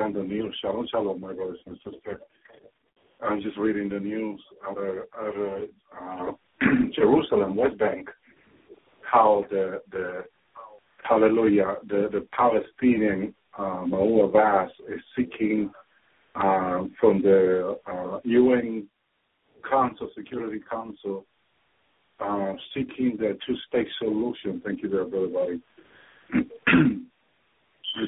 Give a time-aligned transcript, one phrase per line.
[0.00, 2.20] On the news, shalom, shalom, my brothers and sisters.
[3.22, 5.62] I'm just reading the news out of, out of
[6.00, 6.32] uh,
[6.94, 8.08] Jerusalem, West Bank,
[9.02, 10.24] how the the
[11.02, 15.70] hallelujah, the the Palestinian uh, Mahmoud Abbas is seeking
[16.34, 18.88] uh, from the uh, UN
[19.68, 21.26] Council, Security Council,
[22.20, 24.62] uh, seeking the two-state solution.
[24.64, 25.60] Thank you everybody.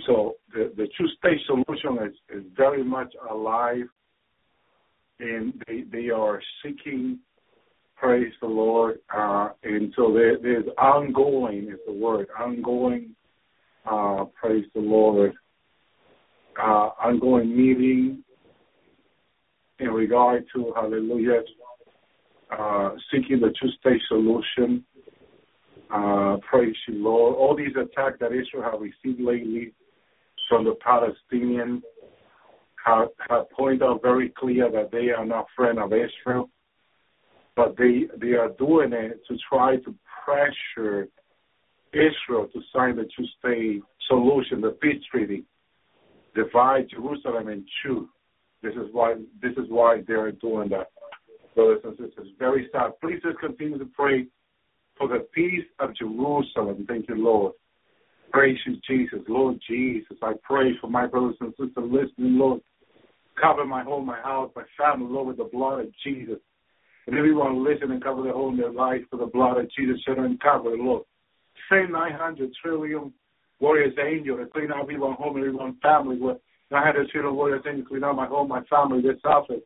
[0.06, 3.86] so the, the two-state solution is, is very much alive,
[5.20, 7.18] and they they are seeking.
[7.96, 13.14] Praise the Lord, uh, and so there, there's ongoing is the word ongoing.
[13.88, 15.32] Uh, praise the Lord.
[16.60, 18.24] Uh, ongoing meeting
[19.78, 21.42] in regard to hallelujah,
[22.50, 24.84] uh, seeking the two-state solution.
[25.92, 27.36] Uh, praise you, Lord.
[27.36, 29.74] All these attacks that Israel have received lately
[30.48, 31.82] from the Palestinians
[32.84, 36.48] have, have pointed out very clear that they are not friend of Israel,
[37.54, 39.94] but they they are doing it to try to
[40.24, 41.08] pressure
[41.92, 45.44] Israel to sign the two-state solution, the peace treaty,
[46.34, 48.08] divide Jerusalem in two.
[48.62, 50.88] This is why this is why they're doing that,
[51.54, 52.28] brothers and sisters.
[52.38, 52.92] Very sad.
[53.02, 54.26] Please just continue to pray
[55.02, 56.84] for the peace of Jerusalem.
[56.86, 57.54] Thank you, Lord.
[58.30, 59.18] Praise you, Jesus.
[59.28, 62.60] Lord Jesus, I pray for my brothers and sisters listening, Lord.
[63.40, 66.38] Cover my home, my house, my family, Lord, with the blood of Jesus.
[67.08, 70.00] And everyone listening, cover their home, their life with the blood of Jesus.
[70.06, 71.02] Should uncover, it, Lord.
[71.68, 73.12] Send 900 trillion
[73.58, 76.38] warriors angel to clean out everyone home, everyone family with
[76.70, 79.60] I had a children warriors angel clean out my home, my family, this office.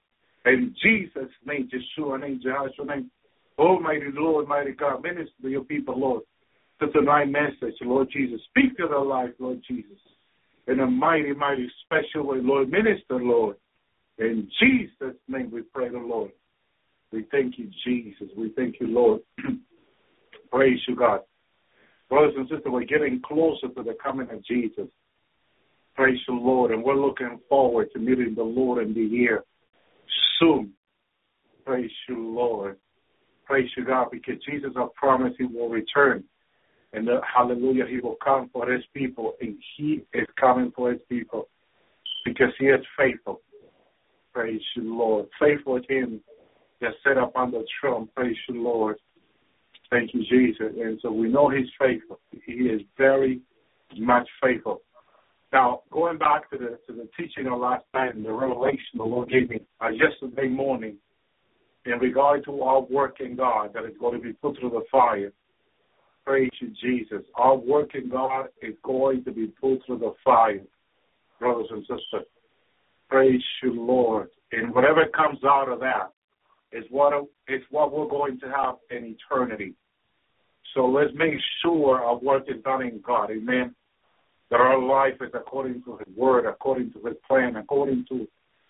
[0.47, 3.11] In Jesus' name, Yeshua name, Jehoshua name.
[3.59, 6.23] Almighty Lord, mighty God, minister to your people, Lord.
[6.81, 8.41] To tonight message, Lord Jesus.
[8.51, 9.99] Speak to their life, Lord Jesus.
[10.69, 12.71] In a mighty, mighty special way, Lord.
[12.71, 13.57] Minister, Lord.
[14.19, 16.33] In Jesus' name we pray the Lord.
[17.13, 18.29] We thank you, Jesus.
[18.37, 19.21] We thank you, Lord.
[20.51, 21.21] Praise you, God.
[22.11, 24.89] Brothers and sisters, we're getting closer to the coming of Jesus.
[25.95, 26.73] Praise the Lord.
[26.73, 29.45] And we're looking forward to meeting the Lord in the year
[30.39, 30.73] soon.
[31.65, 32.77] Praise you, Lord.
[33.47, 36.25] Praise you, God, because Jesus has promised he will return.
[36.93, 39.35] And the, hallelujah, he will come for his people.
[39.41, 41.49] And he is coming for his people
[42.25, 43.41] because he is faithful.
[44.33, 45.27] Praise you, Lord.
[45.41, 46.21] Faithful with him
[46.81, 48.09] that set up on the throne.
[48.15, 48.97] Praise you, Lord.
[49.91, 50.75] Thank you, Jesus.
[50.79, 52.19] And so we know He's faithful.
[52.45, 53.41] He is very
[53.97, 54.83] much faithful.
[55.53, 59.05] Now, going back to the to the teaching of last night and the revelation the
[59.05, 60.97] Lord gave me uh, yesterday morning
[61.87, 64.85] in regard to our work in God that is going to be put through the
[64.91, 65.33] fire.
[66.25, 67.25] Praise you, Jesus.
[67.37, 70.63] Our work in God is going to be put through the fire,
[71.39, 72.27] brothers and sisters.
[73.09, 74.29] Praise you, Lord.
[74.51, 76.11] And whatever comes out of that
[76.73, 77.13] is what
[77.71, 79.75] what we're going to have in eternity.
[80.75, 83.31] So let's make sure our work is done in God.
[83.31, 83.75] Amen.
[84.51, 88.27] That our life is according to His word, according to His plan, according to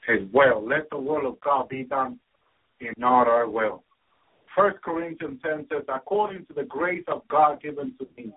[0.06, 0.66] His will.
[0.66, 2.18] Let the will of God be done
[2.80, 3.84] in not our will.
[4.54, 8.32] First Corinthians 10 says, according to the grace of God given to me,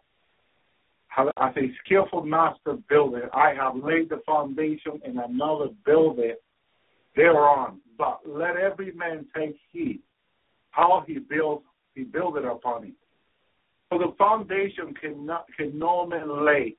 [1.17, 6.41] as a skillful master builder, I have laid the foundation and another build it
[7.15, 7.81] thereon.
[7.98, 10.01] But let every man take heed
[10.72, 11.63] how he builds
[11.96, 12.93] he build it upon it.
[13.91, 16.75] So the foundation cannot can no man lay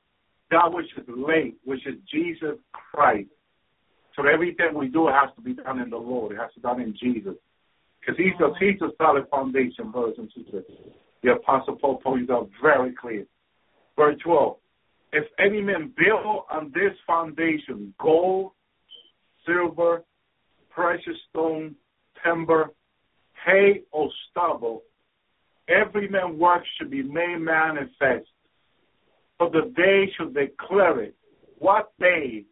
[0.50, 3.28] that which is laid, which is Jesus Christ.
[4.16, 6.32] So everything we do has to be done in the Lord.
[6.32, 7.34] It has to be done in Jesus.
[8.00, 10.64] Because he's a he's a solid foundation, brothers and sisters.
[11.22, 13.26] The apostle Paul points out very clear.
[13.96, 14.56] Verse twelve.
[15.12, 18.52] If any man build on this foundation gold,
[19.44, 20.02] silver,
[20.70, 21.74] precious stone,
[22.24, 22.70] timber,
[23.44, 24.82] hay, or stubble,
[25.68, 28.28] every man's work should be made manifest.
[29.38, 31.14] For the day should declare it.
[31.58, 32.44] What day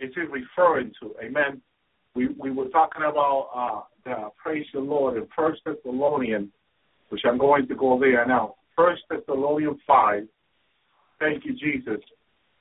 [0.00, 1.14] is it referring to?
[1.22, 1.60] Amen.
[2.14, 6.50] We we were talking about uh, uh, praise the Lord in First Thessalonians,
[7.10, 8.54] which I'm going to go there now.
[8.76, 10.24] First Thessalonians five.
[11.18, 12.02] Thank you, Jesus.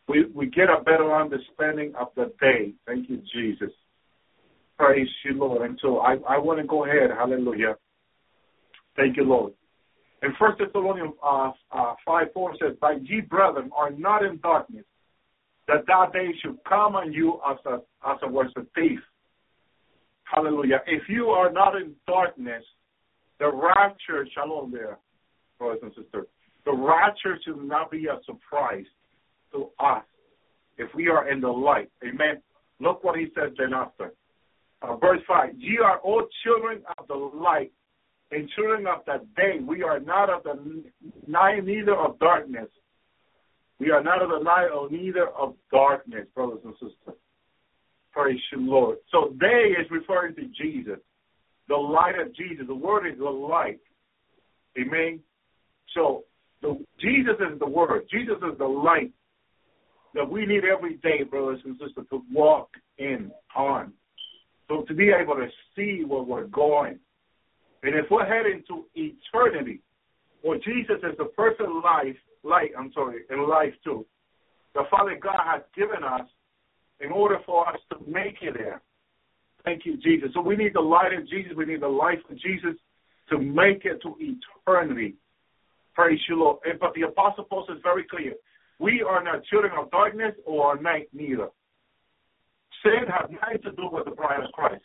[0.08, 2.74] We we get a better understanding of the day.
[2.86, 3.72] Thank you, Jesus.
[4.78, 5.68] Praise you, Lord.
[5.68, 7.10] And so I, I want to go ahead.
[7.18, 7.76] Hallelujah.
[8.96, 9.54] Thank you, Lord.
[10.24, 14.86] In First Thessalonians uh, uh, 5 4 says, But ye, brethren, are not in darkness,
[15.68, 17.76] that that day should come on you as a,
[18.08, 19.00] as a a thief.
[20.34, 20.82] Hallelujah.
[20.88, 22.64] If you are not in darkness,
[23.40, 24.98] The rapture, shalom there,
[25.60, 26.26] brothers and sisters.
[26.66, 28.86] The rapture should not be a surprise
[29.52, 30.04] to us
[30.78, 31.90] if we are in the light.
[32.04, 32.42] Amen.
[32.80, 34.14] Look what he says then after.
[34.82, 37.72] Uh, verse 5 Ye are all children of the light
[38.32, 39.60] and children of the day.
[39.66, 40.84] We are not of the
[41.28, 42.70] night, neither of darkness.
[43.80, 47.20] We are not of the night neither of darkness, brothers and sisters.
[48.18, 48.98] Praise you, Lord.
[49.12, 50.98] So day is referring to Jesus,
[51.68, 52.66] the light of Jesus.
[52.68, 53.80] The word is the light.
[54.76, 55.20] Amen.
[55.94, 56.24] So
[56.64, 58.08] the, Jesus is the word.
[58.12, 59.12] Jesus is the light
[60.16, 63.94] that we need every day, brothers and sisters, to walk in on.
[64.68, 66.98] So to be able to see where we're going.
[67.84, 69.82] And if we're heading to eternity,
[70.44, 74.08] well, Jesus is the perfect life, light, I'm sorry, in life too.
[74.74, 76.28] The Father God has given us
[77.00, 78.82] in order for us to make it there.
[79.64, 80.30] Thank you, Jesus.
[80.34, 81.54] So we need the light of Jesus.
[81.56, 82.76] We need the life of Jesus
[83.30, 85.16] to make it to eternity.
[85.94, 86.58] Praise you, Lord.
[86.80, 88.34] But the Apostle Paul is very clear.
[88.80, 91.50] We are not children of darkness or night neither.
[92.84, 94.84] Sin has nothing to do with the bride of Christ.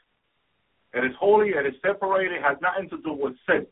[0.94, 3.66] It is holy, it is separated, it has nothing to do with sin.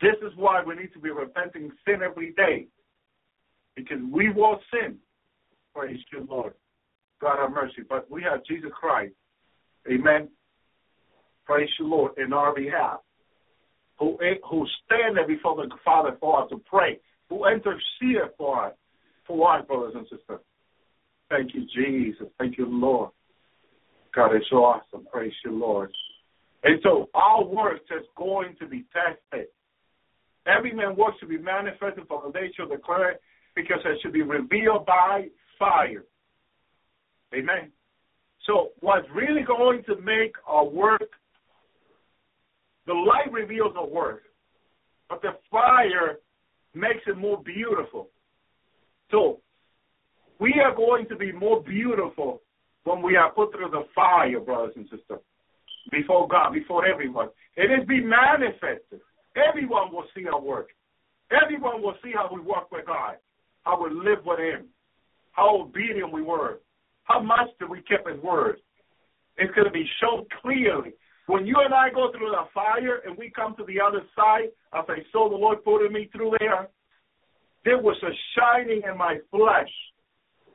[0.00, 2.66] This is why we need to be repenting sin every day.
[3.74, 4.96] Because we will sin.
[5.74, 6.54] Praise you, Lord.
[7.20, 7.82] God have mercy.
[7.88, 9.14] But we have Jesus Christ.
[9.90, 10.28] Amen.
[11.44, 13.00] Praise you, Lord, in our behalf.
[13.98, 16.98] Who eh, who stand there before the Father for us to pray.
[17.28, 18.74] Who intercede for us,
[19.26, 20.40] for our brothers and sisters.
[21.30, 22.28] Thank you, Jesus.
[22.38, 23.10] Thank you, Lord.
[24.14, 25.06] God is so awesome.
[25.12, 25.90] Praise you, Lord.
[26.62, 29.48] And so our works is going to be tested.
[30.46, 33.18] Every man works to be manifested for the day shall declare
[33.54, 35.26] because it should be revealed by
[35.58, 36.04] fire.
[37.34, 37.72] Amen.
[38.46, 41.10] So what's really going to make our work,
[42.86, 44.22] the light reveals our work,
[45.08, 46.18] but the fire
[46.74, 48.08] makes it more beautiful.
[49.10, 49.40] So
[50.38, 52.42] we are going to be more beautiful
[52.84, 55.20] when we are put through the fire, brothers and sisters,
[55.90, 57.28] before God, before everyone.
[57.56, 59.00] It is be manifested.
[59.36, 60.68] Everyone will see our work.
[61.30, 63.16] Everyone will see how we work with God,
[63.64, 64.66] how we live with Him,
[65.32, 66.60] how obedient we were,
[67.06, 68.58] how much did we keep His word.
[69.38, 70.92] It's going to be shown clearly.
[71.26, 74.50] When you and I go through the fire and we come to the other side,
[74.72, 76.68] I saw the Lord putting me through there,
[77.64, 79.72] there was a shining in my flesh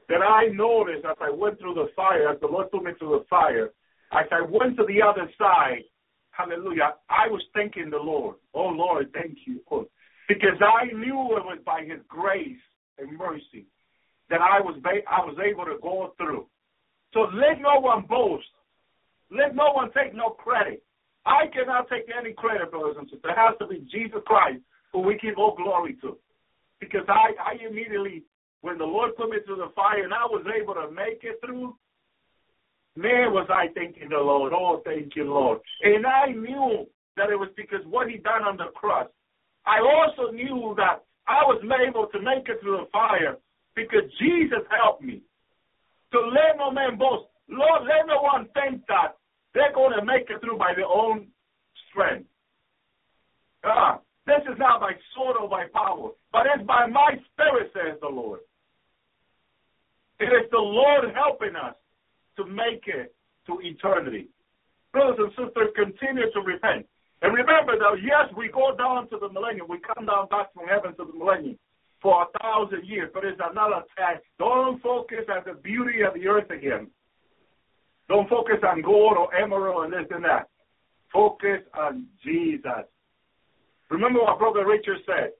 [0.08, 3.20] that I noticed as I went through the fire, as the Lord took me through
[3.20, 3.72] the fire,
[4.13, 5.84] as I went to the other side,
[6.31, 8.38] hallelujah, I was thanking the Lord.
[8.53, 9.60] Oh Lord, thank you.
[10.27, 12.63] Because I knew it was by his grace
[12.98, 13.67] and mercy
[14.31, 16.47] that I was I was able to go through.
[17.13, 18.47] So let no one boast.
[19.29, 20.81] Let no one take no credit.
[21.25, 23.35] I cannot take any credit, brothers and sisters.
[23.35, 26.17] It has to be Jesus Christ who we give all glory to.
[26.79, 28.23] Because I, I immediately
[28.61, 31.39] when the Lord put me through the fire and I was able to make it
[31.43, 31.75] through,
[32.95, 34.53] man, was I thanking the Lord.
[34.55, 35.59] Oh, thank you, Lord.
[35.83, 39.07] And I knew that it was because what He done on the cross.
[39.65, 43.38] I also knew that I was able to make it through the fire
[43.75, 45.22] because Jesus helped me.
[46.12, 47.28] To let no man boast.
[47.48, 49.16] Lord, let no one think that
[49.54, 51.28] they're going to make it through by their own
[51.90, 52.28] strength.
[53.63, 58.00] Ah, this is not by sword or by power, but it's by my spirit, says
[58.01, 58.40] the Lord.
[60.20, 61.75] It is the Lord helping us
[62.38, 63.16] to make it
[63.48, 64.28] to eternity.
[64.92, 66.86] Brothers and sisters, continue to repent.
[67.22, 69.68] And remember that, yes, we go down to the millennium.
[69.70, 71.58] We come down back from heaven to the millennium
[72.01, 74.24] for a thousand years, but it's another test.
[74.39, 76.88] Don't focus on the beauty of the earth again.
[78.10, 80.50] Don't focus on gold or emerald and this and that.
[81.13, 82.89] Focus on Jesus.
[83.89, 85.31] Remember what Brother Richard said,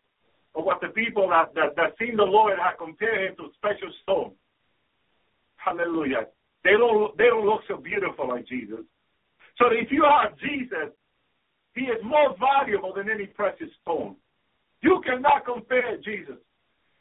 [0.53, 3.91] or what the people that, that, that seen the Lord have compared him to special
[4.03, 4.32] stone.
[5.56, 6.27] Hallelujah.
[6.63, 8.86] They don't they don't look so beautiful like Jesus.
[9.58, 10.94] So if you have Jesus,
[11.74, 14.15] he is more valuable than any precious stone.
[14.82, 16.38] You cannot compare Jesus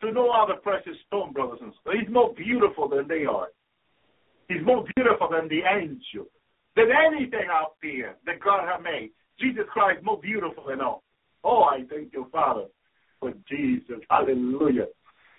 [0.00, 2.00] to no other precious stone, brothers and sisters.
[2.00, 3.48] He's more beautiful than they are.
[4.48, 6.26] He's more beautiful than the angel,
[6.74, 9.10] than anything out there that God has made.
[9.38, 11.02] Jesus Christ more beautiful than all.
[11.44, 12.66] Oh, I thank you, Father,
[13.20, 14.00] for Jesus.
[14.10, 14.86] Hallelujah.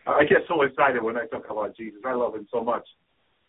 [0.07, 1.99] I get so excited when I talk about Jesus.
[2.05, 2.87] I love him so much.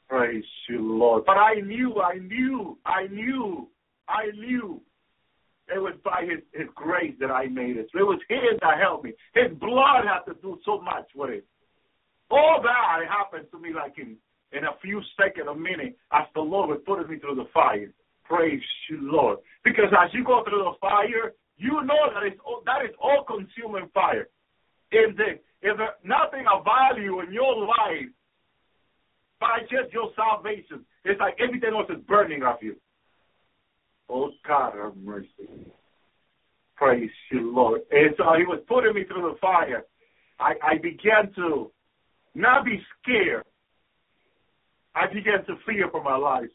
[0.08, 1.24] Praise you, Lord.
[1.24, 3.68] But I knew, I knew, I knew,
[4.08, 4.80] I knew
[5.74, 7.88] it was by his, his grace that I made it.
[7.94, 9.12] It was his that helped me.
[9.34, 11.46] His blood had to do so much with it.
[12.30, 14.16] All that happened to me like in,
[14.52, 17.92] in a few seconds, a minute, as the Lord was putting me through the fire.
[18.24, 19.38] Praise you, Lord.
[19.64, 23.88] Because as you go through the fire, you know that it's that is all consuming
[23.92, 24.28] fire.
[24.90, 28.10] If the if there nothing of value in your life
[29.38, 32.76] by just your salvation, it's like everything else is burning off you.
[34.12, 35.48] Oh God have mercy.
[36.76, 37.80] Praise you, Lord.
[37.90, 39.84] And so he was putting me through the fire.
[40.38, 41.70] I, I began to
[42.34, 43.44] not be scared.
[44.94, 46.50] I began to fear for my life.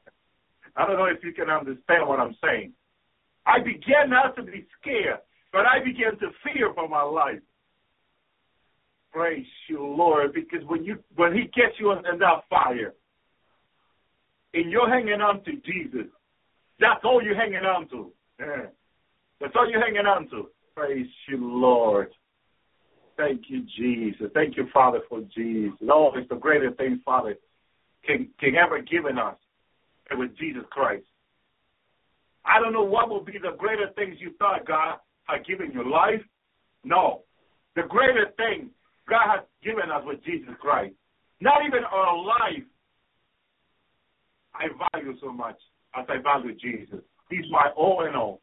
[0.76, 2.72] I don't know if you can understand what I'm saying.
[3.44, 5.18] I began not to be scared,
[5.52, 7.40] but I began to fear for my life.
[9.12, 12.94] Praise you, Lord, because when you when He gets you in, that fire,
[14.54, 16.10] and you're hanging on to Jesus,
[16.80, 18.12] that's all you're hanging on to.
[18.38, 18.66] Yeah.
[19.40, 20.48] That's all you're hanging on to.
[20.74, 22.08] Praise you, Lord.
[23.16, 24.30] Thank you, Jesus.
[24.34, 25.76] Thank you, Father, for Jesus.
[25.80, 27.36] Lord, it's the greatest thing, Father,
[28.04, 29.36] can can ever given us.
[30.10, 31.06] It was Jesus Christ.
[32.44, 35.90] I don't know what will be the greater things you thought God had given you
[35.90, 36.22] life.
[36.84, 37.22] No.
[37.74, 38.70] The greater thing
[39.08, 40.94] God has given us with Jesus Christ.
[41.40, 42.64] Not even our life
[44.54, 45.56] I value so much
[46.08, 47.00] I value Jesus.
[47.30, 48.40] He's my all in all.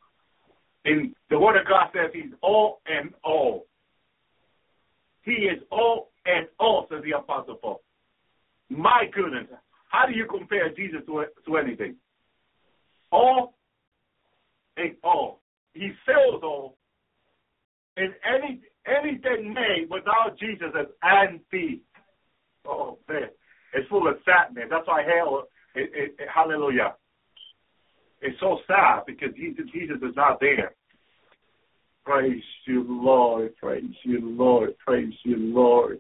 [0.86, 3.65] And the Word of God says He's all and all.
[5.24, 7.81] He is all and all, says the Apostle Paul.
[8.69, 9.48] My goodness.
[9.89, 11.95] How do you compare Jesus to, to anything?
[13.12, 13.53] All
[14.75, 15.41] and all.
[15.74, 16.77] He fills all.
[17.95, 21.81] And any anything made without Jesus is anti.
[22.65, 23.29] Oh man,
[23.74, 24.65] it's full of sadness.
[24.69, 25.43] That's why hell.
[25.75, 26.95] It, it, it, hallelujah.
[28.24, 30.74] It's so sad because Jesus, Jesus is not there.
[32.06, 33.54] Praise you, Lord.
[33.58, 34.78] Praise you, Lord.
[34.86, 36.00] Praise you, Lord.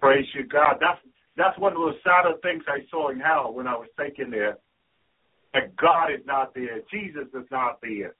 [0.00, 0.76] Praise you, God.
[0.80, 1.00] That's
[1.36, 4.58] that's one of the sadder things I saw in hell when I was taken there.
[5.52, 6.80] That God is not there.
[6.92, 8.14] Jesus is not there.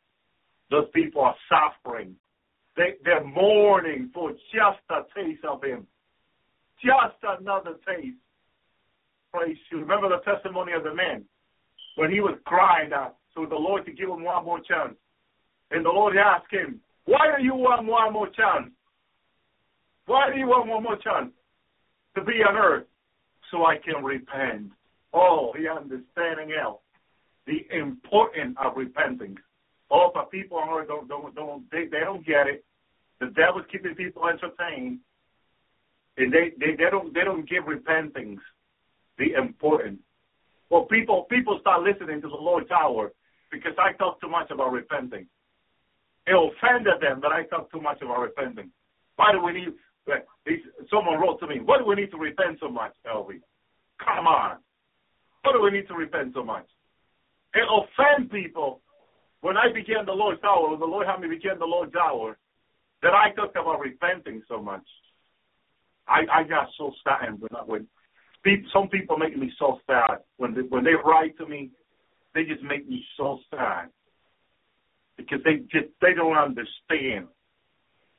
[0.71, 2.17] Those people are suffering.
[2.77, 5.87] They they're mourning for just a taste of Him.
[6.83, 8.17] Just another taste.
[9.33, 9.79] Praise you.
[9.79, 11.25] Remember the testimony of the man
[12.01, 14.95] when he was crying out to the Lord to give him one more chance.
[15.71, 18.73] And the Lord asked him, Why do you want one more chance?
[20.07, 21.31] Why do you want one more chance
[22.15, 22.87] to be on earth?
[23.51, 24.73] So I can repent.
[25.13, 26.79] Oh, he understanding now
[27.47, 29.37] the importance of repenting.
[29.91, 32.65] Oh, but people on earth don't don't don't they, they don't get it.
[33.21, 35.01] The devil's keeping people entertained.
[36.17, 38.41] And they, they, they don't they don't give repentings
[39.19, 40.01] the importance.
[40.71, 43.13] Well people people start listening to the Lord's hour
[43.51, 45.27] because I talk too much about repenting.
[46.27, 48.71] It offended them that I talk too much about repenting.
[49.17, 49.75] Why do we need?
[50.89, 53.41] Someone wrote to me, "Why do we need to repent so much, Elvi?
[53.99, 54.59] Come on,
[55.43, 56.67] why do we need to repent so much?"
[57.55, 58.81] It offends people.
[59.41, 62.39] When I began the Lord's hour, when the Lord had me begin the Lord's hour,
[63.03, 64.87] that I talked about repenting so much.
[66.07, 67.89] I I got so sad when I, when
[68.73, 71.71] some people make me so sad when they, when they write to me,
[72.35, 73.89] they just make me so sad
[75.17, 77.27] because they just they don't understand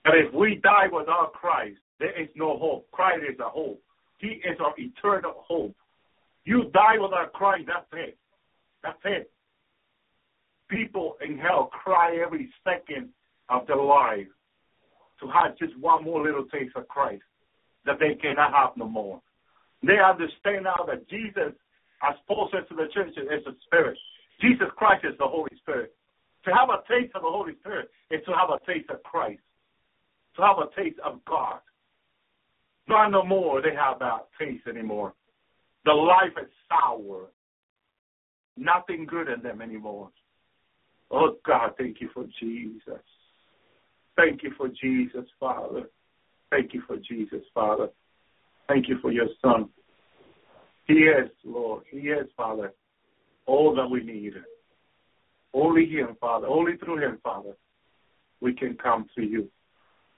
[0.05, 2.89] that if we die without Christ, there is no hope.
[2.91, 3.81] Christ is a hope.
[4.19, 5.75] He is our eternal hope.
[6.43, 8.17] You die without Christ, that's it.
[8.84, 9.31] That's it.
[10.69, 13.10] People in hell cry every second
[13.49, 14.27] of their life
[15.19, 17.23] to have just one more little taste of Christ
[17.86, 19.21] that they cannot have no more.
[19.84, 21.54] They understand now that Jesus,
[22.04, 23.98] as Paul says to the church, is the Spirit.
[24.39, 25.94] Jesus Christ is the Holy Spirit.
[26.46, 29.41] To have a taste of the Holy Spirit is to have a taste of Christ,
[30.36, 31.60] to have a taste of God.
[32.88, 35.13] Not no more they have that taste anymore.
[35.86, 37.28] The life is sour.
[38.58, 40.10] Nothing good in them anymore.
[41.10, 43.02] Oh God, thank you for Jesus.
[44.15, 45.89] Thank you for Jesus, Father.
[46.50, 47.89] Thank you for Jesus, Father.
[48.71, 49.67] Thank you for your Son.
[50.88, 51.84] He is, Lord.
[51.91, 52.71] He is, Father,
[53.45, 54.34] all that we need.
[55.53, 56.47] Only Him, Father.
[56.47, 57.51] Only through Him, Father,
[58.39, 59.49] we can come to you.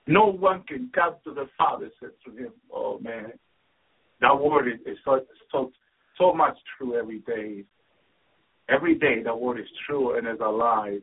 [0.06, 2.54] No one can come to the Father except through Him.
[2.72, 3.32] Oh man,
[4.22, 5.72] that word is, so, so
[6.20, 7.64] so much true every day.
[8.70, 11.02] Every day, that word is true and is alive.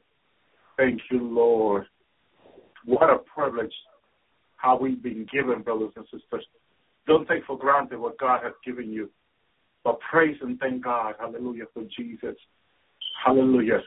[0.77, 1.87] Thank you, Lord.
[2.85, 3.75] What a privilege
[4.57, 6.47] how we've been given, brothers and sisters.
[7.11, 9.11] Don't take for granted what God has given you,
[9.83, 11.17] but praise and thank God.
[11.19, 12.37] Hallelujah for Jesus.
[13.27, 13.81] Hallelujah.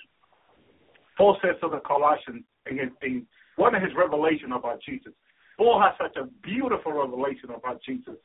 [1.17, 5.13] Paul says to the Colossians in, in one of his revelation about Jesus.
[5.57, 8.15] Paul has such a beautiful revelation about Jesus.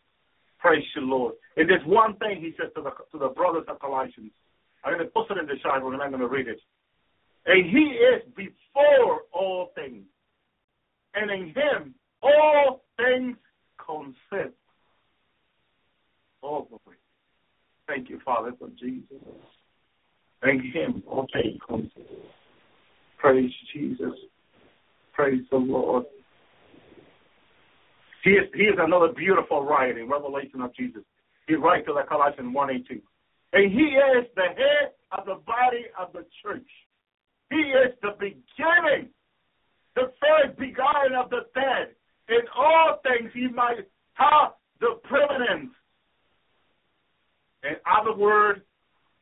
[0.59, 1.35] Praise the Lord.
[1.57, 4.33] And there's one thing he says to the to the brothers of Colossians.
[4.83, 6.59] I'm going to post it in the chat and I'm going to read it.
[7.47, 10.03] And he is before all things.
[11.15, 13.37] And in him all things
[13.79, 14.59] consist.
[16.43, 16.95] Oh, boy.
[17.87, 19.19] Thank you, Father, for Jesus.
[20.43, 21.97] Thank him all things consist.
[23.19, 24.15] Praise Jesus.
[25.13, 26.05] Praise the Lord.
[28.23, 31.03] He is, he is another beautiful writing, revelation of Jesus.
[31.49, 33.03] He writes to the Colossians 1 18.
[33.55, 36.69] And he is the head of the body of the church.
[37.51, 39.09] He is the beginning,
[39.97, 41.95] the first begotten of the dead.
[42.29, 45.73] In all things he might have the preeminence.
[47.69, 48.61] In other words,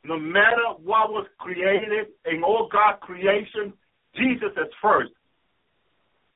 [0.05, 3.73] no matter what was created in all God creation,
[4.15, 5.11] Jesus is first.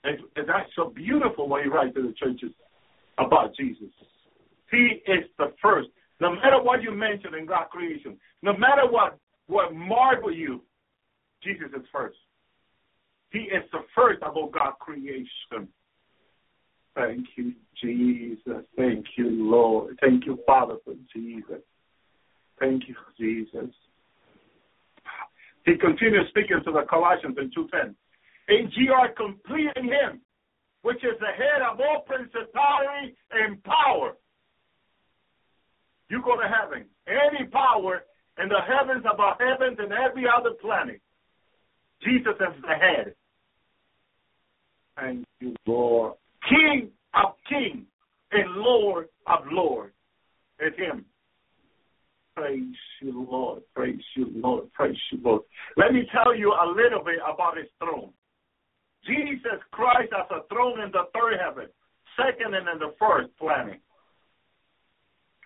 [0.03, 2.53] And, and that's so beautiful when he writes to the churches
[3.19, 3.89] about Jesus.
[4.71, 5.89] He is the first.
[6.21, 10.63] No matter what you mention in God creation, no matter what what marvel you,
[11.43, 12.17] Jesus is first.
[13.33, 15.69] He is the first of all God creation.
[16.95, 18.65] Thank you, Jesus.
[18.77, 19.99] Thank you, Lord.
[20.01, 21.63] Thank you, Father, for Jesus.
[22.61, 23.75] Thank you, Jesus.
[25.65, 27.95] He continues speaking to the Colossians in 2.10.
[28.49, 30.21] And ye are complete in him,
[30.83, 34.17] which is the head of all principality and power.
[36.09, 36.87] You go to heaven.
[37.07, 38.05] Any power
[38.43, 41.01] in the heavens above heavens and every other planet.
[42.03, 43.15] Jesus is the head.
[44.97, 46.15] Thank you, Lord.
[46.49, 47.87] King of kings
[48.33, 49.93] and Lord of lords.
[50.59, 51.05] It's him.
[52.37, 53.63] Praise you, Lord.
[53.75, 54.73] Praise you, Lord.
[54.73, 55.43] Praise you, Lord.
[55.77, 58.11] Let me tell you a little bit about his throne.
[59.07, 61.69] Jesus Christ has a throne in the third heaven,
[62.17, 63.81] second and in the first planet.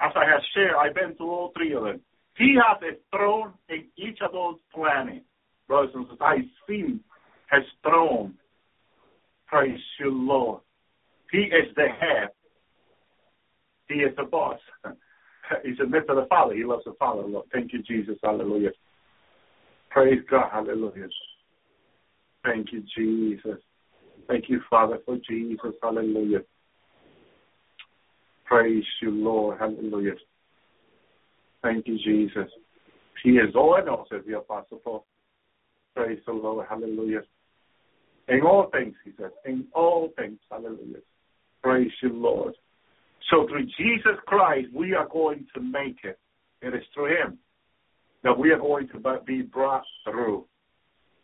[0.01, 2.01] As I have shared, I've been to all three of them.
[2.37, 5.25] He has a throne in each of those planets.
[5.69, 6.37] Brothers and sisters, I
[6.69, 7.01] see
[7.53, 8.35] his throne.
[9.47, 10.61] Praise you, Lord.
[11.31, 12.31] He is the head.
[13.89, 14.59] He is the boss.
[15.63, 16.55] He submits to the Father.
[16.55, 17.47] He loves the Father, Lord.
[17.53, 18.17] Thank you, Jesus.
[18.23, 18.71] Hallelujah.
[19.91, 20.51] Praise God.
[20.53, 21.09] Hallelujah.
[22.45, 23.61] Thank you, Jesus.
[24.29, 25.75] Thank you, Father, for Jesus.
[25.83, 26.41] Hallelujah.
[28.45, 29.59] Praise you, Lord.
[29.59, 30.15] Hallelujah.
[31.63, 32.51] Thank you, Jesus.
[33.23, 35.07] He is all and all, says the Apostle Paul.
[35.97, 36.67] Praise the Lord.
[36.69, 37.23] Hallelujah.
[38.29, 39.31] In all things, he says.
[39.47, 40.39] In all things.
[40.51, 41.01] Hallelujah.
[41.63, 42.55] Praise you, Lord.
[43.31, 46.19] So through Jesus Christ, we are going to make it.
[46.63, 47.39] It is through him
[48.23, 50.47] that we are going to be brought through.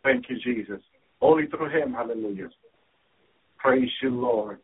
[0.03, 0.81] Thank you, Jesus.
[1.21, 1.93] Only through him.
[1.93, 2.49] Hallelujah.
[3.57, 4.59] Praise you, Lord.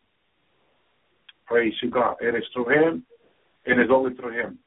[1.45, 2.15] Praise you, God.
[2.21, 3.05] It is through him.
[3.65, 4.59] It is only through him.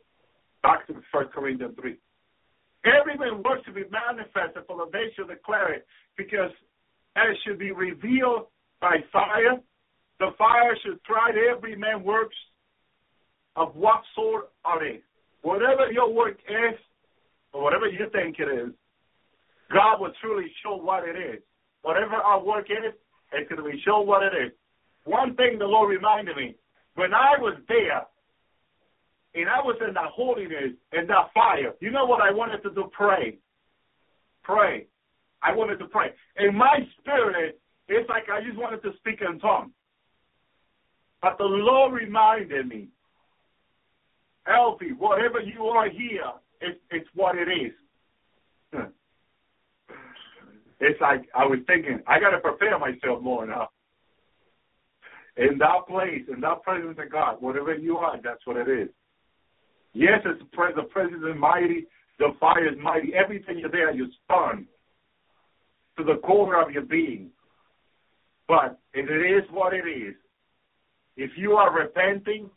[0.62, 1.96] Back to 1 Corinthians 3.
[2.85, 6.50] Every man works to be manifested, for the day shall declare it, because
[7.16, 8.46] it should be revealed
[8.80, 9.59] by fire.
[10.18, 12.37] The fire should try every man works
[13.56, 15.00] of what sort are they.
[15.42, 16.78] Whatever your work is,
[17.52, 18.72] or whatever you think it is,
[19.72, 21.42] God will truly show what it is.
[21.82, 22.94] Whatever our work is,
[23.32, 24.52] it's going to be show what it is.
[25.04, 26.54] One thing the Lord reminded me,
[26.94, 28.06] when I was there,
[29.34, 32.70] and I was in that holiness and that fire, you know what I wanted to
[32.70, 32.90] do?
[32.92, 33.38] Pray.
[34.42, 34.86] Pray.
[35.42, 36.08] I wanted to pray.
[36.36, 39.72] In my spirit, it's like I just wanted to speak in tongues.
[41.22, 42.88] But the Lord reminded me,
[44.50, 47.72] Elvi, whatever you are here, it's, it's what it is.
[50.82, 53.68] It's like I was thinking, I got to prepare myself more now.
[55.36, 58.88] In that place, in that presence of God, whatever you are, that's what it is.
[59.92, 61.86] Yes, it's the, the presence is mighty,
[62.18, 63.12] the fire is mighty.
[63.14, 64.66] Everything you're there, you spun
[65.98, 67.30] to the core of your being.
[68.48, 70.14] But it is what it is,
[71.16, 72.48] if you are repenting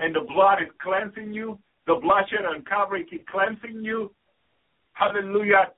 [0.00, 4.10] and the blood is cleansing you, the bloodshed on Calvary keep cleansing you,
[4.94, 5.72] hallelujah,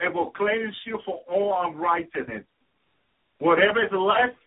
[0.00, 2.44] it will cleanse you for all unrighteousness.
[3.38, 4.38] Whatever is left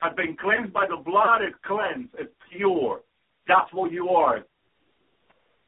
[0.00, 3.00] has been cleansed by the blood, it's cleansed, it's pure.
[3.46, 4.44] That's what you are.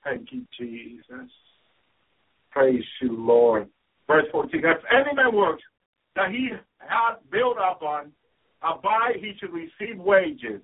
[0.04, 1.30] Thank you, Jesus.
[2.50, 3.68] Praise you, Lord.
[4.06, 4.60] Verse 14.
[4.62, 5.62] If any man works
[6.16, 8.12] that he hath built up on,
[8.62, 10.60] abide he should receive wages.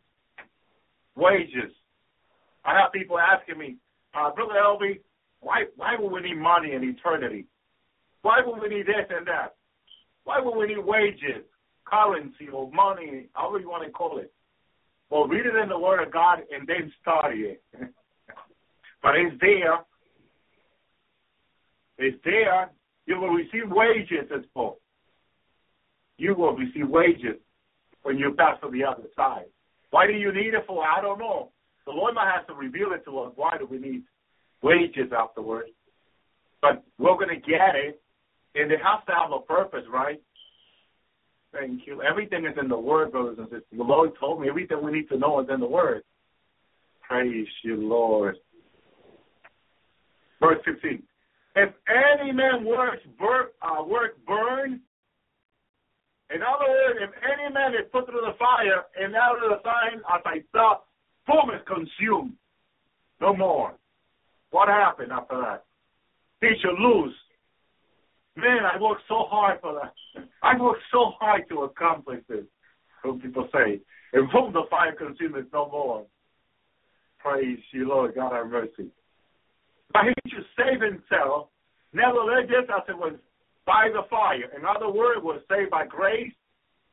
[1.16, 1.72] Wages.
[2.66, 3.76] I have people asking me,
[4.14, 5.00] uh, Brother Elvi,
[5.40, 7.46] why why would we need money in eternity?
[8.22, 9.54] Why would we need this and that?
[10.24, 11.44] Why would we need wages,
[11.84, 14.32] currency, or money, however you want to call it?
[15.10, 17.62] Well, read it in the Word of God and then study it.
[19.02, 19.78] but it's there.
[21.98, 22.70] It's there.
[23.06, 24.74] You will receive wages, it's for.
[26.18, 27.36] you will receive wages
[28.02, 29.46] when you pass to the other side.
[29.90, 30.84] Why do you need it for?
[30.84, 31.52] I don't know.
[31.86, 33.32] The Lord might have to reveal it to us.
[33.36, 34.02] Why do we need
[34.62, 35.70] wages afterwards?
[36.60, 38.00] But we're going to get it,
[38.54, 40.20] and it has to have a purpose, right?
[41.52, 42.02] Thank you.
[42.02, 43.64] Everything is in the Word, brothers and sisters.
[43.76, 46.02] The Lord told me everything we need to know is in the Word.
[47.08, 48.36] Praise you, Lord.
[50.40, 51.02] Verse 15.
[51.54, 54.80] If any man works bur- uh, work burn,
[56.34, 59.62] in other words, if any man is put through the fire, and out of the
[59.62, 60.78] sign, as I saw,
[61.28, 62.34] is consumed.
[63.20, 63.74] No more.
[64.50, 65.64] What happened after that?
[66.40, 67.14] He should lose.
[68.36, 70.22] Man, I worked so hard for that.
[70.42, 72.44] I worked so hard to accomplish this.
[73.04, 73.80] Some people say,
[74.12, 76.06] and boom, the fire consumes no more.
[77.18, 78.90] Praise you, Lord God, have mercy.
[79.92, 81.48] But he should save himself.
[81.92, 83.14] Nevertheless, as it was
[83.66, 84.50] by the fire.
[84.56, 86.32] In other words, was saved by grace.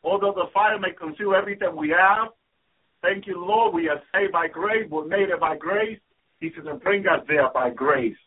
[0.04, 2.30] Although the fire may consume everything we have,
[3.04, 4.90] thank you, Lord, we are saved by grace.
[4.90, 6.00] We're made it by grace.
[6.40, 8.18] He says, and bring us there by grace.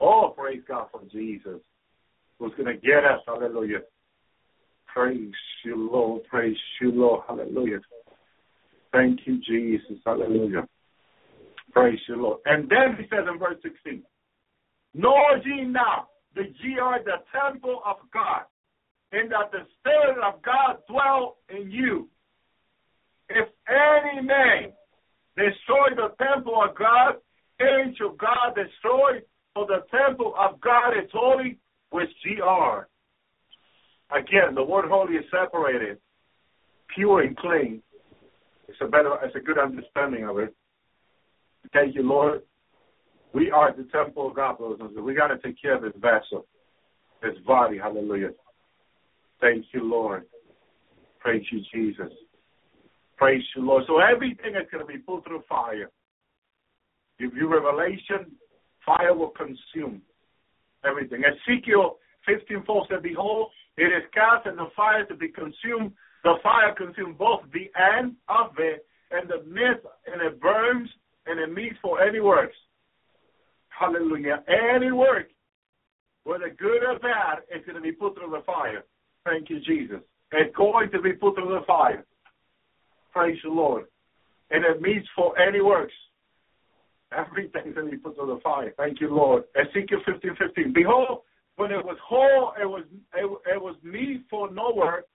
[0.00, 1.60] Oh, praise God for Jesus.
[2.38, 3.20] Who's going to get us.
[3.26, 3.80] Hallelujah.
[4.92, 5.32] Praise
[5.64, 6.24] you, Lord.
[6.24, 7.22] Praise you, Lord.
[7.28, 7.80] Hallelujah.
[8.92, 9.98] Thank you, Jesus.
[10.04, 10.66] Hallelujah.
[11.72, 12.40] Praise you, Lord.
[12.46, 14.02] And then he says in verse 16,
[14.94, 18.42] Know ye now that ye are the temple of God,
[19.12, 22.08] and that the Spirit of God dwell in you.
[23.30, 24.72] If any man
[25.36, 27.14] destroy the temple of God,
[27.96, 29.20] shall God destroy,
[29.54, 31.58] for the temple of God is holy,
[31.90, 32.88] which ye are.
[34.10, 35.98] Again, the word holy is separated,
[36.94, 37.82] pure and clean.
[38.68, 40.54] It's a better, it's a good understanding of it.
[41.72, 42.42] Thank you, Lord.
[43.32, 45.04] We are the temple of God, brothers and sisters.
[45.04, 46.46] We got to take care of this vessel,
[47.22, 47.78] this body.
[47.78, 48.30] Hallelujah.
[49.40, 50.24] Thank you, Lord.
[51.20, 52.12] Praise you, Jesus.
[53.20, 53.84] Praise you, Lord.
[53.86, 55.90] So everything is going to be put through fire.
[57.18, 58.32] Give you revelation,
[58.84, 60.00] fire will consume
[60.86, 61.22] everything.
[61.22, 65.92] Ezekiel 15 4 said, Behold, it is cast in the fire to be consumed.
[66.24, 70.88] The fire consumed both the end of it and the midst, and it burns
[71.26, 72.56] and it meets for any works.
[73.68, 74.42] Hallelujah.
[74.48, 75.28] Any work,
[76.24, 78.84] whether good or bad, is going to be put through the fire.
[79.26, 80.00] Thank you, Jesus.
[80.32, 82.06] It's going to be put through the fire.
[83.12, 83.84] Praise the Lord.
[84.50, 85.92] And it means for any works.
[87.16, 88.72] Everything's going to be put through the fire.
[88.76, 89.44] Thank you, Lord.
[89.56, 90.72] Ezekiel 15, 15.
[90.72, 91.22] Behold,
[91.56, 95.06] when it was whole, it was it, it was meat for no work.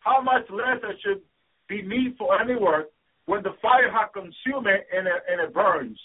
[0.00, 1.22] How much less it should
[1.68, 2.90] be meat for any work
[3.26, 5.98] when the fire had consumed it and it, and it burns,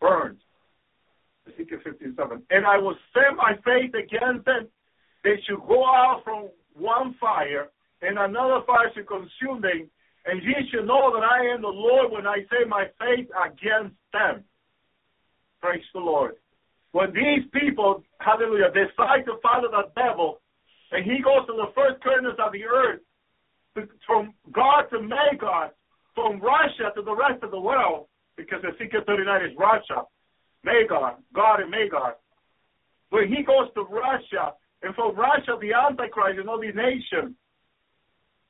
[0.00, 0.40] burns.
[1.46, 2.42] Ezekiel 57.
[2.50, 4.68] And I will set my face against them.
[5.22, 7.68] They should go out from one fire,
[8.02, 9.90] and another fire should consume them.
[10.26, 13.94] And ye should know that I am the Lord when I say my face against
[14.12, 14.44] them.
[15.62, 16.34] Praise the Lord.
[16.92, 20.40] When these people, hallelujah, decide to follow the devil,
[20.90, 23.00] and he goes to the first corners of the earth,
[24.06, 25.70] from Gog to Magog,
[26.14, 30.02] from Russia to the rest of the world, because Ezekiel 39 is Russia,
[30.64, 32.14] Magog, Gog and Magog.
[33.10, 37.34] When he goes to Russia, and from Russia, the Antichrist and all these nations,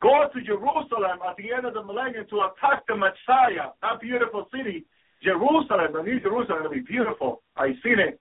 [0.02, 4.46] go to Jerusalem at the end of the millennium to attack the Messiah, that beautiful
[4.54, 4.84] city,
[5.22, 7.42] Jerusalem, the new Jerusalem will be beautiful.
[7.56, 8.20] I've seen it.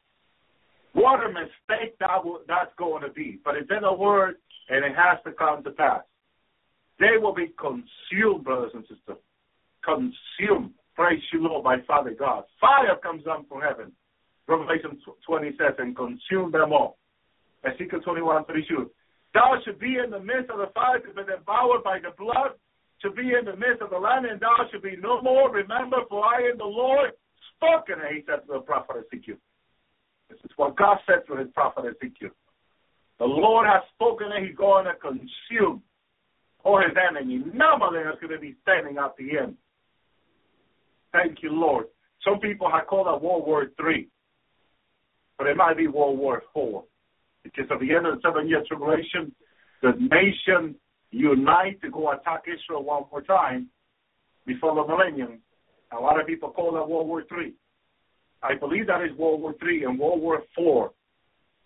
[0.93, 3.39] What a mistake that will, that's going to be.
[3.43, 4.35] But it's in the word,
[4.69, 6.01] and it has to come to pass.
[6.99, 9.19] They will be consumed, brothers and sisters.
[9.83, 10.71] Consumed.
[10.95, 12.45] Praise you, Lord, by Father God.
[12.61, 13.91] Fire comes down from heaven.
[14.47, 16.97] Revelation 20 says, and consume them all.
[17.65, 18.89] Ezekiel 21, 32.
[19.35, 22.55] Thou should be in the midst of the fire to be devoured by the blood,
[23.03, 25.51] to be in the midst of the land, and thou should be no more.
[25.51, 27.11] Remember, for I am the Lord,
[27.59, 29.35] spoken, and he said to the prophet Ezekiel.
[30.29, 32.31] This is what God said to his prophet Ezekiel.
[33.19, 35.83] The Lord has spoken, and he's going to consume
[36.63, 39.55] all his of them is going to be standing at the end.
[41.11, 41.87] Thank you, Lord.
[42.23, 44.07] Some people have called it World War Three,
[45.37, 46.85] but it might be World War Four.
[47.45, 49.31] Because at the end of the seven year tribulation,
[49.83, 50.75] the nation
[51.11, 53.69] unite to go attack Israel one more time
[54.47, 55.41] before the millennium.
[55.95, 57.53] A lot of people call that World War Three.
[58.41, 60.91] I believe that is World War Three and World War Four.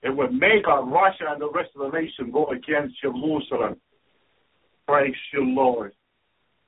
[0.03, 3.77] It would make Russia and the rest of the nation go against Jerusalem.
[4.85, 5.93] Praise you, Lord.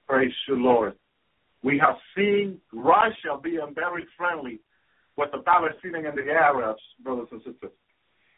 [0.08, 0.94] Praise you, Lord.
[1.64, 4.62] We have seen Russia being very friendly
[5.18, 7.72] with the Palestinians and the Arabs, brothers and sisters.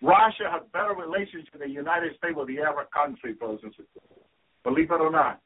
[0.03, 4.03] Russia has better relations with the United States with the Arab country, brothers and sisters.
[4.63, 5.39] Believe it or not.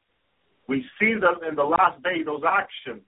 [0.66, 3.02] We see that in the last day those actions,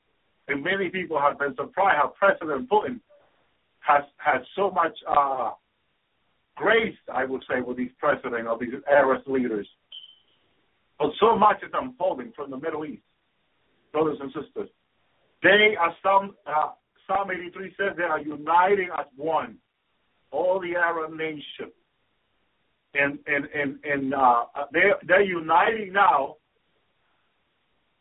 [0.46, 3.00] and many people have been surprised how President Putin
[3.80, 5.50] has had so much uh,
[6.54, 9.68] grace, I would say, with these president of these Arab leaders.
[10.98, 13.02] But so much is unfolding from the Middle East,
[13.92, 14.68] brothers and sisters.
[15.42, 16.72] They are some uh,
[17.06, 19.56] Psalm 83 says they are uniting as one,
[20.30, 21.74] all the Arab nations,
[22.94, 26.36] and and and and uh, they're they're uniting now.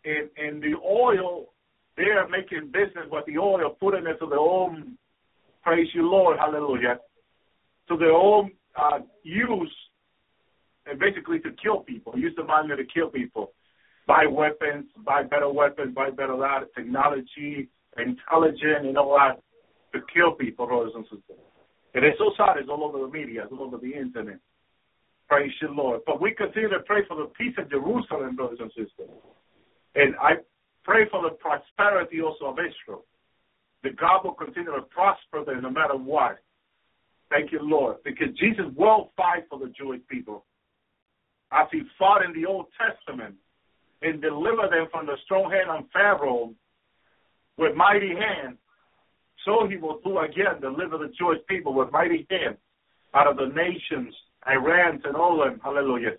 [0.06, 1.48] In in the oil,
[1.98, 4.98] they are making business with the oil, putting it to their own.
[5.64, 7.00] Praise you, Lord, Hallelujah.
[7.90, 9.76] To their own uh, use,
[10.86, 12.18] and basically to kill people.
[12.18, 13.52] Use the money to kill people,
[14.08, 19.42] buy weapons, buy better weapons, buy better that technology, intelligent, and all that
[19.94, 21.49] to kill people, brothers and sisters.
[21.94, 22.58] It is so sad.
[22.58, 24.40] It's all over the media, it's all over the internet.
[25.28, 26.02] Praise the Lord.
[26.06, 29.10] But we continue to pray for the peace of Jerusalem, brothers and sisters.
[29.96, 30.42] And I
[30.84, 33.06] pray for the prosperity also of Israel.
[33.84, 36.40] That God will continue to prosper them no matter what.
[37.30, 37.98] Thank you, Lord.
[38.04, 40.46] Because Jesus will fight for the Jewish people.
[41.52, 43.36] As he fought in the Old Testament
[44.02, 46.54] and delivered them from the strong hand of Pharaoh
[47.58, 48.58] with mighty hand,
[49.46, 52.58] so he will do again, deliver the Jewish people with mighty hand
[53.14, 54.14] out of the nations,
[54.48, 55.60] Iran and all them.
[55.64, 56.18] Hallelujah.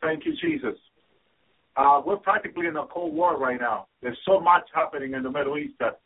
[0.00, 0.78] Thank you, Jesus.
[1.76, 3.86] Uh, we're practically in a cold war right now.
[4.02, 6.00] There's so much happening in the Middle East that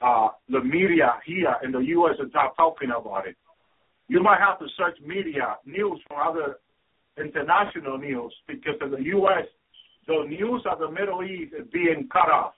[0.00, 2.16] uh, the media here in the U.S.
[2.18, 3.36] is not talking about it.
[4.08, 6.56] You might have to search media news from other
[7.16, 9.46] international news because in the U.S.
[10.06, 12.54] the news of the Middle East is being cut off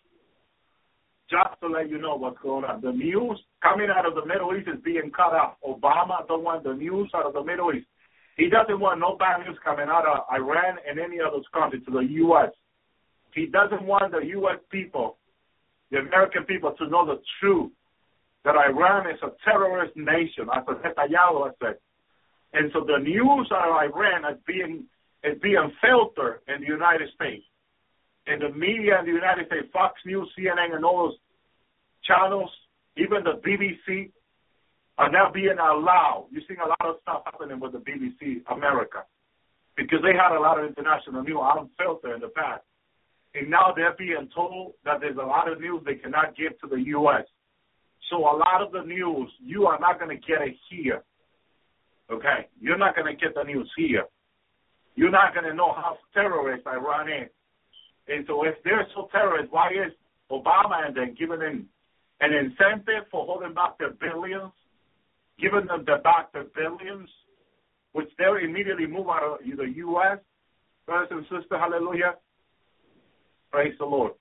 [1.30, 2.80] just to let you know what's going on.
[2.80, 5.56] The news coming out of the Middle East is being cut off.
[5.66, 7.86] Obama don't want the news out of the Middle East.
[8.36, 11.90] He doesn't want no bad news coming out of Iran and any other country to
[11.90, 12.50] the U.S.
[13.34, 14.58] He doesn't want the U.S.
[14.70, 15.16] people,
[15.90, 17.72] the American people, to know the truth
[18.44, 21.76] that Iran is a terrorist nation, as Netanyahu said.
[22.52, 24.84] And so the news out of Iran is being
[25.24, 27.44] is being filtered in the United States
[28.26, 31.18] and the media in the United States, Fox News, CNN, and all those
[32.04, 32.50] channels,
[32.96, 34.10] even the BBC,
[34.98, 36.26] are now being allowed.
[36.30, 39.04] You're seeing a lot of stuff happening with the BBC America
[39.76, 42.62] because they had a lot of international news unfiltered in the past.
[43.34, 46.66] And now they're being told that there's a lot of news they cannot give to
[46.66, 47.26] the U.S.
[48.10, 51.04] So a lot of the news, you are not going to get it here.
[52.10, 52.48] Okay?
[52.58, 54.04] You're not going to get the news here.
[54.94, 57.28] You're not going to know how terrorists Iran is
[58.08, 59.92] and so if they're so terrorist, why is
[60.30, 61.68] Obama and then giving them
[62.20, 64.52] an incentive for holding back the billions,
[65.40, 67.08] giving them the back the billions,
[67.92, 70.18] which they'll immediately move out of the U.S.
[70.86, 72.14] Brothers and sisters, hallelujah.
[73.50, 74.12] Praise the Lord.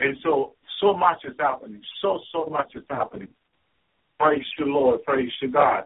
[0.00, 1.82] And so, so much is happening.
[2.00, 3.28] So, so much is happening.
[4.20, 5.02] Praise the Lord.
[5.04, 5.84] Praise to God.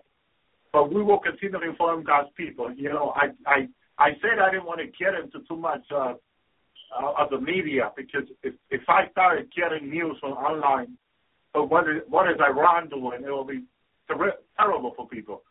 [0.72, 2.72] But we will continue to inform God's people.
[2.74, 6.14] You know, I, I, I said I didn't want to get into too much uh,
[6.96, 10.96] uh, of the media because if if I started getting news from online,
[11.52, 13.22] but what is what is Iran doing?
[13.24, 13.64] It will be
[14.09, 15.42] ter- terrible for people.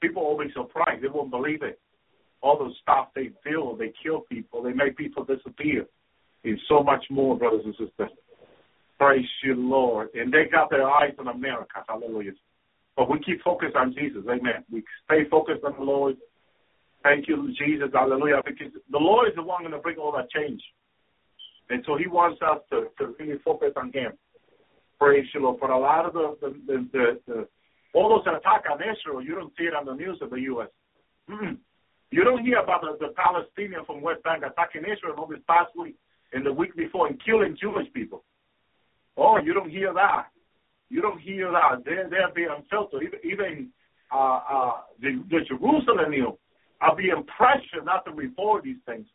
[0.00, 1.02] People will be surprised.
[1.02, 1.80] They won't believe it.
[2.42, 5.86] All the stuff they do, they kill people, they make people disappear.
[6.44, 8.10] And so much more, brothers and sisters.
[8.98, 10.08] Praise you, Lord.
[10.14, 11.82] And they got their eyes on America.
[11.88, 12.32] Hallelujah.
[12.96, 14.22] But we keep focused on Jesus.
[14.28, 14.64] Amen.
[14.70, 16.16] We stay focused on the Lord.
[17.02, 17.88] Thank you, Jesus.
[17.92, 18.42] Hallelujah.
[18.44, 20.62] Because the Lord is the one going to bring all that change.
[21.70, 24.12] And so he wants us to, to really focus on him.
[24.98, 25.58] Praise the Lord.
[25.58, 27.48] For a lot of the, the, the, the, the
[27.94, 30.68] all those attack on Israel, you don't see it on the news of the U.S.
[31.30, 31.54] Mm-hmm.
[32.10, 35.70] You don't hear about the, the Palestinians from West Bank attacking Israel all this past
[35.76, 35.96] week
[36.32, 38.24] and the week before and killing Jewish people.
[39.16, 40.26] Oh, you don't hear that.
[40.90, 41.84] You don't hear that.
[41.84, 43.02] They're, they're being filtered.
[43.02, 43.68] Even, even
[44.12, 46.34] uh, uh, the, the Jerusalem news
[46.80, 49.06] are being pressured not to report these things.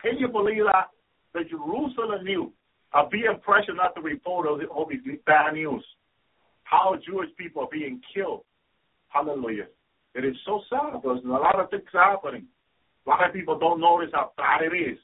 [0.00, 0.88] Can you believe that?
[1.36, 2.50] The Jerusalem news
[2.92, 5.84] are being pressured not to report all, the, all these bad news.
[6.64, 8.42] How Jewish people are being killed.
[9.08, 9.66] Hallelujah.
[10.14, 12.46] It is so sad because a lot of things are happening.
[13.06, 14.98] A lot of people don't notice how bad it is.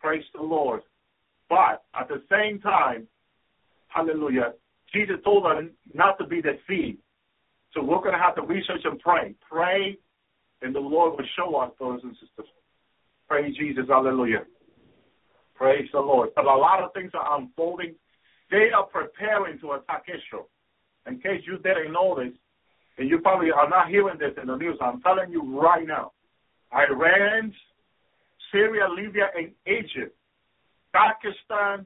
[0.00, 0.80] Praise the Lord.
[1.50, 3.06] But at the same time,
[3.88, 4.54] hallelujah,
[4.94, 6.98] Jesus told us not to be deceived.
[7.74, 9.34] So we're going to have to research and pray.
[9.48, 9.98] Pray,
[10.62, 12.50] and the Lord will show us, brothers and sisters.
[13.28, 13.84] Praise Jesus.
[13.88, 14.44] Hallelujah.
[15.60, 16.30] Praise the Lord.
[16.34, 17.94] But a lot of things are unfolding.
[18.50, 20.48] They are preparing to attack Israel.
[21.06, 22.32] In case you didn't know this,
[22.96, 26.12] and you probably are not hearing this in the news, I'm telling you right now,
[26.72, 27.52] Iran,
[28.50, 30.16] Syria, Libya, and Egypt,
[30.94, 31.84] Pakistan,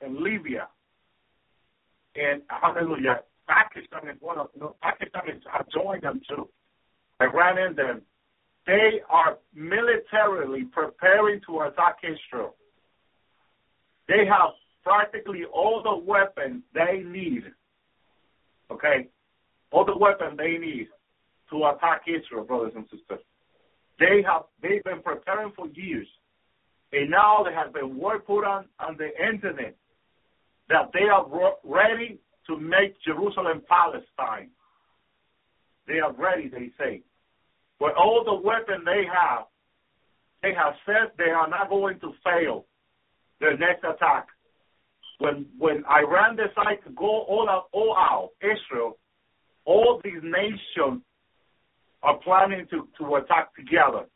[0.00, 0.68] and Libya.
[2.14, 6.48] And hallelujah, Pakistan is one of no, Pakistan is I joined them too.
[7.18, 8.02] I ran in them.
[8.66, 12.54] They are militarily preparing to attack Israel.
[14.10, 14.50] They have
[14.82, 17.44] practically all the weapons they need.
[18.68, 19.06] Okay?
[19.70, 20.88] All the weapons they need
[21.50, 23.24] to attack Israel, brothers and sisters.
[24.00, 26.08] They have they've been preparing for years.
[26.92, 29.76] And now there has been word put on, on the internet
[30.68, 31.24] that they are
[31.62, 34.50] ready to make Jerusalem Palestine.
[35.86, 37.02] They are ready, they say.
[37.80, 39.46] With all the weapons they have,
[40.42, 42.64] they have said they are not going to fail
[43.40, 44.28] their next attack.
[45.18, 48.98] When when Iran decided to go all out, all out, Israel,
[49.64, 51.02] all these nations
[52.02, 54.06] are planning to, to attack together.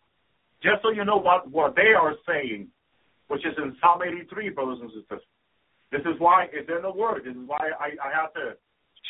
[0.62, 2.68] Just so you know what, what they are saying,
[3.28, 5.20] which is in Psalm 83, brothers and sisters.
[5.92, 7.24] This is why it's in the Word.
[7.24, 8.56] This is why I, I have to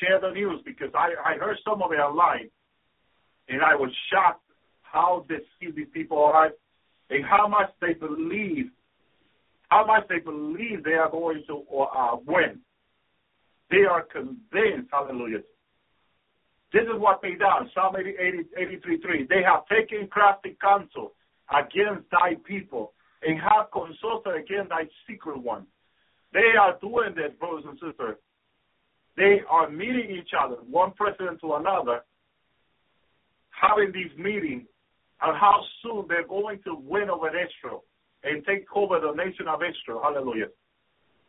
[0.02, 2.50] share the news because I, I heard some of it online
[3.48, 4.42] and I was shocked
[4.82, 6.50] how deceived these people are
[7.10, 8.70] and how much they believe,
[9.74, 12.60] how much they believe they are going to uh, win.
[13.72, 15.42] They are convinced, hallelujah,
[16.72, 17.68] this is what they done.
[17.74, 18.14] Psalm 80,
[18.56, 19.26] 83, 3.
[19.28, 21.14] They have taken crafty counsel
[21.50, 25.66] against thy people and have consulted against thy secret one.
[26.32, 28.16] They are doing this, brothers and sisters.
[29.16, 32.02] They are meeting each other, one president to another,
[33.50, 34.66] having these meetings
[35.20, 37.84] on how soon they're going to win over Israel
[38.24, 40.00] and take over the nation of Israel.
[40.02, 40.48] Hallelujah.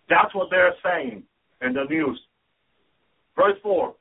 [0.09, 1.23] That's what they're saying
[1.61, 2.19] in the news.
[3.35, 3.95] Verse 4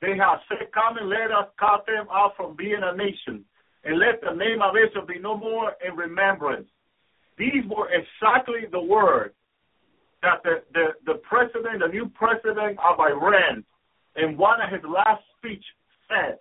[0.00, 3.44] they have said, Come and let us cut them off from being a nation,
[3.84, 6.68] and let the name of Israel be no more in remembrance.
[7.38, 9.34] These were exactly the words
[10.22, 13.64] that the, the, the president, the new president of Iran,
[14.16, 15.64] in one of his last speech
[16.08, 16.38] said.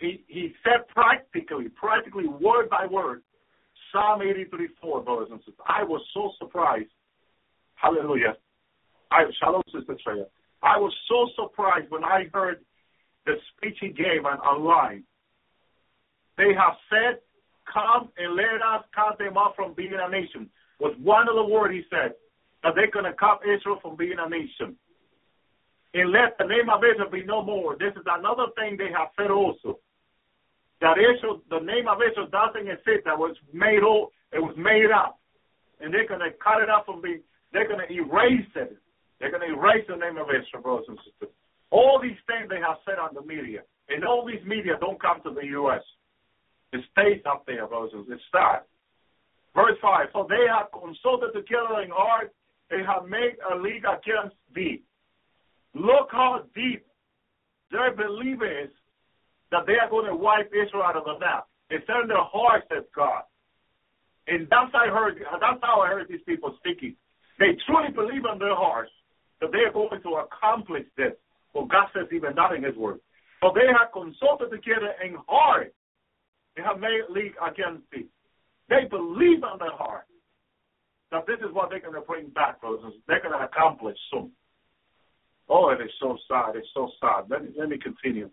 [0.00, 3.22] He, he said practically, practically word by word,
[3.92, 5.54] Psalm 83 4, brothers and sisters.
[5.66, 6.90] I was so surprised.
[7.74, 8.36] Hallelujah.
[9.10, 10.24] I, shalom, Sister Treya.
[10.62, 12.60] I was so surprised when I heard
[13.26, 15.04] the speech he gave on, online.
[16.38, 17.20] They have said,
[17.72, 20.48] Come and let us cut them off from being a nation.
[20.80, 22.14] Was one of the words he said
[22.62, 24.76] that they're going to cut Israel from being a nation.
[25.94, 27.76] And let the name of Israel be no more.
[27.76, 29.78] This is another thing they have said also.
[30.82, 33.06] That Israel, the name of Israel doesn't exist.
[33.06, 35.18] That was made old, it was made up.
[35.80, 37.22] And they're to cut it up from being,
[37.52, 38.76] they're to erase it
[39.22, 41.30] they're to erase the name of Israel, brothers and sisters.
[41.70, 45.22] All these things they have said on the media, and all these media don't come
[45.22, 45.80] to the U.S.
[46.72, 47.94] It stays up there, brothers.
[48.10, 48.66] It starts.
[49.54, 52.34] Verse 5, So they have consulted together in heart,
[52.68, 54.82] they have made a league against thee.
[55.72, 56.84] Look how deep
[57.70, 58.74] their belief is
[59.52, 61.46] that they are going to wipe Israel out of the map.
[61.70, 63.22] It's in their heart, says God.
[64.26, 66.96] And that's how I heard that's how I heard these people speaking.
[67.38, 68.90] They truly believe in their hearts
[69.40, 71.12] that they are going to accomplish this.
[71.54, 73.00] Well, God says even that in His Word.
[73.42, 75.74] So they have consulted together in heart.
[76.56, 78.08] They have made league against thee.
[78.68, 80.06] They believe in their heart
[81.10, 82.94] that this is what they're going to bring back, brothers.
[83.06, 84.30] They're going to accomplish soon.
[85.48, 86.56] Oh, it is so sad.
[86.56, 87.28] It's so sad.
[87.28, 88.30] Let me, let me continue.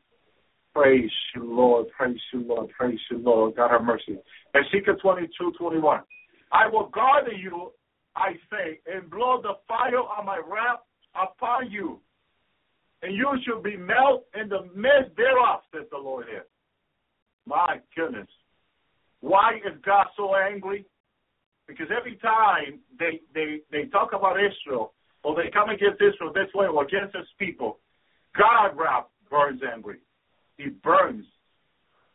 [0.73, 1.87] Praise you, Lord.
[1.97, 2.69] Praise you, Lord.
[2.77, 3.55] Praise you, Lord.
[3.55, 4.17] God have mercy.
[4.53, 6.01] Ezekiel 22, 21.
[6.51, 7.71] I will guard you,
[8.15, 10.79] I say, and blow the fire on my wrath
[11.15, 11.99] upon you,
[13.01, 16.45] and you shall be melt in the midst thereof, says the Lord here.
[17.45, 18.27] My goodness.
[19.21, 20.85] Why is God so angry?
[21.67, 24.93] Because every time they, they, they talk about Israel,
[25.23, 27.79] or they come against Israel this way, or against his people,
[28.37, 29.97] God wrath burns angry.
[30.59, 31.25] He burns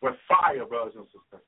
[0.01, 1.43] with fire, brothers and sisters.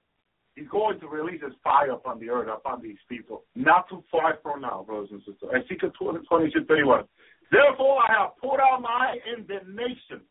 [0.56, 3.44] He's going to release his fire upon the earth, upon these people.
[3.56, 5.48] Not too far from now, brothers and sisters.
[5.54, 7.06] Ezekiel 20, 22, 31.
[7.52, 10.26] Therefore I have poured out my indignation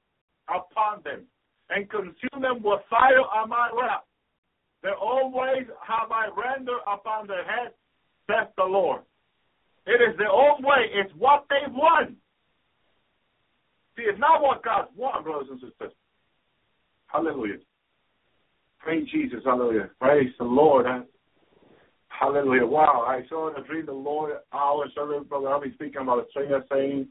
[0.51, 1.23] upon them
[1.71, 4.03] and consumed them with fire on my wrath.
[4.83, 7.71] Their own ways have I rendered upon their head,
[8.27, 9.03] says the Lord.
[9.87, 10.91] It is their own way.
[10.93, 12.17] It's what they want.
[13.97, 15.93] See, it's not what God wants, brothers and sisters.
[17.07, 17.59] Hallelujah.
[18.79, 19.41] Praise Jesus.
[19.45, 19.91] Hallelujah.
[20.01, 20.87] Praise the Lord.
[22.09, 22.67] Hallelujah.
[22.67, 23.05] Wow.
[23.07, 26.27] I saw in a dream the Lord, our servant, Brother I'll be speaking about a
[26.35, 27.09] singer saying,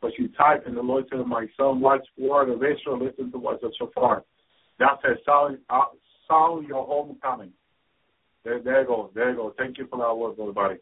[0.00, 3.38] but you type in the Lord said, My son, watch word of Israel, listen to
[3.38, 4.24] what's so far.
[4.78, 5.84] That says, sound, uh,
[6.26, 7.52] sound your homecoming.
[8.44, 9.10] There, there you go.
[9.14, 9.54] There you go.
[9.58, 10.76] Thank you for that word, brother body.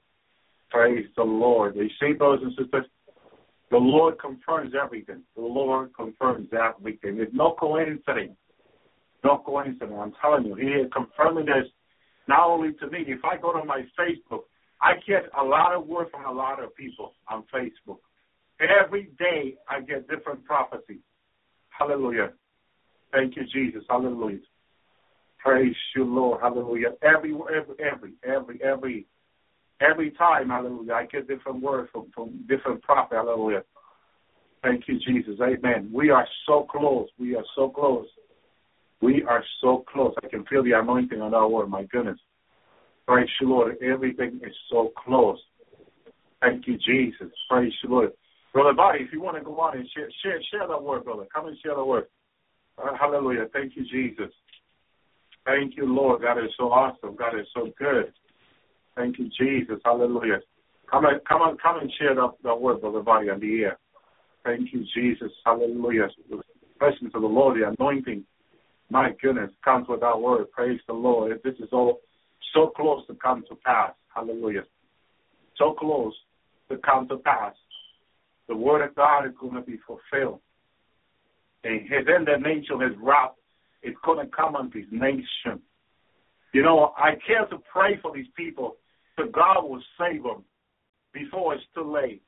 [0.71, 1.75] Praise the Lord.
[1.75, 2.87] You see, brothers and sisters,
[3.71, 5.23] the Lord confirms everything.
[5.35, 7.19] The Lord confirms everything.
[7.19, 8.37] It's no coincidence.
[9.25, 9.93] No coincidence.
[9.99, 11.71] I'm telling you, He is confirming this
[12.29, 13.05] not only to me.
[13.07, 14.43] If I go to my Facebook,
[14.81, 17.99] I get a lot of word from a lot of people on Facebook.
[18.61, 21.01] Every day I get different prophecies.
[21.71, 22.33] Hallelujah.
[23.13, 23.83] Thank you, Jesus.
[23.89, 24.39] Hallelujah.
[25.39, 26.41] Praise you, Lord.
[26.43, 26.89] Hallelujah.
[27.03, 29.07] Every, every, every, every,
[29.81, 33.15] every, time, hallelujah, I get different words from, from different prophets.
[33.17, 33.63] Hallelujah.
[34.63, 35.39] Thank you, Jesus.
[35.41, 35.91] Amen.
[35.93, 37.09] We are so close.
[37.19, 38.07] We are so close.
[39.01, 40.15] We are so close.
[40.23, 41.69] I can feel the anointing on our word.
[41.69, 42.19] My goodness.
[43.07, 43.77] Praise you, Lord.
[43.83, 45.39] Everything is so close.
[46.41, 47.33] Thank you, Jesus.
[47.49, 48.13] Praise you, Lord.
[48.53, 51.27] Brother Body, if you want to go on and share, share, share that word, brother.
[51.35, 52.05] Come and share the word.
[52.79, 53.47] Uh, hallelujah.
[53.53, 54.33] Thank you, Jesus.
[55.45, 56.23] Thank you, Lord.
[56.23, 57.17] God is so awesome.
[57.17, 58.13] God is so good.
[58.97, 59.81] Thank you, Jesus.
[59.85, 60.41] Hallelujah.
[60.91, 63.79] Come on, come on, come and share that, that word, brother Body, on the air.
[64.45, 65.31] Thank you, Jesus.
[65.45, 66.09] Hallelujah.
[66.31, 66.41] The
[66.79, 68.25] presence of the Lord, the anointing.
[68.91, 70.51] My goodness, comes with that word.
[70.51, 71.39] Praise the Lord.
[71.45, 72.01] This is all
[72.55, 73.93] so close to come to pass.
[74.15, 74.65] Hallelujah.
[75.57, 76.15] So close
[76.71, 77.55] to come to pass.
[78.49, 80.41] The word of God is going to be fulfilled.
[81.65, 83.33] And his indignation, his wrath,
[83.83, 85.61] is going to come on this nation.
[86.55, 88.77] You know, I care to pray for these people
[89.17, 90.45] so God will save them
[91.13, 92.23] before it's too late.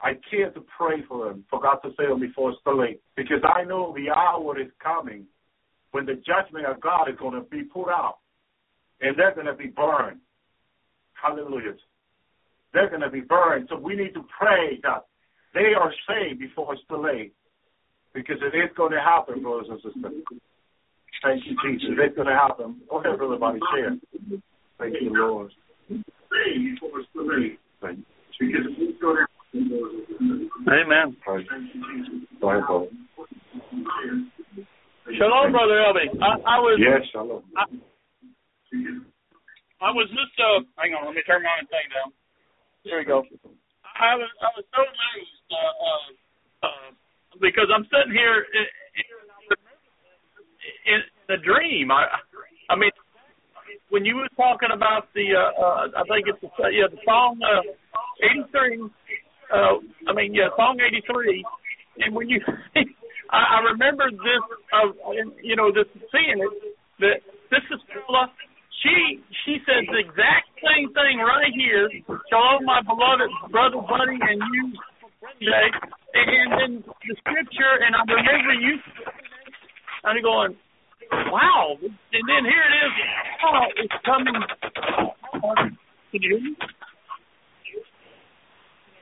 [0.00, 3.00] I care to pray for them, for God to save them before it's too late.
[3.16, 5.26] Because I know the hour is coming
[5.92, 8.18] when the judgment of God is going to be put out.
[9.00, 10.20] And they're going to be burned.
[11.14, 11.74] Hallelujah.
[12.72, 13.68] They're going to be burned.
[13.70, 15.06] So we need to pray that
[15.54, 17.32] they are saved before it's too late.
[18.12, 20.22] Because it is going to happen, brothers and sisters.
[21.22, 21.90] Thank you, Jesus.
[21.98, 22.80] It's going to happen.
[22.88, 23.96] Go ahead, brother, body, share.
[24.78, 25.52] Thank you, Lord.
[30.68, 31.16] Amen.
[31.24, 31.46] Praise.
[32.40, 32.86] Go ahead, brother.
[35.18, 36.06] Shalom, brother Elvi.
[36.22, 37.42] I, I was Yes, shalom.
[37.56, 37.64] I,
[39.82, 42.12] I was just uh hang on, let me turn my own thing down.
[42.84, 43.24] There we go.
[43.82, 46.90] I was I was so amazed uh, uh, uh,
[47.40, 48.66] because I'm sitting here in,
[50.86, 51.90] in, in the dream.
[51.90, 52.06] I
[52.68, 52.90] I mean
[53.88, 57.40] when you were talking about the uh, uh I think it's the yeah the Psalm
[57.42, 57.66] uh
[58.22, 58.84] 83
[59.50, 61.44] uh I mean yeah Psalm 83
[61.98, 62.38] and when you
[63.30, 64.94] I, I remember this of
[65.42, 66.54] you know this seeing it
[67.00, 67.18] that
[67.50, 68.30] this is Paula
[68.82, 71.88] she she says the exact same thing right here.
[72.32, 74.72] Shalom, my beloved brother Buddy and you
[75.38, 75.68] today.
[76.14, 78.78] And then the scripture, and I remember you
[80.04, 80.56] I'm going,
[81.28, 81.76] wow.
[81.82, 82.92] And then here it is.
[83.44, 84.34] Oh, it's coming.
[86.10, 86.56] Can you hear me?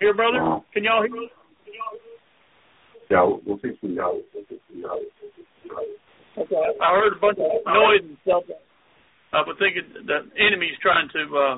[0.00, 0.60] Here, brother?
[0.74, 1.30] Can y'all hear me?
[3.10, 4.20] Yeah, we'll fix it out.
[4.34, 5.00] We'll fix it out.
[6.38, 6.64] Okay.
[6.80, 8.44] I heard a bunch of noise and stuff.
[9.32, 11.56] I was thinking the enemy's trying to uh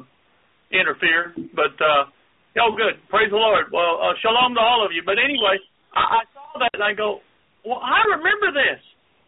[0.73, 2.07] interfere, but uh
[2.55, 3.03] y'all good.
[3.11, 3.71] Praise the Lord.
[3.75, 5.03] Well, uh, shalom to all of you.
[5.05, 5.59] But anyway,
[5.95, 7.21] I, I saw that and I go,
[7.67, 8.81] well, I remember this,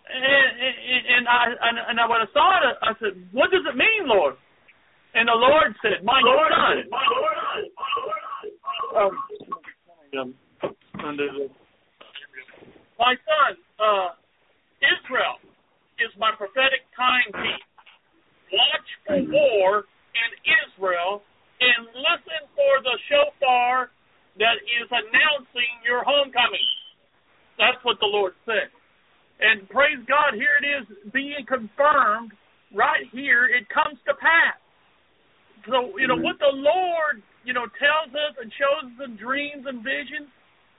[0.08, 3.66] and, and, and I and, and I, when I saw it, I said, what does
[3.66, 4.34] it mean, Lord?
[5.14, 6.88] And the Lord said, my Lord, son.
[6.88, 7.36] my Lord,
[7.76, 8.22] my Lord.
[8.92, 9.14] Um,
[11.04, 11.48] under the,
[13.02, 13.50] my son,
[13.82, 14.14] uh,
[14.78, 15.42] Israel
[15.98, 17.66] is my prophetic timepiece.
[18.54, 19.70] Watch for war
[20.14, 20.30] in
[20.62, 21.26] Israel
[21.58, 23.90] and listen for the shofar
[24.38, 26.68] that is announcing your homecoming.
[27.58, 28.70] That's what the Lord said.
[29.42, 32.30] And praise God, here it is being confirmed
[32.70, 33.50] right here.
[33.50, 34.58] It comes to pass.
[35.66, 39.66] So, you know, what the Lord, you know, tells us and shows us in dreams
[39.66, 40.30] and visions,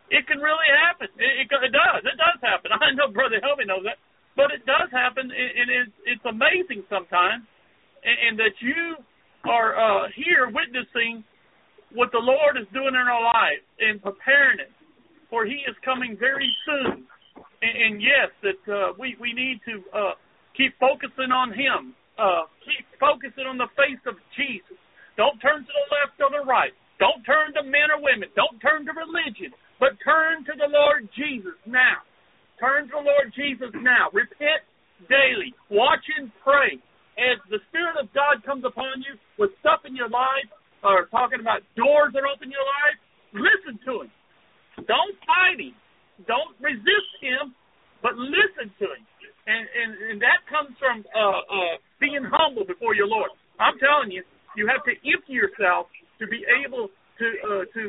[0.09, 1.07] it can really happen.
[1.15, 2.01] It, it, it does.
[2.03, 2.71] It does happen.
[2.75, 3.99] I know Brother Helmy knows that.
[4.33, 7.45] But it does happen, and it's, it's amazing sometimes
[8.03, 8.97] and, and that you
[9.47, 11.23] are uh, here witnessing
[11.95, 14.71] what the Lord is doing in our life and preparing it,
[15.29, 17.07] for He is coming very soon.
[17.63, 20.13] And, and yes, that uh, we we need to uh,
[20.55, 21.95] keep focusing on Him.
[22.13, 24.77] Uh, keep focusing on the face of Jesus.
[25.17, 26.73] Don't turn to the left or the right.
[27.01, 28.29] Don't turn to men or women.
[28.37, 29.49] Don't turn to religion,
[29.83, 31.99] but turn to the Lord Jesus now.
[32.55, 34.07] Turn to the Lord Jesus now.
[34.15, 34.63] Repent
[35.11, 35.51] daily.
[35.67, 36.79] Watch and pray
[37.19, 40.47] as the Spirit of God comes upon you with stuff in your life,
[40.87, 42.95] or talking about doors that open your life,
[43.35, 44.11] listen to Him.
[44.87, 45.75] Don't fight Him.
[46.31, 47.51] Don't resist Him,
[47.99, 49.03] but listen to Him.
[49.51, 53.35] And and, and that comes from uh, uh, being humble before your Lord.
[53.59, 54.23] I'm telling you,
[54.55, 55.91] you have to empty yourself
[56.23, 56.87] to be able
[57.19, 57.81] to uh, to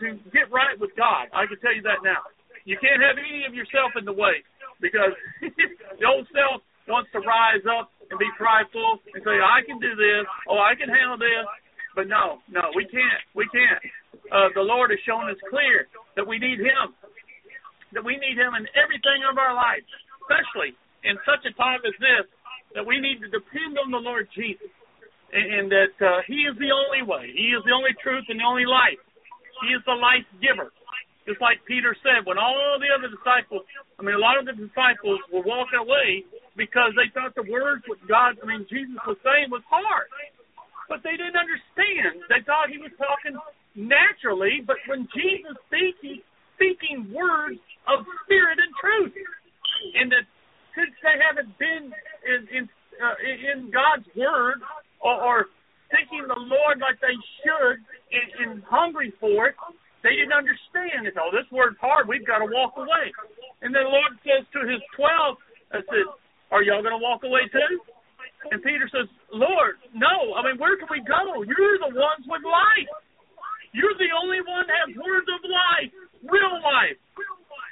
[0.00, 1.30] to get right with God.
[1.30, 2.22] I can tell you that now.
[2.64, 4.42] You can't have any of yourself in the way
[4.80, 5.14] because
[5.98, 9.94] the old self wants to rise up and be prideful and say, "I can do
[9.94, 10.24] this.
[10.48, 11.46] Oh, I can handle this."
[11.94, 13.22] But no, no, we can't.
[13.36, 13.82] We can't.
[14.32, 16.96] Uh, the Lord has shown us clear that we need Him.
[17.92, 19.84] That we need Him in everything of our lives,
[20.24, 20.72] especially
[21.04, 22.24] in such a time as this.
[22.72, 24.72] That we need to depend on the Lord Jesus
[25.32, 27.32] and, and that uh, He is the only way.
[27.32, 29.00] He is the only truth and the only life.
[29.64, 30.70] He is the life giver.
[31.24, 33.62] Just like Peter said, when all the other disciples,
[33.94, 36.26] I mean, a lot of the disciples were walking away
[36.58, 40.10] because they thought the words what God, I mean, Jesus was saying was hard.
[40.90, 42.26] But they didn't understand.
[42.26, 43.38] They thought he was talking
[43.78, 46.26] naturally, but when Jesus speaks, he's
[46.58, 49.14] speaking words of spirit and truth.
[49.94, 50.26] And that
[50.74, 51.94] since they haven't been
[52.26, 52.64] in in,
[52.98, 54.58] uh, in God's word
[55.02, 55.38] or, or
[55.90, 57.78] seeking the Lord like they should
[58.14, 59.56] and, and hungry for it,
[60.02, 61.14] they didn't understand it.
[61.18, 62.08] Oh, this word's hard.
[62.08, 63.12] We've got to walk away.
[63.62, 65.38] And then the Lord says to his twelve,
[65.70, 66.06] I said,
[66.50, 67.78] Are y'all going to walk away too?
[68.50, 70.34] And Peter says, Lord, no.
[70.34, 71.46] I mean, where can we go?
[71.46, 72.90] You're the ones with life.
[73.70, 75.92] You're the only one that has words of life,
[76.26, 76.98] real life.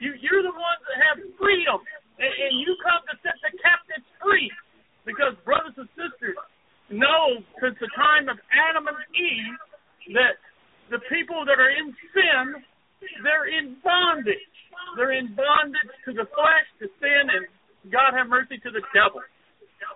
[0.01, 1.83] You, you're the ones that have freedom.
[2.22, 4.49] And, and you come to set the captives free.
[5.05, 6.39] Because, brothers and sisters,
[6.89, 9.59] know since the time of Adam and Eve
[10.16, 10.39] that
[10.89, 12.45] the people that are in sin,
[13.22, 14.49] they're in bondage.
[14.97, 17.45] They're in bondage to the flesh, to sin, and
[17.93, 19.20] God have mercy to the devil.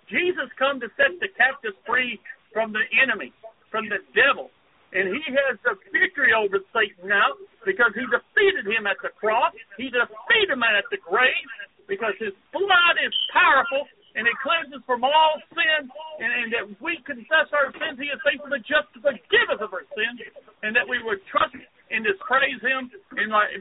[0.08, 2.20] Jesus come to set the captives free
[2.52, 3.32] from the enemy,
[3.70, 4.48] from the devil.
[4.94, 7.34] And he has the victory over Satan now
[7.66, 9.50] because he defeated him at the cross.
[9.74, 11.50] He defeated him at the grave
[11.90, 15.90] because his blood is powerful and it cleanses from all sin.
[16.22, 19.58] And, and that we confess our sins, he is faithful and just to forgive us
[19.58, 20.22] of our sins.
[20.62, 21.58] And that we would trust
[21.90, 22.86] and just praise him.
[23.18, 23.58] And like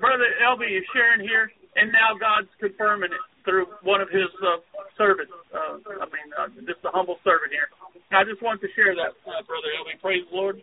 [0.74, 4.58] Is sharing here, and now God's confirming it through one of his uh,
[4.98, 5.32] servants.
[5.54, 7.70] Uh, I mean, uh, just a humble servant here.
[8.10, 10.02] I just wanted to share that, uh, Brother Elvi.
[10.02, 10.56] Praise the Lord.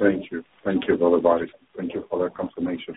[0.00, 0.42] Thank you.
[0.64, 1.46] Thank you, Brother Body.
[1.76, 2.96] Thank you for that confirmation.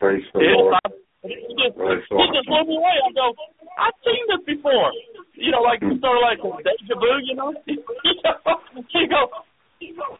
[0.00, 0.74] Praise the Yes, Lord.
[0.82, 0.88] I,
[1.26, 2.96] it just, Praise the it just blew me away.
[3.02, 3.34] I go,
[3.78, 4.90] I've seen this before.
[5.34, 6.00] You know, like Hmm.
[6.00, 7.12] sort of like a deja vu.
[7.26, 8.56] You know, you know,
[8.94, 9.22] you go,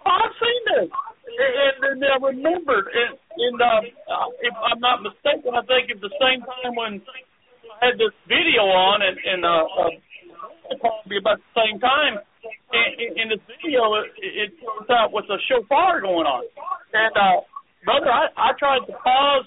[0.05, 2.87] I've seen this, and, and then I remembered.
[2.93, 7.01] And, and um, uh, if I'm not mistaken, I think at the same time when
[7.81, 12.21] I had this video on, and, and uh, uh, probably about the same time.
[12.47, 16.47] In, in, in this video, it, it turns out with a shofar going on,
[16.95, 17.43] and uh,
[17.83, 19.47] brother, I, I tried to pause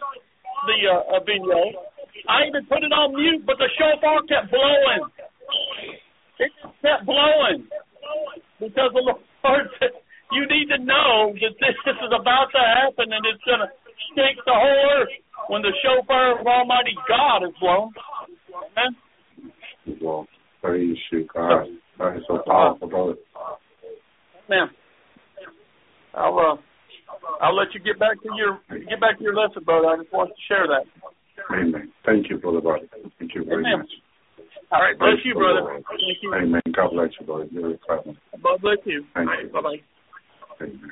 [0.67, 1.79] the uh, uh, video.
[2.27, 5.07] I even put it on mute, but the shofar kept blowing.
[6.43, 7.71] It just kept blowing
[8.59, 9.95] because the Lord said,
[10.35, 13.71] "You need to know that this is about to happen, and it's going to
[14.11, 15.13] shake the whole earth
[15.47, 17.95] when the shofar of Almighty God is blown."
[18.75, 18.91] Amen.
[20.03, 20.27] Well,
[20.61, 21.67] praise you, God.
[21.99, 23.15] That is so powerful, brother.
[24.47, 24.69] Amen.
[26.15, 26.55] I'll uh,
[27.43, 29.87] I'll let you get back to your get back to your lesson, brother.
[29.87, 30.85] I just wanted to share that.
[31.51, 31.91] Amen.
[32.05, 32.89] Thank you, Brother Body.
[33.19, 33.79] Thank you very Amen.
[33.79, 33.89] much.
[34.71, 35.61] All right, bless Praise you, the brother.
[35.61, 35.83] Lord.
[35.89, 36.33] Thank you.
[36.35, 36.61] Amen.
[36.75, 37.45] God bless you, brother.
[37.51, 38.17] You're clever.
[38.43, 39.03] God bless you.
[39.13, 39.51] Thank All right, you.
[39.51, 39.81] bye bye.
[40.61, 40.91] Amen.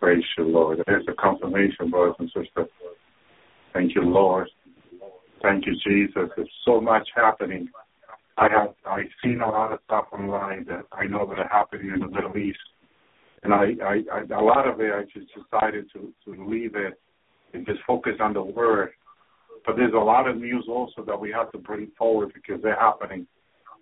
[0.00, 0.82] Praise you, Lord.
[0.86, 2.68] There's a confirmation, brothers and sisters.
[3.74, 4.48] Thank you, Lord.
[5.42, 6.30] Thank you, Jesus.
[6.36, 7.68] There's so much happening.
[8.38, 11.92] I have I've seen a lot of stuff online that I know that are happening
[11.92, 12.58] in the Middle East,
[13.42, 16.98] and I, I, I a lot of it I just decided to to leave it
[17.52, 18.90] and just focus on the Word.
[19.66, 22.80] But there's a lot of news also that we have to bring forward because they're
[22.80, 23.26] happening.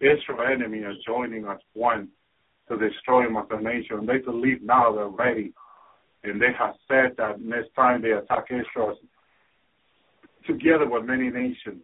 [0.00, 2.08] Israel enemy is joining us one
[3.22, 5.52] to destroy Mother They believe now they're ready.
[6.24, 8.96] And they have said that next time they attack Israel,
[10.46, 11.82] together with many nations,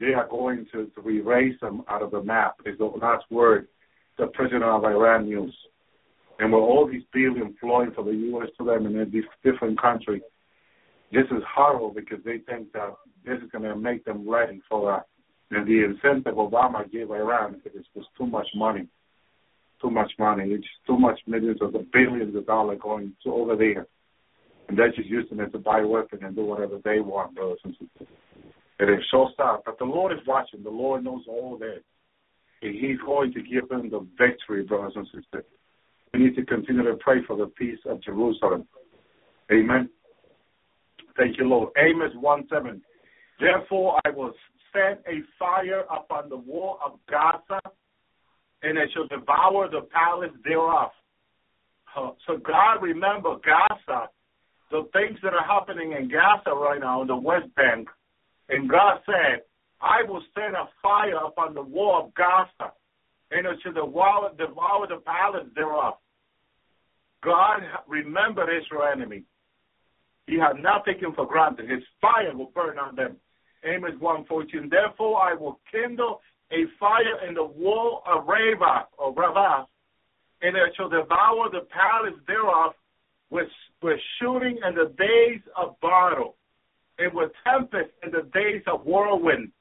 [0.00, 2.54] they are going to, to erase them out of the map.
[2.64, 3.68] Is the last word
[4.16, 5.56] the president of Iran used.
[6.38, 8.48] And with all these billions flowing from the U.S.
[8.58, 10.22] to them in these different countries,
[11.12, 12.94] this is horrible because they think that
[13.24, 15.06] this is going to make them ready for that.
[15.56, 18.86] And the incentive Obama gave Iran it was too much money
[19.80, 20.44] too much money.
[20.50, 23.86] It's too much millions of the billions of dollars going to over there.
[24.68, 27.72] And they're just using it to buy weapons and do whatever they want, brothers and
[27.74, 28.14] sisters.
[28.80, 29.60] It is so sad.
[29.64, 30.62] But the Lord is watching.
[30.62, 31.82] The Lord knows all that.
[32.62, 35.44] And He's going to give them the victory, brothers and sisters.
[36.12, 38.66] We need to continue to pray for the peace of Jerusalem.
[39.50, 39.88] Amen.
[41.16, 41.70] Thank you, Lord.
[41.76, 42.82] Amos 1 7.
[43.40, 44.32] Therefore I will
[44.72, 47.60] set a fire upon the wall of Gaza
[48.62, 50.90] and it shall devour the palace thereof.
[52.26, 54.08] So God remember Gaza,
[54.70, 57.88] the things that are happening in Gaza right now in the West Bank.
[58.48, 59.42] And God said,
[59.80, 62.72] I will send a fire upon the wall of Gaza,
[63.30, 65.94] and it shall devour, devour the palace thereof.
[67.22, 69.24] God remembered Israel enemy.
[70.26, 71.70] He had not taken for granted.
[71.70, 73.16] His fire will burn on them.
[73.64, 76.20] Amos 1.14, Therefore I will kindle
[76.52, 79.64] a fire in the wall of Rabbah, or Rabbah,
[80.42, 82.72] and it shall devour the palace thereof
[83.30, 83.48] with,
[83.82, 86.36] with shooting in the days of battle,
[86.98, 89.52] and with tempest in the days of whirlwind.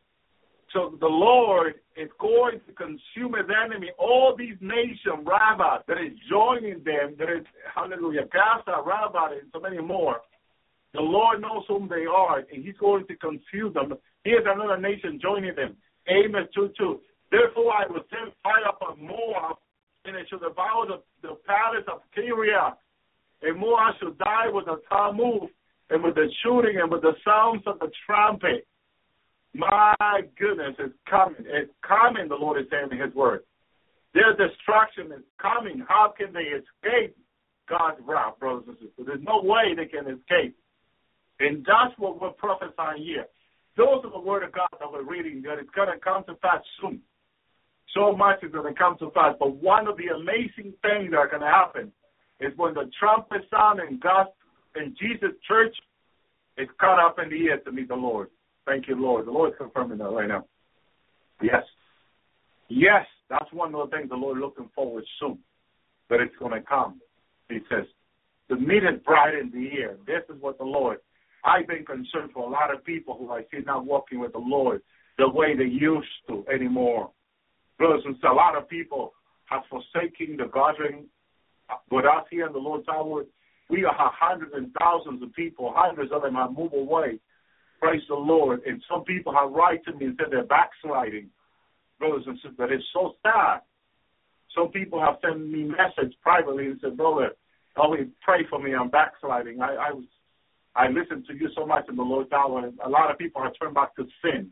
[0.73, 3.89] So the Lord is going to consume his enemy.
[3.97, 9.59] All these nations, Rabbah, that is joining them, that is, hallelujah, Gaza, Rabbah, and so
[9.59, 10.17] many more.
[10.93, 13.93] The Lord knows whom they are, and he's going to confuse them.
[14.23, 15.77] Here's another nation joining them.
[16.09, 16.99] Amos 2 2.
[17.31, 19.57] Therefore I will send fire upon Moab,
[20.05, 22.73] and it shall devour the, the palace of Tyre.
[23.41, 25.49] And Moab shall die with the tumult,
[25.89, 28.65] and with the shooting, and with the sounds of the trumpet.
[29.53, 31.43] My goodness, it's coming.
[31.45, 33.41] It's coming, the Lord is saying in His word.
[34.13, 35.85] Their destruction is coming.
[35.87, 37.15] How can they escape
[37.69, 39.05] God's wrath, brothers and sisters?
[39.05, 40.57] There's no way they can escape.
[41.39, 43.27] And that's what we're prophesying here.
[43.77, 46.33] Those are the word of God that we're reading, that it's going to come to
[46.33, 46.99] pass soon.
[47.93, 49.35] So much is going to come to pass.
[49.39, 51.91] But one of the amazing things that are going to happen
[52.39, 54.27] is when the trumpet sound and God
[54.75, 55.75] and Jesus' church
[56.57, 58.29] is caught up in the air to meet the Lord.
[58.65, 59.27] Thank you, Lord.
[59.27, 60.45] The Lord is confirming that right now.
[61.41, 61.63] Yes.
[62.69, 65.37] Yes, that's one of the things the Lord is looking forward soon.
[66.09, 66.99] That it's going to come.
[67.49, 67.85] He says,
[68.49, 69.97] to meet his bride in the air.
[70.05, 70.97] This is what the Lord
[71.47, 74.39] I've been concerned for a lot of people who I see not walking with the
[74.39, 74.81] Lord
[75.17, 77.09] the way they used to anymore.
[77.77, 79.13] Brothers and sisters, a lot of people
[79.45, 81.05] have forsaken the gathering
[81.89, 83.23] with us here in the Lord's Hour.
[83.69, 87.19] We are hundreds and thousands of people, hundreds of them have moved away.
[87.79, 88.61] Praise the Lord.
[88.65, 91.29] And some people have written to me and said they're backsliding.
[91.99, 93.61] Brothers and sisters, it's so sad.
[94.55, 97.31] Some people have sent me message privately and said, brother,
[97.75, 98.73] always pray for me.
[98.73, 99.61] I'm backsliding.
[99.61, 100.05] I, I was
[100.77, 103.41] I listen to you so much in the Lord's hour, and a lot of people
[103.41, 104.51] are turned back to sin.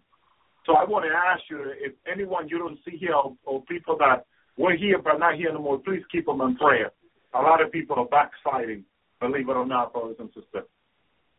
[0.65, 3.95] So I want to ask you, if anyone you don't see here or, or people
[3.99, 4.25] that
[4.57, 6.91] were here but not here anymore, please keep them in prayer.
[7.35, 8.83] A lot of people are backsliding,
[9.21, 10.65] believe it or not, brothers and sisters.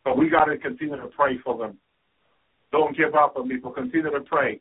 [0.04, 1.78] But we got to continue to pray for them.
[2.70, 3.72] Don't give up on people.
[3.72, 4.60] Continue to pray.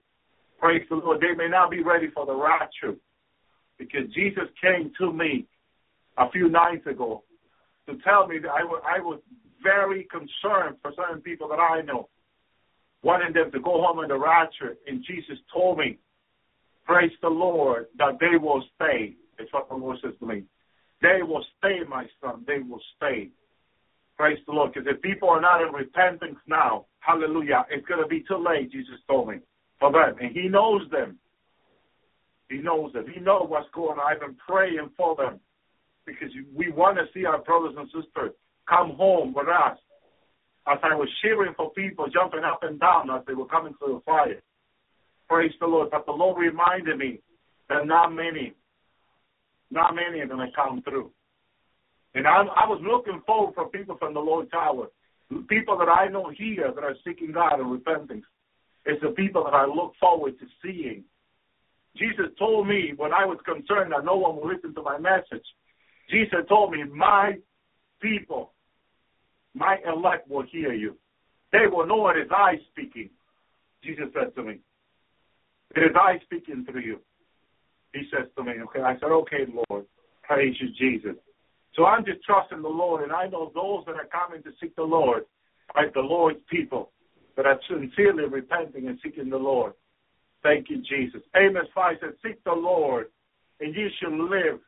[0.60, 1.22] Praise the Lord.
[1.22, 2.96] They may not be ready for the rapture
[3.78, 5.46] because Jesus came to me
[6.18, 7.24] a few nights ago
[7.88, 9.20] to tell me that I was, I was
[9.66, 12.08] very concerned for certain people that I know,
[13.02, 14.78] wanting them to go home in the rapture.
[14.88, 15.98] And Jesus told me,
[16.86, 19.16] praise the Lord, that they will stay.
[19.40, 20.44] It's what the Lord says to me.
[21.02, 22.46] They will stay, my son.
[22.48, 23.30] They will stay.
[24.18, 24.74] Praise the Lord.
[24.74, 28.72] Because if people are not in repentance now, hallelujah, it's going to be too late,
[28.72, 29.40] Jesus told me,
[29.80, 30.16] for them.
[30.22, 31.18] And He knows them.
[32.50, 33.06] He knows them.
[33.14, 34.06] He knows what's going on.
[34.08, 35.40] I've been praying for them
[36.06, 38.32] because we want to see our brothers and sisters
[38.68, 39.78] come home with us.
[40.68, 43.94] As I was cheering for people jumping up and down as they were coming to
[43.94, 44.42] the fire.
[45.30, 45.90] Praise the Lord.
[45.92, 47.20] But the Lord reminded me
[47.70, 48.54] that not many,
[49.70, 51.12] not many are going to come through.
[52.16, 54.88] And I, I was looking forward for people from the Lord Tower,
[55.50, 58.24] people that I know here that are seeking God and repenting.
[58.86, 61.04] It's the people that I look forward to seeing.
[61.98, 65.46] Jesus told me when I was concerned that no one would listen to my message.
[66.10, 67.34] Jesus told me, My
[68.02, 68.54] people
[69.56, 70.96] my elect will hear you.
[71.52, 73.10] They will know it is I speaking.
[73.84, 74.60] Jesus said to me,
[75.76, 77.00] It is I speaking through you.
[77.94, 79.86] He says to me, Okay, I said, Okay, Lord,
[80.24, 81.16] praise you, Jesus.
[81.76, 84.76] So I'm just trusting the Lord, and I know those that are coming to seek
[84.76, 85.24] the Lord
[85.74, 86.92] are the Lord's people
[87.38, 89.74] that are sincerely repenting and seeking the Lord.
[90.44, 91.22] Thank you, Jesus.
[91.36, 93.08] Amos 5 says, Seek the Lord,
[93.60, 94.60] and you shall live,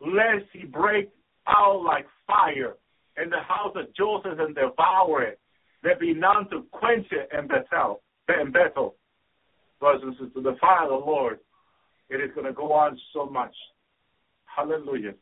[0.00, 1.10] lest he break
[1.46, 2.74] out like fire
[3.16, 5.40] in the house of Joseph and devour it.
[5.82, 8.02] There be none to quench it in Bethel.
[8.28, 8.96] In Bethel.
[9.80, 11.38] Brothers and sisters, the fire of the Lord,
[12.10, 13.54] it is going to go on so much.
[14.44, 15.14] Hallelujah.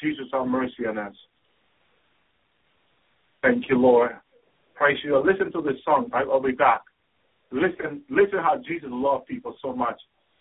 [0.00, 1.14] Jesus, have mercy on us.
[3.42, 4.12] Thank you, Lord.
[4.74, 5.16] Praise you.
[5.18, 6.10] Listen to this song.
[6.12, 6.82] I, will be back.
[7.52, 10.00] Listen, listen how Jesus loved people so much.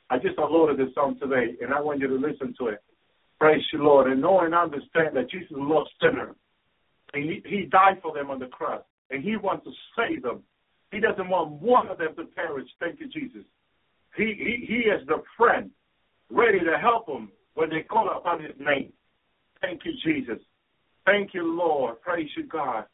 [0.09, 2.79] I just uploaded this song today, and I want you to listen to it.
[3.39, 6.35] Praise you, Lord, and know and understand that Jesus loves sinners.
[7.13, 8.81] And he, he died for them on the cross.
[9.09, 10.43] And he wants to save them.
[10.91, 12.67] He doesn't want one of them to perish.
[12.79, 13.43] Thank you, Jesus.
[14.15, 15.71] He, he, he is the friend
[16.29, 18.91] ready to help them when they call upon his name.
[19.61, 20.41] Thank you, Jesus.
[21.05, 22.01] Thank you, Lord.
[22.01, 22.85] Praise you, God.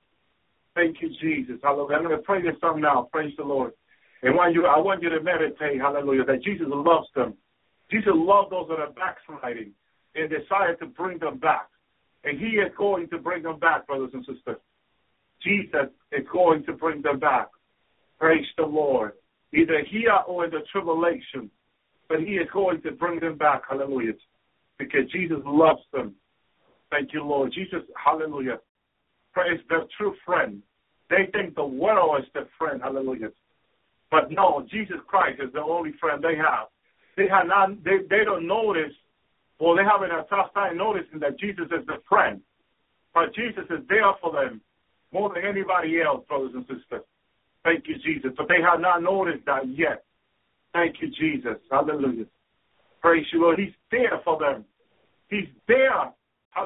[0.76, 1.58] Thank you, Jesus.
[1.64, 1.96] Hallelujah.
[1.98, 3.10] I'm going to pray this song now.
[3.12, 3.74] Praise the Lord.
[4.22, 7.36] And when you, I want you to meditate, hallelujah, that Jesus loves them.
[7.92, 9.72] Jesus loves those that are backsliding
[10.16, 11.70] and decided to bring them back.
[12.28, 14.58] And he is going to bring them back, brothers and sisters.
[15.42, 17.48] Jesus is going to bring them back.
[18.20, 19.14] Praise the Lord.
[19.54, 21.50] Either here or in the tribulation.
[22.10, 23.62] But he is going to bring them back.
[23.70, 24.14] Hallelujah.
[24.78, 26.16] Because Jesus loves them.
[26.92, 27.54] Thank you, Lord.
[27.54, 28.60] Jesus, hallelujah.
[29.32, 30.62] Praise their true friend.
[31.10, 32.82] They think the world is their friend.
[32.84, 33.30] Hallelujah.
[34.12, 36.68] But no, Jesus Christ is the only friend they have.
[37.16, 38.94] They have not they, they don't notice
[39.60, 42.42] or they having a tough time noticing that Jesus is the friend.
[43.14, 44.62] But Jesus is there for them
[45.12, 47.04] more than anybody else, brothers and sisters.
[47.64, 48.32] Thank you, Jesus.
[48.38, 50.04] But they have not noticed that yet.
[50.74, 51.58] Thank you, Jesus.
[51.72, 52.26] Hallelujah.
[53.02, 53.60] Praise you, Lord.
[53.60, 54.66] He's there for them.
[55.30, 56.14] He's there.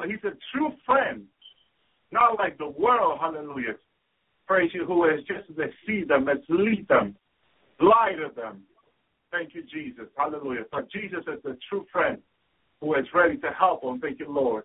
[0.06, 1.24] He's a true friend.
[2.10, 3.74] Not like the world, hallelujah.
[4.46, 7.16] Praise you, who is just to see them, to lead them,
[7.80, 8.62] lie to them.
[9.30, 10.04] Thank you, Jesus.
[10.16, 10.64] Hallelujah.
[10.70, 12.18] But Jesus is the true friend
[12.82, 14.00] who is ready to help them.
[14.00, 14.64] Thank you, Lord.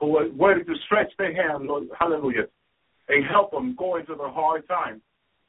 [0.00, 1.88] Who is ready to stretch their hand, Lord.
[1.98, 2.46] Hallelujah.
[3.08, 5.02] And help them going through the hard time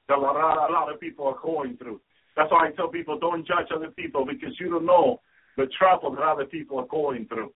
[0.10, 2.02] that a lot, a lot of people are going through.
[2.36, 5.22] That's why I tell people don't judge other people because you don't know
[5.58, 7.52] the trouble that other people are going through.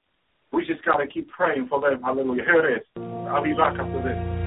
[0.54, 2.02] We just got to keep praying for them.
[2.04, 2.44] Hallelujah.
[2.44, 2.88] Here it is.
[3.30, 4.41] I'll be back after this.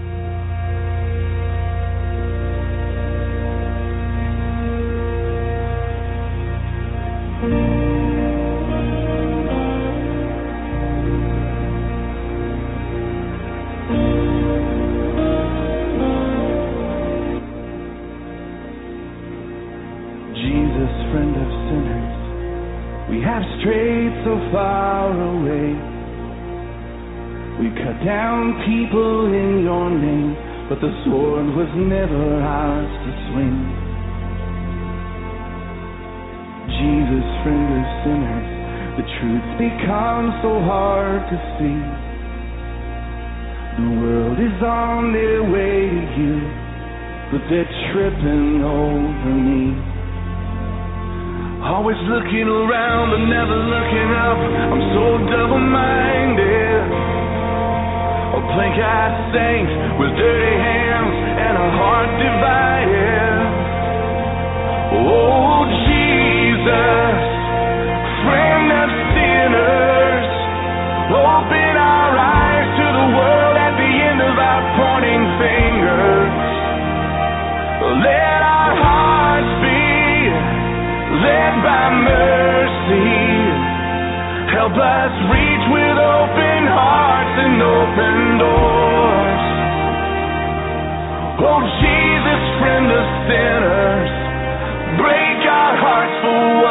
[28.63, 30.39] People in your name,
[30.69, 33.59] but the sword was never ours to swing.
[36.79, 38.49] Jesus, friend of sinners,
[38.99, 41.81] the truth becomes so hard to see.
[43.75, 46.39] The world is on their way to you,
[47.35, 49.75] but they're tripping over me.
[51.65, 54.39] Always looking around but never looking up.
[54.69, 57.04] I'm so double minded.
[58.55, 63.35] A plank eyed saint with dirty hands and a heart divided.
[64.95, 67.19] Oh, Jesus,
[68.23, 70.27] friend of sinners,
[71.11, 76.35] open our eyes to the world at the end of our pointing fingers.
[78.07, 79.83] Let our hearts be
[81.27, 83.19] led by mercy.
[84.55, 89.43] Help us reach with open hearts and open doors.
[91.45, 94.11] Oh, Jesus, friend of sinners,
[94.99, 96.64] break our hearts for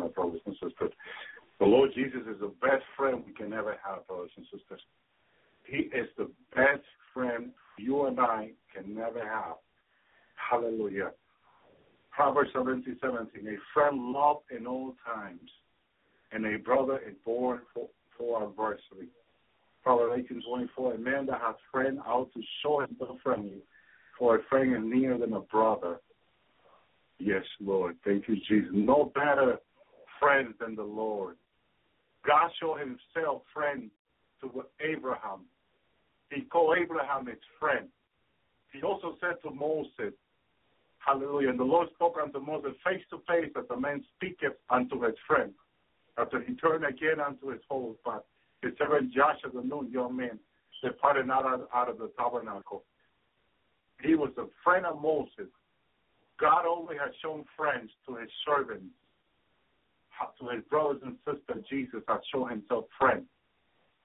[0.00, 0.92] sinner, brothers and sisters.
[1.58, 4.80] The Lord Jesus is the best friend we can ever have, brothers and sisters.
[5.64, 9.56] He is the best friend you and I can never have.
[10.50, 11.10] Hallelujah.
[12.10, 13.46] Proverbs 17, 17.
[13.46, 15.48] A friend loved in all times,
[16.32, 19.10] and a brother is born for, for adversity.
[19.82, 20.94] Proverbs 18, 24.
[20.94, 23.62] A man that has friend ought to show himself friendly,
[24.18, 25.98] for a friend is nearer than a brother.
[27.18, 27.96] Yes, Lord.
[28.04, 28.70] Thank you, Jesus.
[28.72, 29.58] No better
[30.20, 31.36] friend than the Lord.
[32.26, 33.90] God showed himself friend
[34.42, 35.40] to Abraham.
[36.30, 37.88] He called Abraham his friend.
[38.72, 40.14] He also said to Moses,
[40.98, 41.48] Hallelujah.
[41.48, 45.14] And the Lord spoke unto Moses face to face as a man speaketh unto his
[45.26, 45.52] friend.
[46.18, 48.26] After he turned again unto his whole but
[48.62, 50.38] his servant Joshua, the new young man,
[50.84, 52.84] departed out of, out of the tabernacle.
[54.02, 55.50] He was a friend of Moses.
[56.38, 58.86] God only has shown friends to his servants,
[60.38, 61.64] to his brothers and sisters.
[61.70, 63.24] Jesus has shown himself friend.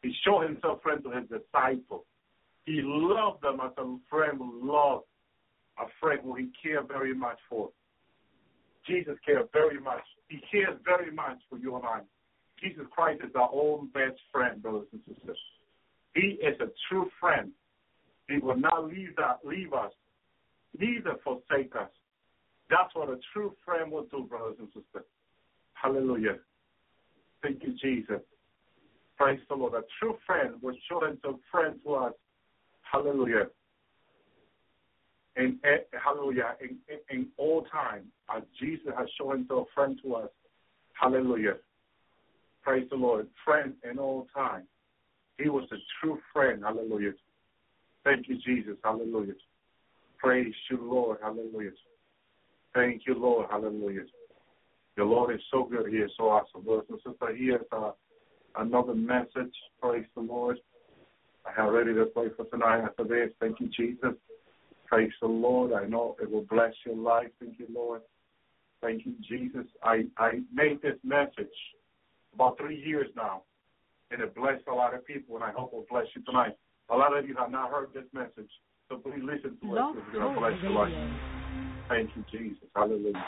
[0.02, 2.06] He showed himself friend to his disciples.
[2.66, 5.02] He loved them as a friend would love
[5.78, 7.70] a friend who he cared very much for.
[8.88, 10.04] Jesus cared very much.
[10.30, 12.00] He cares very much for you and I.
[12.62, 15.38] Jesus Christ is our own best friend, brothers and sisters.
[16.16, 17.52] He is a true friend.
[18.30, 19.92] He will not leave that leave us,
[20.78, 21.90] neither forsake us.
[22.70, 25.06] That's what a true friend will do, brothers and sisters.
[25.76, 26.38] Hallelujah.
[27.44, 28.22] Thank you, Jesus.
[29.18, 29.74] Praise the Lord.
[29.74, 32.14] A true friend will show himself friend to us.
[32.82, 33.48] Hallelujah.
[35.38, 36.56] In, in hallelujah.
[36.62, 38.04] In, in, in all time,
[38.36, 40.30] as Jesus has shown himself a friend to us.
[41.00, 41.56] Hallelujah.
[42.64, 43.28] Praise the Lord.
[43.44, 44.64] Friend in all time.
[45.38, 46.64] He was a true friend.
[46.64, 47.12] Hallelujah.
[48.04, 48.76] Thank you, Jesus.
[48.84, 49.34] Hallelujah.
[50.18, 51.18] Praise you, Lord.
[51.22, 51.72] Hallelujah.
[52.74, 53.48] Thank you, Lord.
[53.52, 54.04] Hallelujah.
[54.98, 55.92] The Lord is so good.
[55.92, 56.64] He is so awesome.
[56.64, 57.92] Brothers and sisters, here's uh,
[58.58, 59.54] another message.
[59.82, 60.58] Praise the Lord.
[61.46, 63.30] I have ready to play for tonight after this.
[63.40, 64.14] Thank you, Jesus.
[64.86, 65.74] Praise the Lord.
[65.74, 67.28] I know it will bless your life.
[67.40, 68.02] Thank you, Lord.
[68.82, 69.66] Thank you, Jesus.
[69.84, 71.48] I, I made this message
[72.34, 73.44] about three years now,
[74.12, 76.56] and it blessed a lot of people, and I hope it will bless you tonight.
[76.90, 78.50] A lot of you have not heard this message,
[78.90, 79.82] so please listen to it.
[79.98, 80.94] It's going to bless your life.
[81.90, 82.64] Thank you, Jesus.
[82.76, 83.24] Hallelujah.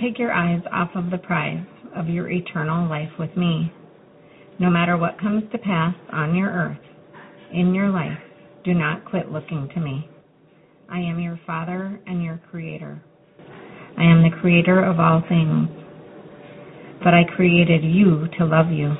[0.00, 3.72] Take your eyes off of the prize of your eternal life with me.
[4.58, 6.78] No matter what comes to pass on your earth,
[7.52, 8.18] in your life,
[8.64, 10.08] do not quit looking to me.
[10.90, 13.02] I am your Father and your Creator.
[13.96, 15.68] I am the Creator of all things.
[17.02, 18.92] But I created you to love you.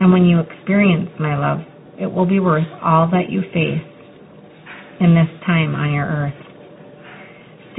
[0.00, 1.60] And when you experience my love,
[1.98, 3.84] it will be worth all that you face
[5.00, 6.47] in this time on your earth.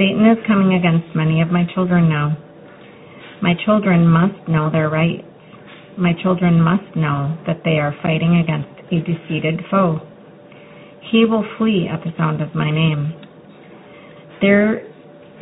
[0.00, 2.32] Satan is coming against many of my children now.
[3.42, 5.28] My children must know their rights.
[5.98, 10.00] My children must know that they are fighting against a defeated foe.
[11.12, 13.12] He will flee at the sound of my name.
[14.40, 14.88] There,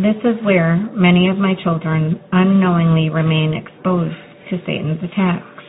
[0.02, 4.18] this is where many of my children unknowingly remain exposed
[4.50, 5.62] to Satan's attacks.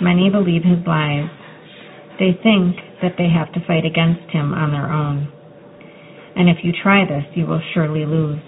[0.00, 1.28] Many believe his lies.
[2.18, 5.33] They think that they have to fight against him on their own
[6.36, 8.40] and if you try this, you will surely lose.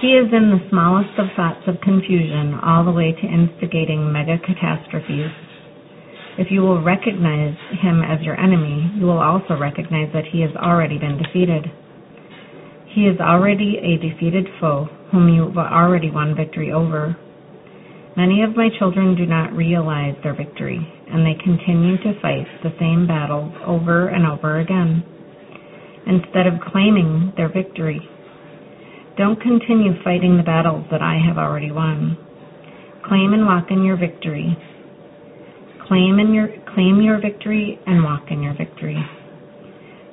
[0.00, 4.38] He is in the smallest of thoughts of confusion, all the way to instigating mega
[4.38, 5.30] catastrophes.
[6.38, 10.50] If you will recognize him as your enemy, you will also recognize that he has
[10.56, 11.70] already been defeated.
[12.94, 17.16] He is already a defeated foe whom you have already won victory over.
[18.16, 20.80] Many of my children do not realize their victory,
[21.10, 25.04] and they continue to fight the same battles over and over again
[26.06, 28.00] instead of claiming their victory.
[29.16, 32.16] Don't continue fighting the battles that I have already won.
[33.04, 34.56] Claim and walk in your victory.
[35.86, 38.96] Claim in your claim your victory and walk in your victory.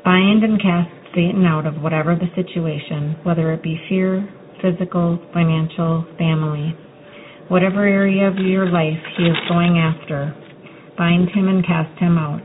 [0.03, 4.27] Bind and cast Satan out of whatever the situation, whether it be fear,
[4.61, 6.75] physical, financial, family,
[7.47, 10.35] whatever area of your life he is going after.
[10.97, 12.43] Bind him and cast him out,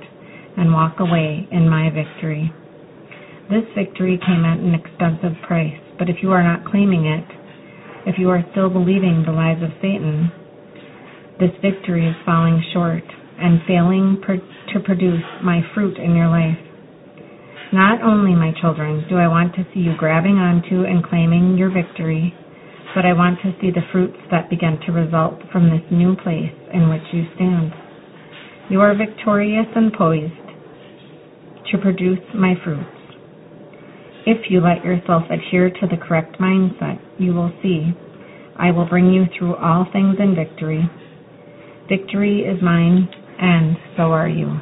[0.56, 2.52] and walk away in my victory.
[3.50, 7.28] This victory came at an expensive price, but if you are not claiming it,
[8.06, 10.32] if you are still believing the lies of Satan,
[11.38, 13.04] this victory is falling short
[13.38, 14.40] and failing per-
[14.72, 16.56] to produce my fruit in your life.
[17.72, 21.70] Not only, my children, do I want to see you grabbing onto and claiming your
[21.70, 22.32] victory,
[22.94, 26.54] but I want to see the fruits that begin to result from this new place
[26.72, 27.72] in which you stand.
[28.70, 30.32] You are victorious and poised
[31.72, 33.03] to produce my fruits.
[34.26, 37.92] If you let yourself adhere to the correct mindset, you will see
[38.56, 40.88] I will bring you through all things in victory.
[41.88, 44.58] Victory is mine, and so are you.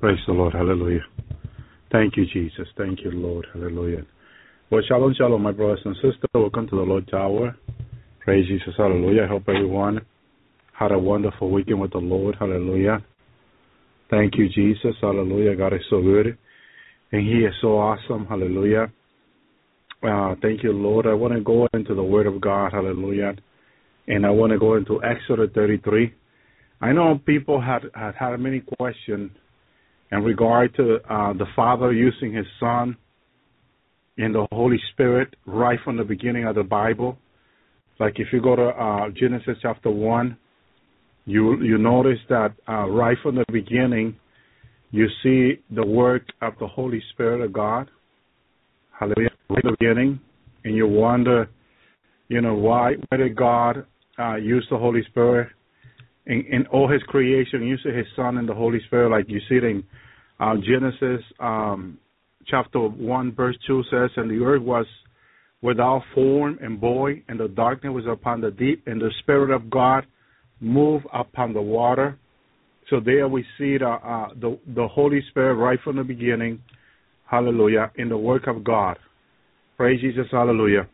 [0.00, 0.54] Praise the Lord.
[0.54, 1.04] Hallelujah.
[1.90, 2.68] Thank you, Jesus.
[2.76, 3.46] Thank you, Lord.
[3.52, 4.06] Hallelujah.
[4.70, 6.30] Well, shalom, shalom, my brothers and sisters.
[6.32, 7.56] Welcome to the Lord's Hour.
[8.20, 8.74] Praise Jesus.
[8.76, 9.24] Hallelujah.
[9.24, 10.00] I hope everyone
[10.72, 12.36] had a wonderful weekend with the Lord.
[12.38, 13.04] Hallelujah.
[14.10, 14.94] Thank you, Jesus.
[15.00, 15.54] Hallelujah.
[15.54, 16.38] God is so good.
[17.12, 18.26] And He is so awesome.
[18.26, 18.92] Hallelujah.
[20.02, 21.06] Uh, thank you, Lord.
[21.06, 22.72] I want to go into the Word of God.
[22.72, 23.34] Hallelujah.
[24.06, 26.14] And I want to go into Exodus 33.
[26.80, 29.30] I know people had had, had many questions
[30.12, 32.96] in regard to uh, the Father using His Son
[34.16, 37.18] and the Holy Spirit right from the beginning of the Bible.
[38.00, 40.36] Like if you go to uh, Genesis chapter 1,
[41.28, 44.16] you you notice that uh, right from the beginning,
[44.90, 47.90] you see the work of the Holy Spirit of God.
[48.98, 49.28] Hallelujah.
[49.50, 50.20] Right the beginning,
[50.64, 51.50] and you wonder,
[52.28, 53.84] you know, why why did God
[54.18, 55.48] uh, use the Holy Spirit
[56.26, 57.62] in, in all His creation?
[57.62, 59.84] Use His Son and the Holy Spirit, like you see it in
[60.40, 61.98] uh, Genesis um,
[62.46, 64.86] chapter one, verse two says, "And the earth was."
[65.60, 69.68] Without form and void, and the darkness was upon the deep, and the Spirit of
[69.68, 70.06] God
[70.60, 72.18] move upon the water.
[72.90, 76.60] So there we see the, uh, the the Holy Spirit right from the beginning.
[77.24, 77.92] Hallelujah.
[77.96, 78.98] In the work of God.
[79.76, 80.26] Praise Jesus.
[80.30, 80.88] Hallelujah.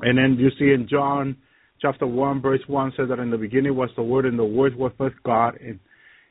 [0.00, 1.36] And then you see in John
[1.80, 4.74] chapter 1, verse 1 says that in the beginning was the Word, and the Word
[4.76, 5.78] was with God, and,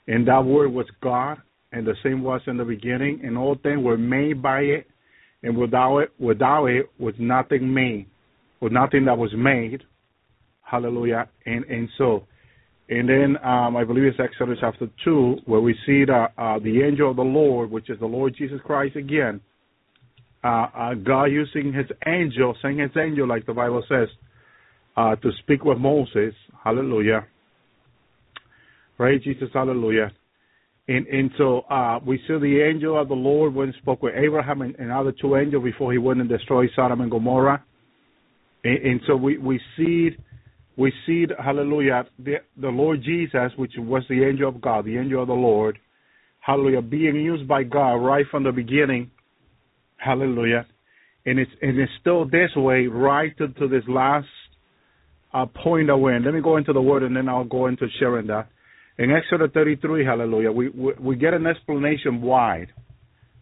[0.07, 1.37] and that Word was God,
[1.71, 4.87] and the same was in the beginning, and all things were made by it,
[5.43, 8.07] and without it, without it was nothing made,
[8.59, 9.83] was nothing that was made.
[10.69, 11.27] Hallelujah.
[11.45, 12.23] And and so,
[12.89, 16.83] and then um, I believe it's Exodus chapter two where we see the uh, the
[16.83, 19.41] angel of the Lord, which is the Lord Jesus Christ again.
[20.43, 24.07] Uh, uh, God using His angel, saying His angel, like the Bible says,
[24.95, 26.33] uh, to speak with Moses.
[26.63, 27.25] Hallelujah.
[28.95, 29.49] Praise Jesus.
[29.53, 30.11] Hallelujah.
[30.87, 34.13] And and so uh, we see the angel of the Lord when he spoke with
[34.15, 37.63] Abraham and, and other two angels before he went and destroyed Sodom and Gomorrah.
[38.63, 40.09] And, and so we we see
[40.79, 45.21] we see, hallelujah, the, the Lord Jesus, which was the angel of God, the angel
[45.21, 45.77] of the Lord,
[46.39, 49.11] hallelujah, being used by God right from the beginning,
[49.97, 50.65] hallelujah,
[51.25, 54.27] and it's and it's still this way right to, to this last
[55.33, 56.23] uh, point that we're in.
[56.23, 58.47] Let me go into the word and then I'll go into sharing that.
[58.97, 62.67] In Exodus 33, hallelujah, we, we, we get an explanation why.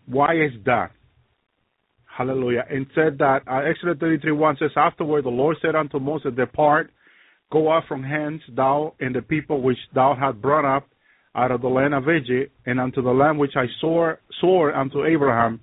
[0.08, 0.92] Why is that?
[2.06, 2.66] Hallelujah.
[2.68, 6.90] And said that, uh, Exodus 33 1 says, Afterward the Lord said unto Moses, Depart,
[7.52, 10.88] go out from hence, thou and the people which thou hast brought up
[11.36, 15.06] out of the land of Egypt, and unto the land which I swore, swore unto
[15.06, 15.60] Abraham,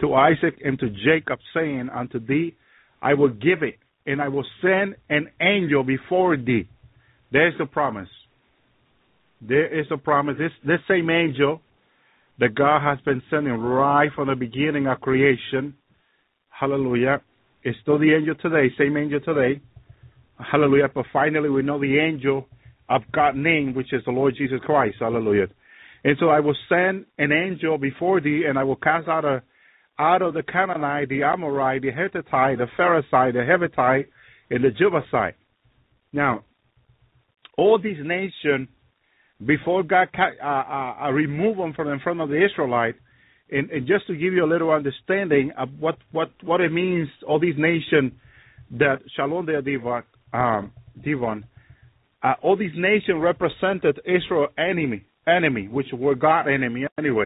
[0.00, 2.54] to Isaac, and to Jacob, saying, Unto thee
[3.02, 6.68] I will give it, and I will send an angel before thee.
[7.32, 8.08] There's the promise.
[9.40, 10.36] There is a promise.
[10.38, 11.60] This this same angel
[12.38, 15.74] that God has been sending right from the beginning of creation,
[16.48, 17.20] hallelujah,
[17.64, 19.60] is still the angel today, same angel today,
[20.38, 20.88] hallelujah.
[20.94, 22.46] But finally we know the angel
[22.88, 25.48] of God's name, which is the Lord Jesus Christ, hallelujah.
[26.04, 29.42] And so I will send an angel before thee, and I will cast out a
[29.98, 34.06] out of the Canaanite, the Amorite, the Hittite, the Perizzite, the Hivite,
[34.48, 35.34] and the Jebusite.
[36.12, 36.44] Now,
[37.56, 38.68] all these nations
[39.44, 42.94] before God uh, uh, uh, removed them from in front of the Israelite,
[43.50, 47.08] and, and, just to give you a little understanding of what what what it means,
[47.26, 48.12] all these nations
[48.72, 50.02] that Shalom there, Devon,
[50.32, 50.72] um,
[51.02, 51.44] Devon,
[52.22, 57.24] uh, all these nations represented Israel enemy, enemy, which were God enemy anyway.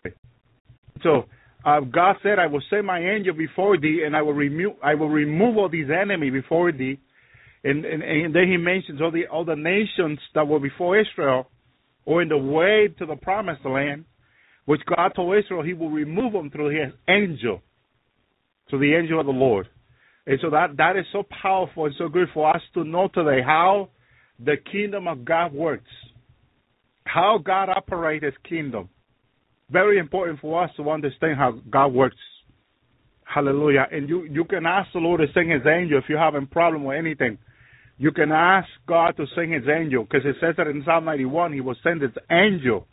[1.03, 1.24] So
[1.65, 4.95] uh, God said, "I will send my angel before thee, and I will remove I
[4.95, 6.99] will remove all these enemy before thee."
[7.65, 11.49] And, and, and then He mentions all the all the nations that were before Israel
[12.05, 14.05] or in the way to the promised land,
[14.65, 17.61] which God told Israel he will remove them through his angel,
[18.69, 19.69] through the angel of the Lord.
[20.27, 23.43] And so that, that is so powerful and so good for us to know today
[23.44, 23.89] how
[24.39, 25.90] the kingdom of God works,
[27.05, 28.89] how God operates his kingdom.
[29.70, 32.16] Very important for us to understand how God works.
[33.24, 33.86] Hallelujah.
[33.90, 36.85] And you, you can ask the Lord to send his angel if you're having problem
[36.85, 37.39] with anything.
[37.99, 41.53] You can ask God to send his angel because it says that in Psalm 91
[41.53, 42.86] he will send his angel,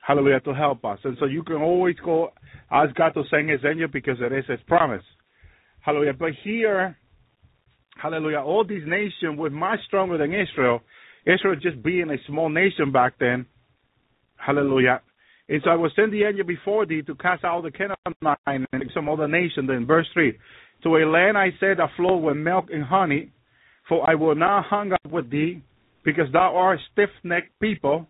[0.00, 0.98] hallelujah, to help us.
[1.04, 2.32] And so you can always go
[2.70, 5.04] ask God to send his angel because it is his promise.
[5.82, 6.14] Hallelujah.
[6.14, 6.96] But here,
[8.00, 10.80] hallelujah, all these nations were much stronger than Israel.
[11.26, 13.46] Israel just being a small nation back then.
[14.36, 15.02] Hallelujah.
[15.48, 18.38] And so I will send the angel before thee to cast out the Canaanite
[18.72, 19.66] and some other nation.
[19.66, 20.38] Then verse 3.
[20.84, 23.32] To a land I said that flow with milk and honey,
[23.88, 25.62] for I will not hang up with thee,
[26.04, 28.06] because thou art stiff necked people,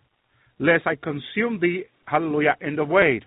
[0.59, 3.21] lest I consume thee, hallelujah, in the way.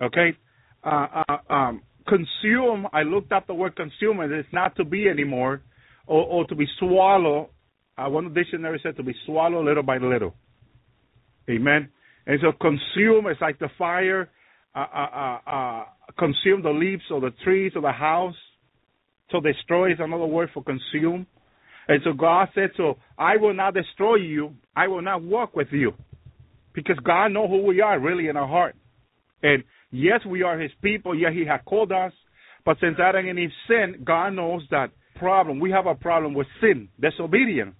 [0.00, 0.36] Okay?
[0.84, 5.08] Uh, uh, um, consume, I looked up the word consume, and it's not to be
[5.08, 5.62] anymore,
[6.06, 7.48] or, or to be swallowed.
[7.96, 10.34] Uh, one dictionary said to be swallowed little by little.
[11.50, 11.88] Amen.
[12.26, 14.30] And so consume is like the fire,
[14.74, 15.84] uh, uh, uh,
[16.18, 18.34] consume the leaves or the trees or the house.
[19.30, 21.26] So destroy is another word for consume.
[21.88, 24.54] And so God said, so I will not destroy you.
[24.76, 25.92] I will not walk with you.
[26.74, 28.76] Because God knows who we are really in our heart.
[29.42, 31.14] And yes, we are his people.
[31.16, 32.12] Yeah, he has called us.
[32.64, 35.60] But since Adam and Eve sinned, God knows that problem.
[35.60, 37.74] We have a problem with sin, disobedience.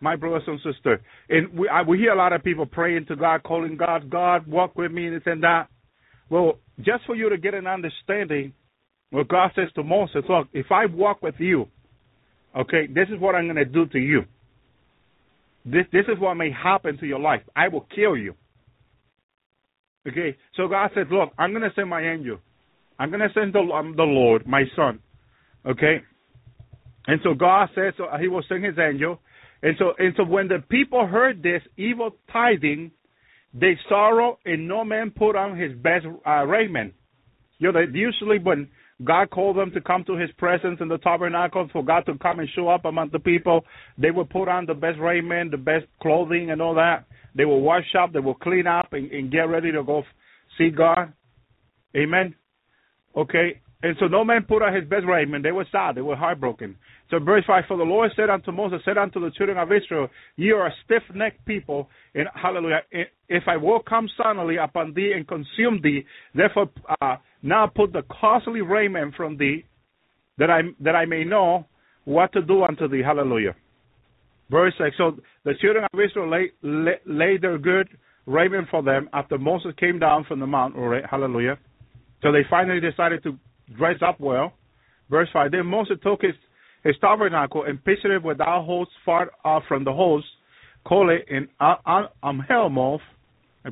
[0.00, 0.98] My brothers and sisters.
[1.28, 4.48] And we, I, we hear a lot of people praying to God, calling God, God,
[4.48, 5.68] walk with me, and this and that.
[6.28, 8.52] Well, just for you to get an understanding,
[9.12, 11.68] well, God says to Moses, look, if I walk with you,
[12.56, 14.22] okay, this is what I'm going to do to you.
[15.64, 17.42] This, this is what may happen to your life.
[17.54, 18.34] I will kill you.
[20.08, 22.38] Okay, so God says, look, I'm going to send my angel.
[22.98, 24.98] I'm going to send the, um, the Lord, my son.
[25.64, 26.02] Okay,
[27.06, 29.20] and so God says so he will send his angel.
[29.62, 32.90] And so, and so when the people heard this evil tiding,
[33.54, 36.94] they sorrow, and no man put on his best uh, raiment.
[37.58, 38.68] You know, they, usually when
[39.04, 42.40] God called them to come to his presence in the tabernacle for God to come
[42.40, 43.64] and show up among the people.
[43.98, 47.06] They would put on the best raiment, the best clothing, and all that.
[47.34, 50.02] They will wash up, they will clean up, and, and get ready to go
[50.58, 51.12] see God.
[51.96, 52.34] Amen.
[53.16, 53.60] Okay.
[53.82, 55.42] And so no man put on his best raiment.
[55.42, 55.96] They were sad.
[55.96, 56.76] They were heartbroken.
[57.12, 60.08] So verse 5, For the Lord said unto Moses, said unto the children of Israel,
[60.36, 62.80] Ye are a stiff-necked people, and hallelujah,
[63.28, 66.70] if I will come suddenly upon thee and consume thee, therefore
[67.02, 69.66] uh, now put the costly raiment from thee,
[70.38, 71.66] that I, that I may know
[72.06, 73.02] what to do unto thee.
[73.04, 73.56] Hallelujah.
[74.50, 77.88] Verse 6, So the children of Israel laid lay, lay their good
[78.24, 80.76] raiment for them after Moses came down from the mount.
[81.10, 81.58] Hallelujah.
[82.22, 83.36] So they finally decided to
[83.76, 84.54] dress up well.
[85.10, 86.32] Verse 5, Then Moses took his
[86.84, 90.26] his tabernacle and pitched it without host far off from the host,
[90.84, 93.00] call it in Amhelmoth,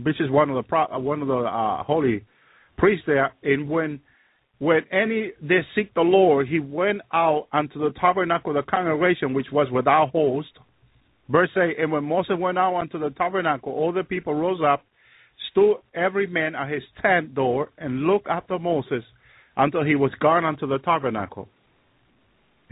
[0.02, 2.24] which is one of the uh, one of the uh, holy
[2.76, 3.32] priests there.
[3.42, 4.00] And when
[4.58, 9.34] when any did seek the Lord, he went out unto the tabernacle of the congregation,
[9.34, 10.50] which was without host.
[11.30, 14.84] Verse 8, and when Moses went out unto the tabernacle, all the people rose up,
[15.50, 19.04] stood every man at his tent door, and looked after Moses
[19.56, 21.48] until he was gone unto the tabernacle.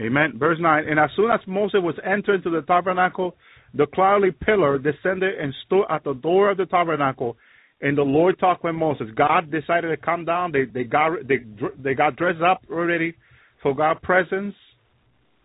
[0.01, 0.33] Amen.
[0.37, 3.35] Verse 9, and as soon as Moses was entered into the tabernacle,
[3.73, 7.35] the cloudy pillar descended and stood at the door of the tabernacle,
[7.81, 9.07] and the Lord talked with Moses.
[9.15, 10.51] God decided to come down.
[10.51, 11.37] They they got they
[11.81, 13.15] they got dressed up already
[13.61, 14.55] for God's presence.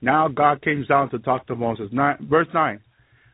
[0.00, 1.88] Now God came down to talk to Moses.
[1.92, 2.80] Nine, verse nine.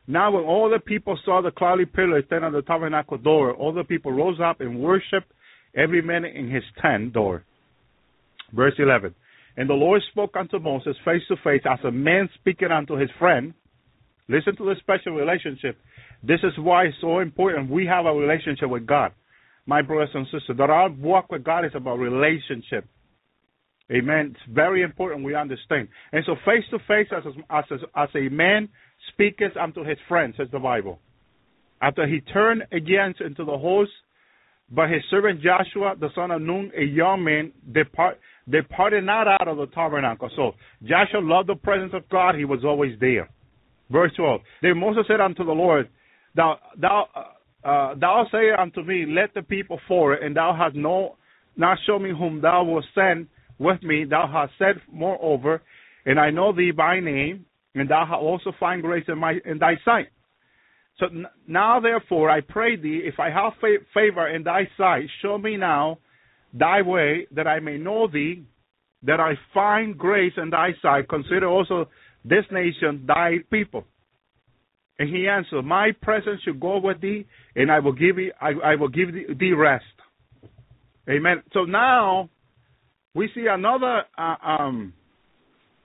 [0.07, 3.73] Now when all the people saw the cloudy pillar stand at the tabernacle door, all
[3.73, 5.33] the people rose up and worshipped
[5.75, 7.45] every man in his tent door.
[8.53, 9.15] Verse eleven.
[9.61, 13.11] And the Lord spoke unto Moses face to face as a man speaking unto his
[13.19, 13.53] friend.
[14.27, 15.77] Listen to the special relationship
[16.23, 19.13] this is why it's so important we have a relationship with God.
[19.67, 22.87] My brothers and sisters, that our walk with God is about relationship.
[23.91, 24.35] Amen.
[24.35, 25.89] It's very important we understand.
[26.13, 27.65] And so face to face as as
[27.97, 28.69] as a man
[29.13, 30.99] speaketh unto his friend, says the Bible.
[31.83, 33.91] After he turned again into the host,
[34.71, 38.21] but his servant Joshua, the son of Nun, a young man, depart,
[38.51, 40.31] departed not out of the tabernacle.
[40.37, 40.53] So
[40.83, 42.35] Joshua loved the presence of God.
[42.35, 43.29] He was always there.
[43.91, 44.41] Verse 12.
[44.63, 45.89] Then Moses said unto the Lord,
[46.35, 47.09] Thou thou
[47.65, 51.17] uh, thou say unto me, Let the people forward, and thou hast no
[51.57, 53.27] not shown me whom thou wilt send
[53.59, 54.05] with me.
[54.09, 55.61] Thou hast said moreover,
[56.07, 57.45] and I know thee by name,
[57.75, 60.09] and thou hast also find grace in my in thy sight.
[60.99, 61.07] So
[61.49, 65.57] now, therefore, I pray thee, if I have fa- favor in thy sight, show me
[65.57, 65.99] now
[66.53, 68.45] thy way, that I may know thee,
[69.03, 71.09] that I find grace in thy sight.
[71.09, 71.89] Consider also
[72.25, 73.85] this nation thy people.
[74.99, 78.51] And he answered, My presence shall go with thee, and I will give thee, I,
[78.65, 79.09] I will give
[79.39, 79.85] thee, rest.
[81.09, 81.43] Amen.
[81.53, 82.29] So now
[83.15, 84.93] we see another uh, um,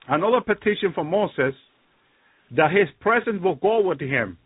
[0.09, 1.53] another petition from Moses
[2.51, 4.37] that his presence will go with him.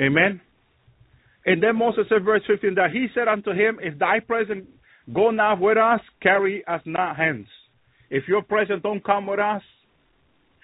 [0.00, 0.40] Amen.
[1.46, 4.66] And then Moses said, verse 15, that he said unto him, If thy presence
[5.12, 7.46] go not with us, carry us not hence.
[8.10, 9.62] If your presence don't come with us,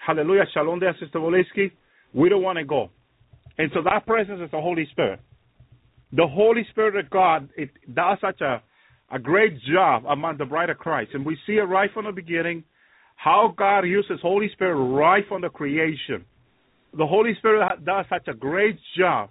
[0.05, 1.71] hallelujah, shalom there, Sister Woleski,
[2.13, 2.89] we don't want to go.
[3.57, 5.19] And so that presence is the Holy Spirit.
[6.13, 8.61] The Holy Spirit of God it does such a,
[9.11, 11.11] a great job among the bride of Christ.
[11.13, 12.63] And we see it right from the beginning
[13.15, 16.23] how God uses Holy Spirit right from the creation.
[16.97, 19.29] The Holy Spirit does such a great job,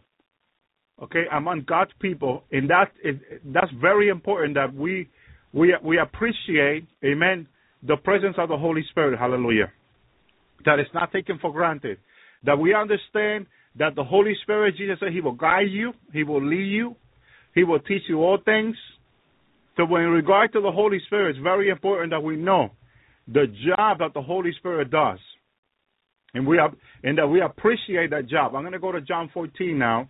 [1.02, 5.08] okay, among God's people, and that is that's very important that we
[5.52, 7.46] we we appreciate, Amen,
[7.82, 9.18] the presence of the Holy Spirit.
[9.18, 9.72] Hallelujah.
[10.64, 11.98] That is not taken for granted
[12.44, 13.46] that we understand
[13.78, 16.96] that the Holy Spirit, Jesus said, He will guide you, He will lead you,
[17.54, 18.76] He will teach you all things.
[19.76, 22.70] So, in regard to the Holy Spirit, it's very important that we know
[23.26, 25.18] the job that the Holy Spirit does,
[26.34, 28.54] and we have, and that we appreciate that job.
[28.54, 30.08] I'm going to go to John 14 now.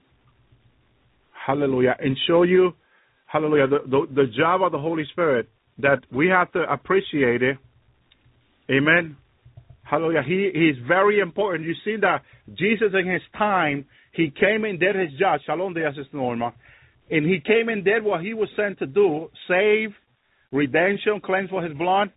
[1.49, 2.75] Hallelujah, and show you,
[3.25, 5.49] Hallelujah, the, the, the job of the Holy Spirit
[5.79, 7.57] that we have to appreciate it.
[8.71, 9.17] Amen.
[9.83, 10.23] Hallelujah.
[10.27, 11.67] He, is very important.
[11.67, 12.21] You see that
[12.53, 15.41] Jesus in his time, he came and did his job.
[15.47, 16.53] Shalom de Sister Norma.
[17.11, 19.95] And he came and did what he was sent to do, save,
[20.53, 22.13] redemption, cleanse for his blood.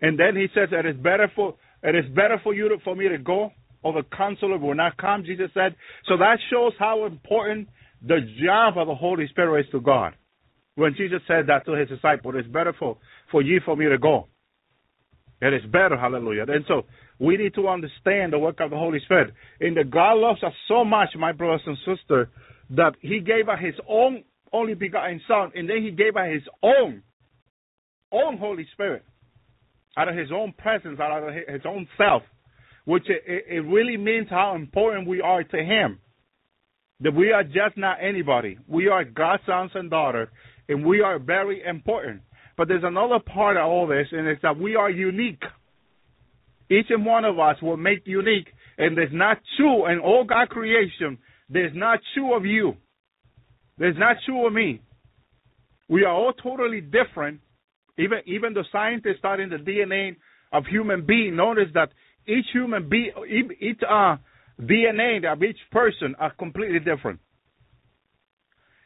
[0.00, 2.94] And then he says it is better for it is better for you to, for
[2.94, 3.50] me to go,
[3.82, 5.74] or the counselor will not come, Jesus said.
[6.06, 7.66] So that shows how important
[8.06, 10.14] the job of the Holy Spirit is to God.
[10.76, 12.98] When Jesus said that to his disciples, it's better for,
[13.30, 14.28] for you for me to go.
[15.40, 16.44] It is better, hallelujah.
[16.48, 16.82] And so
[17.18, 19.34] we need to understand the work of the Holy Spirit.
[19.60, 22.28] And that God loves us so much, my brothers and sisters,
[22.70, 26.42] that He gave us His own only begotten Son, and then He gave us His
[26.62, 27.02] own,
[28.12, 29.04] own Holy Spirit,
[29.96, 32.22] out of His own presence, out of His own self,
[32.84, 35.98] which it, it really means how important we are to Him.
[37.00, 38.58] That we are just not anybody.
[38.68, 40.28] We are God's sons and daughters,
[40.68, 42.22] and we are very important.
[42.56, 45.42] But there's another part of all this, and it's that we are unique.
[46.70, 48.48] Each and one of us will make unique,
[48.78, 51.18] and there's not two in all God creation.
[51.48, 52.74] There's not two of you.
[53.76, 54.80] There's not two of me.
[55.88, 57.40] We are all totally different.
[57.98, 60.16] Even even the scientists studying the DNA
[60.52, 61.90] of human being notice that
[62.26, 63.12] each human being,
[63.60, 64.16] each uh,
[64.60, 67.20] DNA of each person are completely different.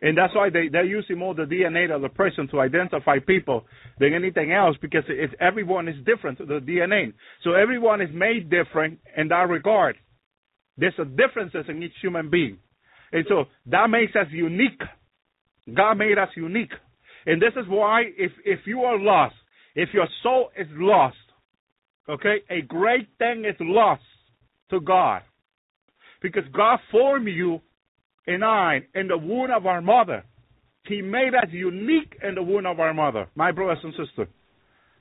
[0.00, 3.64] And that's why they, they're using more the DNA of the person to identify people
[3.98, 7.12] than anything else because it's everyone is different the DNA.
[7.42, 9.96] So everyone is made different in that regard.
[10.76, 12.58] There's a differences in each human being.
[13.12, 14.80] And so that makes us unique.
[15.74, 16.72] God made us unique.
[17.26, 19.34] And this is why if if you are lost,
[19.74, 21.16] if your soul is lost,
[22.08, 24.02] okay, a great thing is lost
[24.70, 25.22] to God.
[26.20, 27.60] Because God formed you
[28.26, 30.24] and I in the womb of our mother.
[30.86, 34.28] He made us unique in the womb of our mother, my brothers and sisters.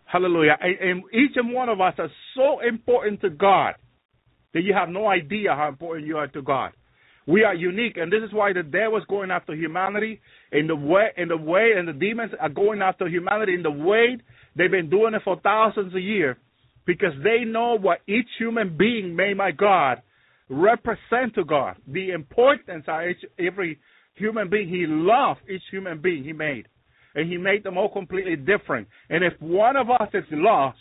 [0.06, 0.58] Hallelujah.
[0.62, 3.76] And, each and one of us are so important to God
[4.54, 6.72] that you have no idea how important you are to God.
[7.26, 10.22] We are unique, and this is why the devil is going after humanity
[10.54, 13.72] in the way, in the way, and the demons are going after humanity in the
[13.72, 14.18] way
[14.56, 16.38] they've been doing it for thousands of years,
[16.86, 20.02] because they know what each human being made by God
[20.50, 23.80] represent to God, the importance of each, every
[24.16, 24.70] human being.
[24.70, 26.68] He loved each human being he made,
[27.16, 28.88] and he made them all completely different.
[29.10, 30.78] And if one of us is lost,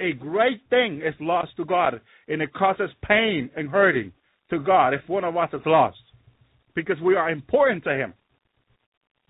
[0.00, 4.12] a great thing is lost to God, and it causes pain and hurting
[4.50, 5.98] to God if one of us is lost,
[6.74, 8.14] because we are important to Him.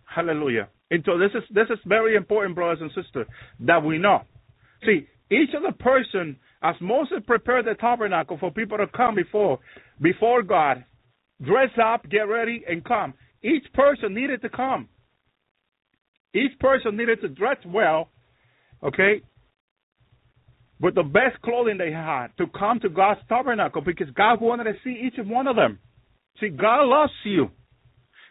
[0.05, 0.69] Hallelujah.
[0.91, 3.27] And so this is this is very important, brothers and sisters,
[3.61, 4.23] that we know.
[4.85, 9.59] See, each of the person, as Moses prepared the tabernacle for people to come before
[10.01, 10.85] before God,
[11.43, 13.15] dress up, get ready, and come.
[13.43, 14.89] Each person needed to come.
[16.35, 18.09] Each person needed to dress well,
[18.83, 19.21] okay,
[20.81, 24.73] with the best clothing they had to come to God's tabernacle because God wanted to
[24.83, 25.79] see each one of them.
[26.41, 27.51] See, God loves you.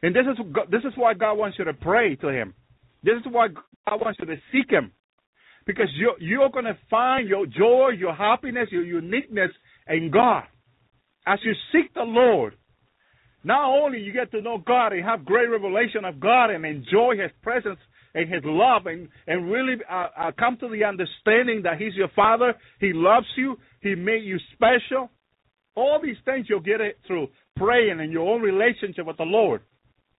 [0.01, 2.53] And this is this is why God wants you to pray to Him.
[3.03, 4.91] This is why God wants you to seek Him,
[5.65, 9.51] because you're you're going to find your joy, your happiness, your uniqueness
[9.87, 10.43] in God
[11.25, 12.55] as you seek the Lord.
[13.43, 17.15] Not only you get to know God and have great revelation of God and enjoy
[17.17, 17.79] His presence
[18.13, 22.09] and His love and and really uh, uh, come to the understanding that He's your
[22.15, 25.09] Father, He loves you, He made you special.
[25.75, 29.61] All these things you'll get it through praying and your own relationship with the Lord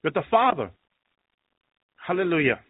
[0.03, 0.71] with the Father.
[2.07, 2.61] Hallelujah.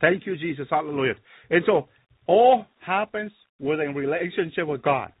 [0.00, 0.66] Thank you, Jesus.
[0.70, 1.14] Hallelujah.
[1.50, 1.88] And so
[2.26, 5.12] all happens within relationship with God.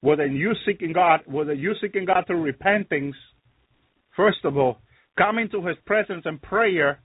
[0.00, 3.14] Whether you seeking God, whether you seeking God through repentance,
[4.16, 4.78] first of all,
[5.16, 7.00] coming to his presence and prayer,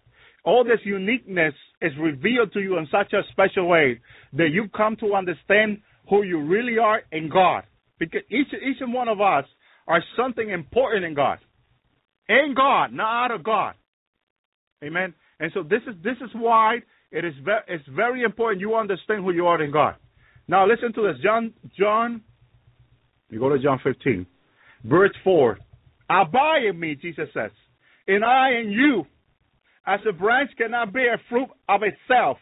[0.46, 4.00] all this uniqueness is revealed to you in such a special way
[4.34, 5.80] that you come to understand
[6.10, 7.64] who you really are in God.
[8.00, 9.46] Because each each and one of us
[9.88, 11.40] are something important in God
[12.30, 13.74] in God, not out of God.
[14.84, 15.14] Amen.
[15.40, 16.80] And so this is this is why
[17.12, 19.96] it is very it's very important you understand who you are in God.
[20.48, 22.22] Now listen to this, John John.
[23.30, 24.26] You go to John 15,
[24.86, 25.58] verse four.
[26.10, 27.52] Abide in me, Jesus says,
[28.08, 29.06] and I in you,
[29.86, 32.38] as a branch cannot bear fruit of itself,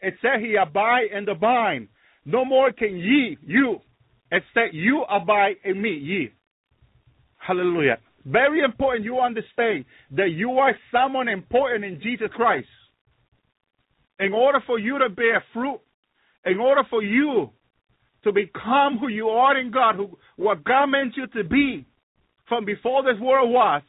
[0.00, 1.88] it except he abide in the vine.
[2.24, 3.80] No more can ye, you,
[4.30, 6.32] except you abide in me, ye.
[7.38, 7.98] Hallelujah.
[8.24, 12.68] Very important you understand that you are someone important in Jesus Christ.
[14.18, 15.80] In order for you to bear fruit,
[16.44, 17.50] in order for you
[18.24, 21.86] to become who you are in God, who, what God meant you to be
[22.48, 23.82] from before this world was,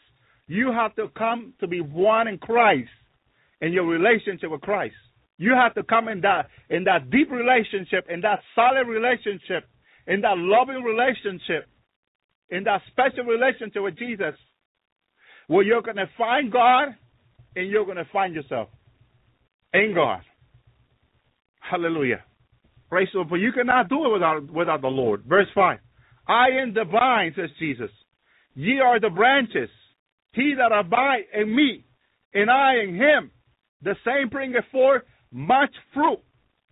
[0.48, 2.90] you have to come to be one in Christ
[3.62, 4.96] in your relationship with Christ.
[5.38, 9.68] You have to come in that in that deep relationship, in that solid relationship,
[10.06, 11.68] in that loving relationship
[12.50, 14.36] in that special relationship with Jesus,
[15.48, 16.90] where you're going to find God
[17.56, 18.70] and you're going to find yourself
[19.74, 20.22] in God.
[21.60, 22.24] Hallelujah.
[22.90, 23.30] Praise the Lord.
[23.30, 25.24] But you cannot do it without, without the Lord.
[25.28, 25.80] Verse 5.
[26.28, 27.92] I am the vine, says Jesus.
[28.56, 29.70] Ye are the branches.
[30.34, 31.86] He that abide in me,
[32.34, 33.32] and I in him,
[33.82, 36.20] the same bringeth forth much fruit.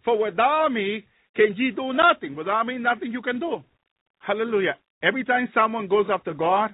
[0.03, 1.05] For without me
[1.35, 2.35] can ye do nothing.
[2.35, 3.63] Without me, nothing you can do.
[4.19, 4.75] Hallelujah.
[5.03, 6.73] Every time someone goes after God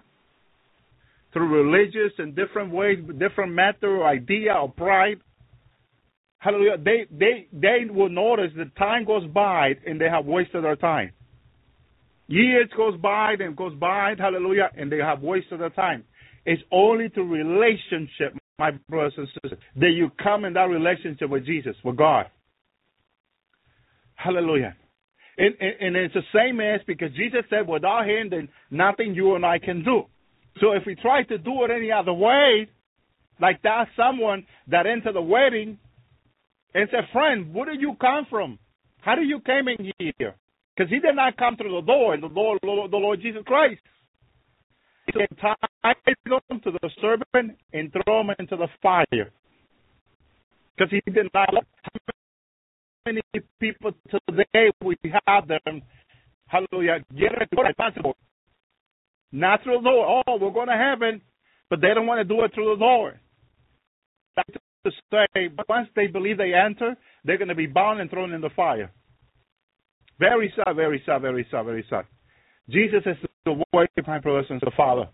[1.31, 5.19] through religious and different ways, different method or idea or pride,
[6.43, 10.75] hallelujah, they, they, they will notice that time goes by and they have wasted their
[10.75, 11.11] time.
[12.27, 16.03] Years goes by and goes by, hallelujah, and they have wasted their time.
[16.45, 21.45] It's only through relationship, my brothers and sisters, that you come in that relationship with
[21.45, 22.25] Jesus, with God.
[24.15, 24.75] Hallelujah.
[25.37, 29.35] And, and, and it's the same as because Jesus said, without him, then nothing you
[29.35, 30.03] and I can do.
[30.59, 32.67] So if we try to do it any other way,
[33.41, 35.79] like that someone that entered the wedding
[36.73, 38.59] and said, friend, where did you come from?
[39.01, 40.35] How did you came in here?
[40.75, 43.81] Because he did not come through the door, the Lord, the Lord Jesus Christ.
[45.05, 45.95] He tied
[46.49, 49.31] him to the serpent and throw him into the fire.
[50.75, 51.65] Because he did not let
[53.05, 53.21] many
[53.59, 54.95] people today we
[55.27, 55.81] have them,
[56.47, 58.15] hallelujah, get responsible.
[59.31, 60.23] Not through the door.
[60.25, 61.21] Oh, we're going to heaven,
[61.69, 63.19] but they don't want to do it through the door.
[64.85, 68.33] To say, but once they believe they enter, they're going to be bound and thrown
[68.33, 68.91] in the fire.
[70.19, 72.05] Very sad, very sad, very sad, very sad.
[72.69, 75.09] Jesus is the way, my brothers and the Father.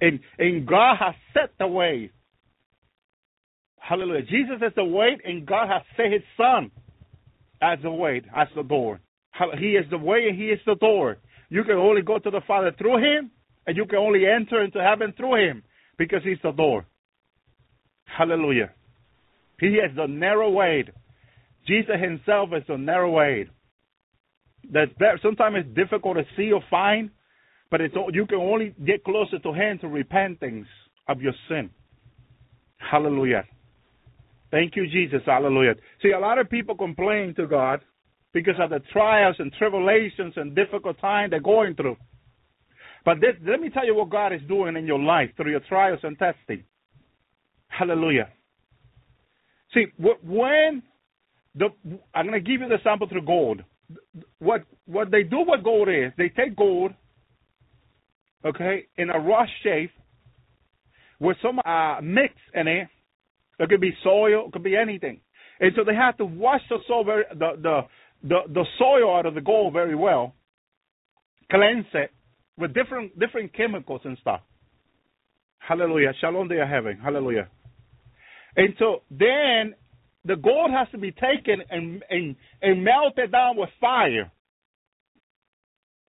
[0.00, 2.10] And, and God has set the way.
[3.78, 4.22] Hallelujah.
[4.22, 6.70] Jesus is the way, and God has set his Son
[7.60, 9.00] as the way, as the door.
[9.58, 11.18] He is the way, and he is the door.
[11.48, 13.30] You can only go to the Father through him,
[13.66, 15.62] and you can only enter into heaven through him
[15.98, 16.84] because he's the door.
[18.04, 18.72] Hallelujah.
[19.62, 20.84] He is the narrow way.
[21.68, 23.46] Jesus himself is the narrow way.
[24.72, 24.88] That
[25.22, 27.10] sometimes it's difficult to see or find,
[27.70, 30.66] but it's you can only get closer to him to repentance
[31.06, 31.70] of your sin.
[32.76, 33.44] Hallelujah.
[34.50, 35.22] Thank you, Jesus.
[35.24, 35.76] Hallelujah.
[36.02, 37.82] See, a lot of people complain to God
[38.32, 41.96] because of the trials and tribulations and difficult times they're going through.
[43.04, 45.60] But this, let me tell you what God is doing in your life through your
[45.68, 46.64] trials and testing.
[47.68, 48.28] Hallelujah.
[49.74, 50.82] See, when
[51.54, 51.68] the
[52.14, 53.62] I'm going to give you the sample through gold.
[54.38, 56.92] What what they do with gold is they take gold,
[58.44, 59.90] okay, in a rough shape
[61.20, 62.88] with some uh, mix in it.
[63.58, 65.20] It could be soil, it could be anything,
[65.60, 67.80] and so they have to wash the soil very, the the
[68.22, 70.34] the the soil out of the gold very well,
[71.50, 72.10] cleanse it
[72.56, 74.40] with different different chemicals and stuff.
[75.58, 76.12] Hallelujah.
[76.20, 76.98] Shalom they are having.
[76.98, 77.48] Hallelujah.
[78.56, 79.74] And so then
[80.24, 84.30] the gold has to be taken and, and, and melted down with fire.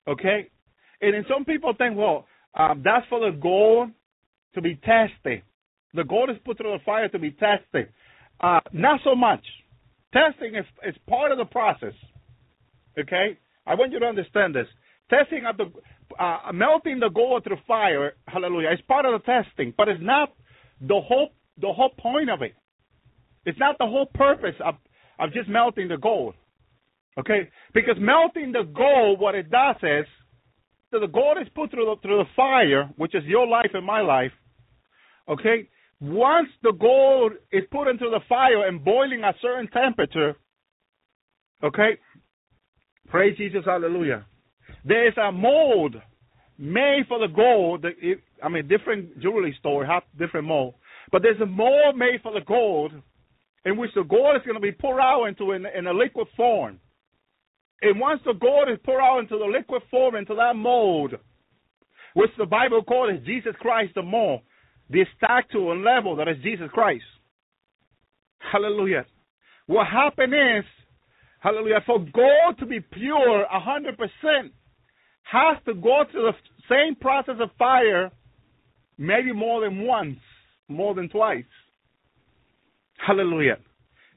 [0.08, 0.50] Okay?
[1.02, 2.26] And then some people think, well,
[2.56, 3.90] um, that's for the gold
[4.56, 5.42] to be tested.
[5.94, 7.90] The gold is put through the fire to be tested.
[8.40, 9.44] Uh, not so much.
[10.14, 11.94] Testing is, is part of the process.
[13.00, 13.38] Okay?
[13.66, 14.68] I want you to understand this.
[15.10, 15.72] Testing of the
[16.20, 20.34] uh, melting the gold through fire, hallelujah, is part of the testing, but it's not
[20.82, 21.30] the whole
[21.60, 22.54] the whole point of it.
[23.46, 24.76] It's not the whole purpose of,
[25.20, 26.36] of just melting the gold.
[27.20, 27.50] Okay?
[27.74, 30.06] Because melting the gold, what it does is,
[30.92, 33.86] so the gold is put through the, through the fire, which is your life and
[33.86, 34.32] my life.
[35.28, 35.68] Okay?
[36.00, 40.36] Once the gold is put into the fire and boiling at a certain temperature,
[41.64, 41.98] okay?
[43.08, 44.26] Praise Jesus, hallelujah.
[44.86, 45.96] There is a mold
[46.58, 47.86] made for the gold.
[48.44, 50.76] I mean, different jewelry store have different mold.
[51.14, 52.92] But there's a mold made for the gold
[53.66, 56.28] in which the gold is going to be poured out into in, in a liquid
[56.36, 56.80] form.
[57.84, 61.14] And once the gold is poured out into the liquid form, into that mold,
[62.16, 64.42] which the Bible calls Jesus Christ the mold,
[64.90, 67.04] the statue and level that is Jesus Christ.
[68.52, 69.06] Hallelujah.
[69.68, 70.66] What happened is,
[71.42, 74.50] hallelujah, for gold to be pure 100%,
[75.32, 76.38] has to go through the
[76.68, 78.12] same process of fire
[78.98, 80.18] maybe more than once,
[80.68, 81.44] more than twice.
[83.06, 83.58] Hallelujah.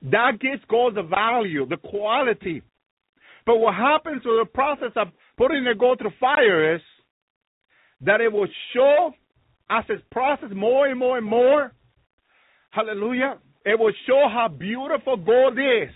[0.03, 2.63] That gives gold the value, the quality.
[3.45, 6.81] But what happens with the process of putting the gold through fire is
[8.03, 9.13] that it will show
[9.71, 11.73] as it's processed more and more and more.
[12.71, 13.39] Hallelujah.
[13.65, 15.93] It will show how beautiful gold is.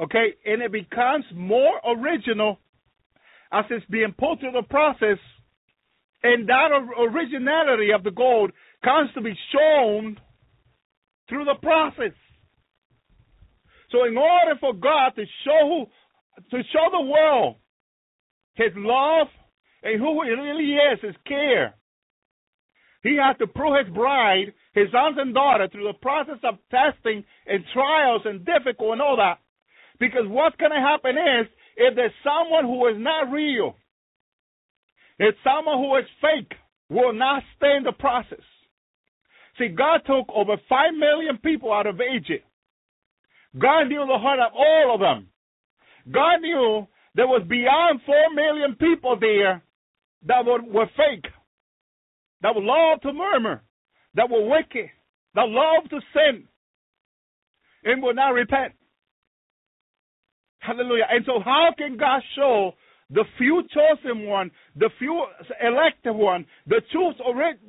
[0.00, 2.58] Okay, and it becomes more original
[3.52, 5.18] as it's being put through the process,
[6.22, 6.68] and that
[6.98, 8.52] originality of the gold
[8.84, 10.18] comes to be shown
[11.28, 12.16] through the process.
[13.90, 15.86] So, in order for God to show
[16.50, 17.56] to show the world
[18.54, 19.26] His love
[19.82, 21.74] and who He really is, His care,
[23.02, 27.24] He has to prove His bride, His sons and daughters, through the process of testing
[27.46, 29.38] and trials and difficult and all that.
[29.98, 31.46] Because what's going to happen is,
[31.76, 33.76] if there's someone who is not real,
[35.18, 36.56] if someone who is fake,
[36.88, 38.40] will not stay in the process.
[39.60, 42.46] See, God took over 5 million people out of Egypt.
[43.58, 45.28] God knew the heart of all of them.
[46.10, 49.62] God knew there was beyond 4 million people there
[50.26, 51.30] that were, were fake,
[52.40, 53.62] that were love to murmur,
[54.14, 54.88] that were wicked,
[55.34, 56.48] that loved to sin,
[57.84, 58.72] and would not repent.
[60.60, 61.04] Hallelujah.
[61.10, 62.72] And so, how can God show
[63.12, 65.24] the few chosen one, the few
[65.62, 67.16] elected one, the choose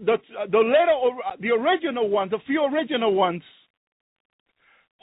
[0.06, 0.18] the
[0.50, 3.42] the little the original ones, the few original ones,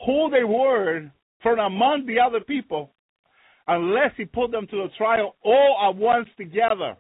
[0.07, 1.11] who they were
[1.43, 2.93] from among the other people,
[3.67, 6.97] unless He put them to the trial all at once together.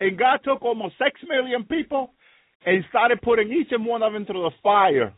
[0.00, 2.12] And God took almost six million people
[2.64, 5.12] and started putting each and one of them through the fire,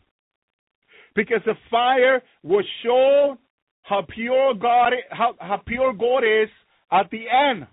[1.15, 3.37] because the fire would show
[3.83, 6.49] how pure God how, how pure God is
[6.91, 7.67] at the end.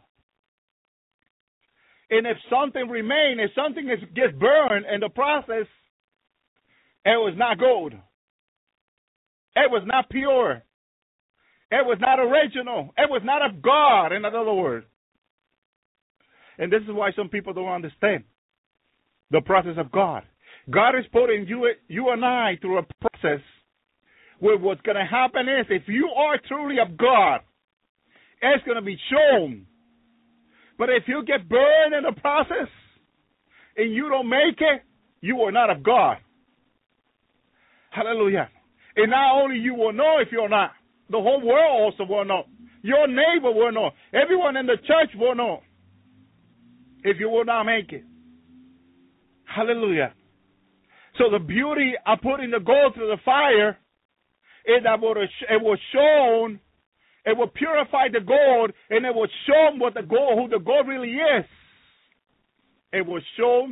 [2.11, 5.67] And if something remains, if something is, gets burned in the process,
[7.05, 7.95] it was not gold.
[9.55, 10.63] It was not pure.
[11.71, 12.91] It was not original.
[12.99, 14.87] It was not of God, in other words.
[16.59, 18.25] And this is why some people don't understand
[19.31, 20.23] the process of God.
[20.71, 23.41] God is putting you, you and I through a process
[24.39, 27.41] where what's going to happen is if you are truly of God,
[28.43, 29.67] it's going to be shown.
[30.79, 32.69] But if you get burned in the process
[33.77, 34.83] and you don't make it,
[35.21, 36.17] you are not of God.
[37.91, 38.49] Hallelujah.
[38.97, 40.73] And not only you will know if you're not,
[41.09, 42.45] the whole world also will know.
[42.83, 43.91] Your neighbor will know.
[44.13, 45.61] Everyone in the church will know
[47.05, 48.05] if you will not make it.
[49.45, 50.15] Hallelujah.
[51.19, 53.79] So the beauty of putting the gold through the fire
[54.65, 56.61] is that it was shown,
[57.25, 60.89] it will purify the gold, and it will show what the gold, who the gold
[60.89, 61.45] really is.
[62.93, 63.69] It will show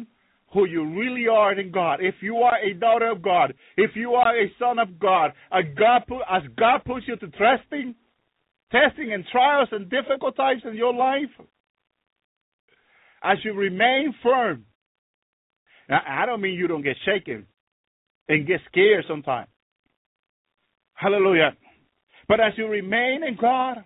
[0.53, 2.01] who you really are in God.
[2.01, 5.65] If you are a daughter of God, if you are a son of God, as
[5.77, 7.95] God, as God puts you to testing,
[8.73, 11.31] testing and trials and difficult times in your life,
[13.23, 14.65] as you remain firm.
[15.89, 17.47] Now, I don't mean you don't get shaken
[18.29, 19.49] and get scared sometimes.
[20.95, 21.57] Hallelujah.
[22.31, 23.79] But as you remain in God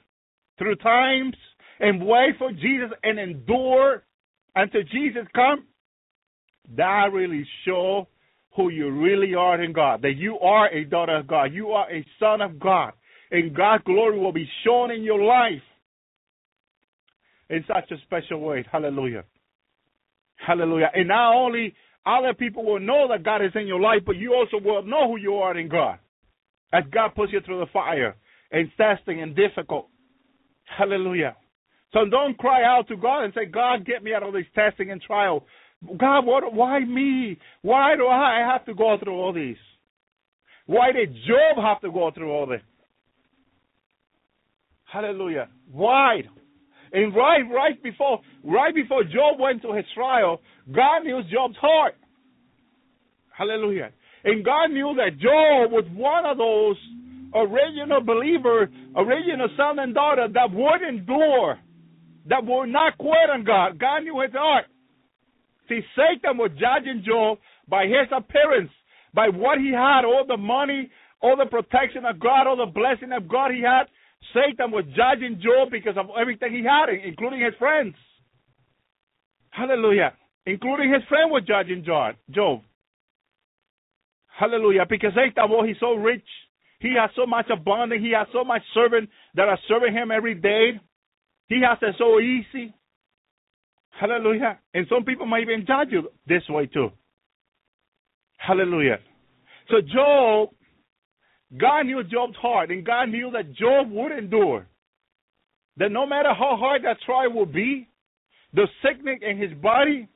[0.58, 1.34] through times
[1.80, 4.04] and wait for Jesus and endure
[4.54, 5.62] until Jesus comes,
[6.76, 8.06] that really show
[8.54, 10.02] who you really are in God.
[10.02, 11.54] That you are a daughter of God.
[11.54, 12.92] You are a son of God.
[13.30, 15.62] And God's glory will be shown in your life
[17.48, 18.62] in such a special way.
[18.70, 19.24] Hallelujah.
[20.36, 20.90] Hallelujah.
[20.92, 24.34] And not only other people will know that God is in your life, but you
[24.34, 25.98] also will know who you are in God.
[26.74, 28.16] As God puts you through the fire
[28.50, 29.88] and testing and difficult.
[30.64, 31.36] Hallelujah.
[31.92, 34.90] So don't cry out to God and say, God, get me out of this testing
[34.90, 35.44] and trial.
[35.98, 37.38] God, what, why me?
[37.62, 39.56] Why do I have to go through all this?
[40.66, 42.62] Why did Job have to go through all this?
[44.84, 45.48] Hallelujah.
[45.70, 46.22] Why?
[46.92, 50.40] And right, right before, right before Job went to his trial,
[50.72, 51.94] God knew Job's heart.
[53.36, 53.90] Hallelujah.
[54.24, 56.76] And God knew that Job was one of those
[57.34, 61.58] original believer, original son and daughter that would endure,
[62.26, 63.78] that would not quit on God.
[63.78, 64.66] God knew his heart.
[65.68, 67.38] See, Satan was judging Job
[67.68, 68.70] by his appearance,
[69.14, 70.90] by what he had, all the money,
[71.20, 73.84] all the protection of God, all the blessing of God he had.
[74.32, 77.94] Satan was judging Job because of everything he had, including his friends.
[79.50, 80.12] Hallelujah.
[80.46, 82.60] Including his friend was judging Job.
[84.38, 84.84] Hallelujah.
[84.88, 86.26] Because Satan, well, he's so rich.
[86.80, 88.02] He has so much abundance.
[88.02, 90.80] He has so much servant that are serving him every day.
[91.48, 92.74] He has it so easy.
[94.00, 94.58] Hallelujah.
[94.72, 96.90] And some people might even judge you this way too.
[98.36, 98.98] Hallelujah.
[99.70, 100.50] So Job,
[101.58, 104.66] God knew Job's heart, and God knew that Job would endure.
[105.76, 107.88] That no matter how hard that trial will be,
[108.52, 110.08] the sickness in his body,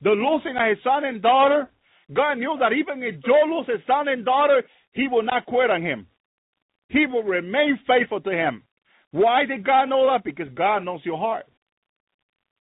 [0.00, 1.70] the losing of his son and daughter,
[2.14, 4.62] God knew that even if Job loses son and daughter,
[4.92, 6.06] he will not quit on him.
[6.88, 8.64] He will remain faithful to him.
[9.12, 10.24] Why did God know that?
[10.24, 11.46] Because God knows your heart.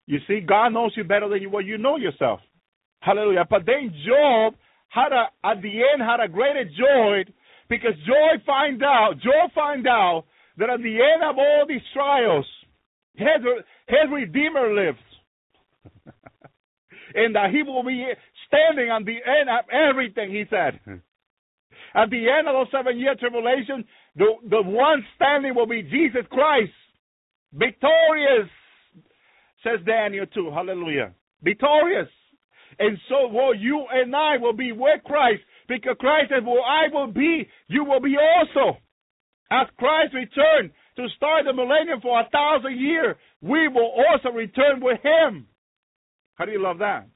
[0.07, 2.39] You see, God knows you better than you, what you know yourself.
[3.01, 3.45] Hallelujah.
[3.49, 4.55] But then Job
[4.89, 7.31] had a, at the end had a greater joy
[7.69, 10.25] because Job find out, Job find out
[10.57, 12.45] that at the end of all these trials,
[13.15, 13.27] his,
[13.87, 14.97] his Redeemer lives.
[17.15, 18.05] and that he will be
[18.49, 20.79] standing on the end of everything, he said.
[20.83, 21.05] Hmm.
[21.95, 23.85] At the end of those seven year tribulation,
[24.15, 26.73] the, the one standing will be Jesus Christ,
[27.53, 28.49] victorious
[29.63, 30.51] says Daniel 2.
[30.53, 31.13] Hallelujah.
[31.41, 32.09] Victorious.
[32.77, 36.93] And so will you and I will be with Christ because Christ said, Well, I
[36.93, 38.77] will be, you will be also.
[39.51, 44.79] As Christ returned to start the millennium for a thousand years, we will also return
[44.79, 45.47] with him.
[46.35, 47.07] How do you love that?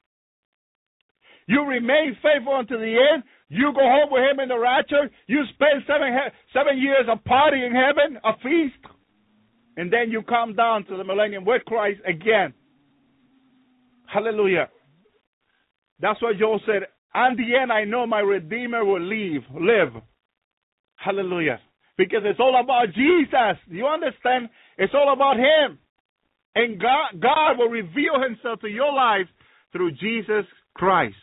[1.46, 3.22] You remain faithful unto the end.
[3.48, 5.10] You go home with him in the rapture.
[5.26, 6.08] You spend seven,
[6.52, 8.94] seven years of party in heaven, a feast
[9.76, 12.54] and then you come down to the millennium with Christ again.
[14.06, 14.68] Hallelujah.
[16.00, 16.82] That's what Joel said.
[17.14, 20.02] In the end, I know my Redeemer will leave, live.
[20.96, 21.60] Hallelujah.
[21.96, 23.58] Because it's all about Jesus.
[23.68, 24.48] You understand?
[24.78, 25.78] It's all about Him.
[26.56, 29.26] And God, God will reveal Himself to your life
[29.72, 30.44] through Jesus
[30.74, 31.14] Christ.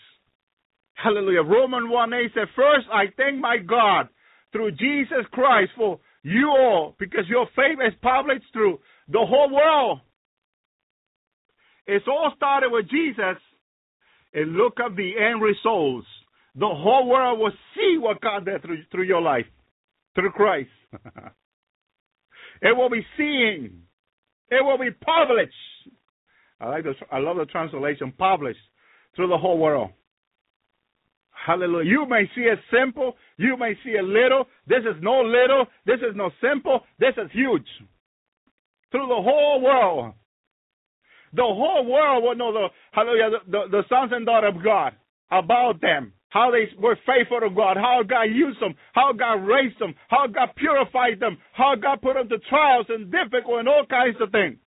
[1.01, 1.41] Hallelujah.
[1.41, 4.07] Romans 1 8 said, First, I thank my God
[4.51, 10.01] through Jesus Christ for You all, because your faith is published through the whole world.
[11.87, 13.41] It's all started with Jesus,
[14.33, 16.07] and look at the end results.
[16.55, 19.45] The whole world will see what God did through, through your life,
[20.15, 20.69] through Christ.
[22.61, 23.83] it will be seen.
[24.49, 25.53] It will be published.
[26.59, 28.59] I like the, I love the translation, published
[29.15, 29.91] through the whole world.
[31.45, 31.89] Hallelujah.
[31.89, 33.15] You may see it simple.
[33.37, 34.45] You may see it little.
[34.67, 35.65] This is no little.
[35.85, 36.81] This is no simple.
[36.99, 37.65] This is huge.
[38.91, 40.13] Through the whole world.
[41.33, 44.93] The whole world will know the hallelujah, the, the, the sons and daughters of God
[45.31, 46.13] about them.
[46.29, 50.27] How they were faithful to God, how God used them, how God raised them, how
[50.27, 54.31] God purified them, how God put them to trials and difficult and all kinds of
[54.31, 54.57] things.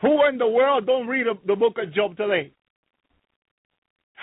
[0.00, 2.52] Who in the world don't read the book of Job today?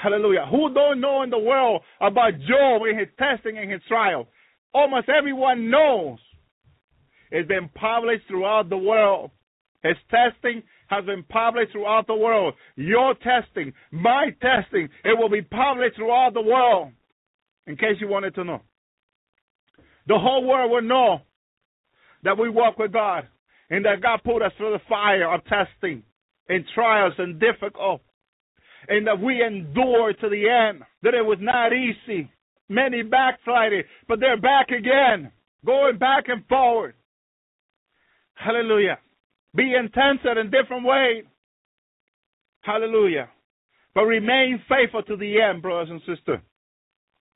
[0.01, 0.45] Hallelujah.
[0.51, 4.27] Who don't know in the world about Job and his testing and his trial?
[4.73, 6.19] Almost everyone knows.
[7.31, 9.31] It's been published throughout the world.
[9.83, 12.53] His testing has been published throughout the world.
[12.75, 16.91] Your testing, my testing, it will be published throughout the world.
[17.65, 18.61] In case you wanted to know.
[20.07, 21.21] The whole world will know
[22.23, 23.27] that we walk with God
[23.69, 26.03] and that God put us through the fire of testing
[26.47, 28.01] and trials and difficult
[28.87, 30.83] and that we endure to the end.
[31.03, 32.29] That it was not easy.
[32.69, 35.31] Many backslided, but they're back again,
[35.65, 36.95] going back and forward.
[38.33, 38.99] Hallelujah.
[39.55, 41.23] Being tempted in different ways.
[42.61, 43.29] Hallelujah.
[43.95, 46.39] But remain faithful to the end, brothers and sisters.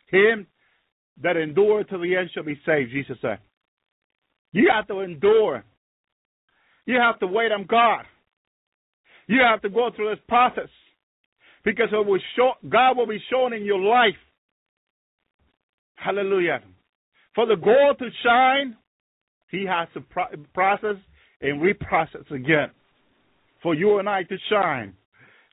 [0.08, 0.46] Him
[1.24, 3.40] that endure to the end shall be saved, Jesus said.
[4.52, 5.64] You have to endure.
[6.86, 8.04] You have to wait on God.
[9.28, 10.68] You have to go through this process
[11.64, 14.16] because it will show, God will be shown in your life.
[15.96, 16.62] Hallelujah.
[17.36, 18.76] For the gold to shine,
[19.50, 20.02] He has to
[20.54, 20.96] process
[21.42, 22.72] and reprocess again.
[23.64, 24.94] For you and I to shine.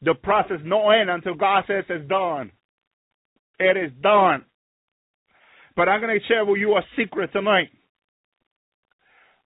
[0.02, 2.52] The process no end until God says it's done.
[3.59, 4.44] It is done.
[5.76, 7.68] But I'm going to share with you a secret tonight.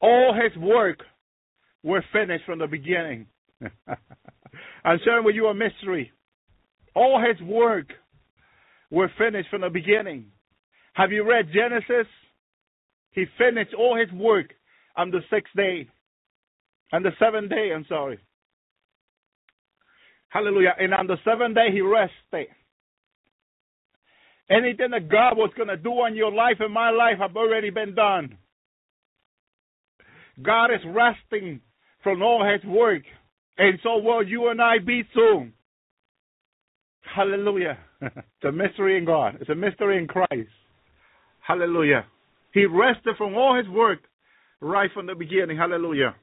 [0.01, 0.99] All his work
[1.83, 3.27] were finished from the beginning.
[4.83, 6.11] I'm sharing with you a mystery.
[6.99, 7.87] All his work
[8.91, 10.25] were finished from the beginning.
[10.95, 12.07] Have you read Genesis?
[13.11, 14.47] He finished all his work
[14.97, 15.87] on the sixth day.
[16.91, 18.19] On the seventh day, I'm sorry.
[20.27, 20.75] Hallelujah.
[20.77, 22.53] And on the seventh day, he rested.
[24.49, 27.69] Anything that God was going to do on your life and my life have already
[27.69, 28.37] been done.
[30.41, 31.61] God is resting
[32.03, 33.03] from all his work.
[33.57, 35.53] And so will you and I be soon.
[37.15, 37.77] Hallelujah.
[38.01, 39.37] it's a mystery in God.
[39.41, 40.49] It's a mystery in Christ.
[41.45, 42.05] Hallelujah.
[42.53, 43.99] He rested from all his work
[44.61, 45.57] right from the beginning.
[45.57, 46.15] Hallelujah.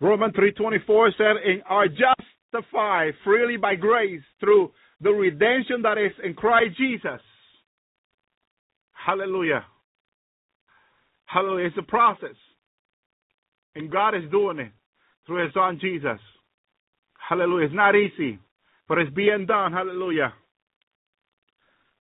[0.00, 6.34] Romans 3.24 said, and are justified freely by grace through the redemption that is in
[6.34, 7.20] Christ Jesus.
[8.92, 9.64] Hallelujah.
[11.24, 11.66] Hallelujah.
[11.66, 12.36] It's a process.
[13.74, 14.72] And God is doing it
[15.26, 16.20] through his son Jesus.
[17.28, 17.66] Hallelujah.
[17.66, 18.38] It's not easy,
[18.88, 19.72] but it's being done.
[19.72, 20.32] Hallelujah.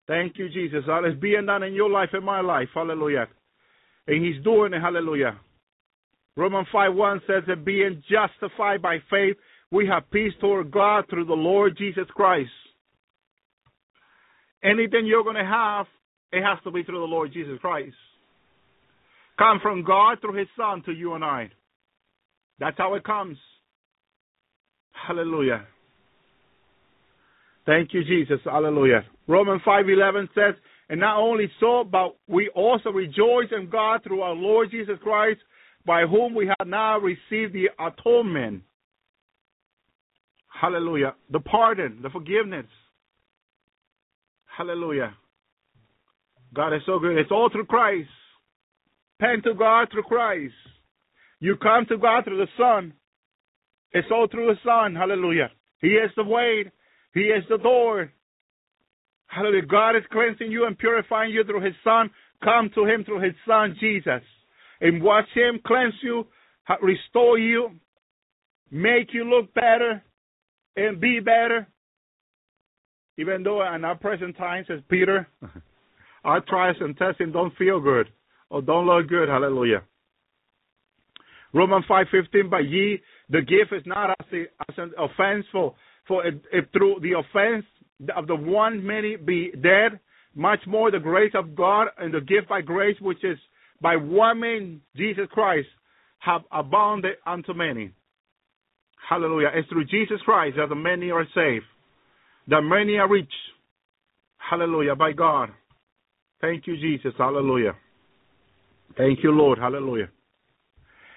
[0.07, 0.85] Thank you, Jesus.
[0.86, 2.69] It's being done in your life and my life.
[2.74, 3.27] Hallelujah.
[4.07, 4.81] And he's doing it.
[4.81, 5.40] Hallelujah.
[6.36, 9.36] Romans 5 1 says that being justified by faith,
[9.70, 12.51] we have peace toward God through the Lord Jesus Christ.
[14.62, 15.86] Anything you're going to have,
[16.32, 17.94] it has to be through the Lord Jesus Christ.
[19.39, 21.51] Come from God through His Son to you and I.
[22.59, 23.39] That's how it comes.
[24.93, 25.66] Hallelujah.
[27.67, 28.41] Thank you, Jesus.
[28.45, 29.05] Hallelujah.
[29.27, 30.55] Romans 5:11 says,
[30.89, 35.43] "And not only so, but we also rejoice in God through our Lord Jesus Christ,
[35.85, 38.63] by whom we have now received the atonement."
[40.49, 41.17] Hallelujah.
[41.29, 42.67] The pardon, the forgiveness.
[44.47, 45.15] Hallelujah.
[46.55, 47.19] God is so good.
[47.19, 48.09] It's all through Christ.
[49.19, 50.55] Pen to God through Christ.
[51.41, 52.95] You come to God through the Son.
[53.93, 54.95] It's all through the Son.
[54.95, 55.51] Hallelujah.
[55.81, 56.71] He is the way.
[57.17, 58.13] He is the door.
[59.29, 59.65] Hallelujah.
[59.65, 62.11] God is cleansing you and purifying you through His Son.
[62.45, 64.21] Come to Him through His Son, Jesus.
[64.83, 66.27] And watch Him cleanse you,
[66.83, 67.71] restore you,
[68.71, 70.05] make you look better,
[70.77, 71.67] and be better.
[73.17, 75.27] Even though in our present times, as Peter,
[76.25, 78.09] our trials and testing don't feel good
[78.51, 79.31] or don't look good.
[79.31, 79.83] Hallelujah.
[81.55, 84.27] Romans 5:15, but ye, the gift is not as,
[84.69, 85.75] as an offense, for,
[86.09, 87.65] for if, if through the offense
[88.15, 89.99] of the one many be dead,
[90.35, 93.39] much more the grace of God and the gift by grace which is
[93.81, 95.69] by one man, Jesus Christ,
[96.19, 97.93] have abounded unto many.
[99.09, 99.51] Hallelujah.
[99.55, 101.65] It's through Jesus Christ that the many are saved,
[102.49, 103.33] that many are rich.
[104.39, 104.95] Hallelujah.
[104.95, 105.51] By God.
[106.41, 107.12] Thank you, Jesus.
[107.16, 107.74] Hallelujah.
[108.97, 109.59] Thank you, Lord.
[109.59, 110.09] Hallelujah.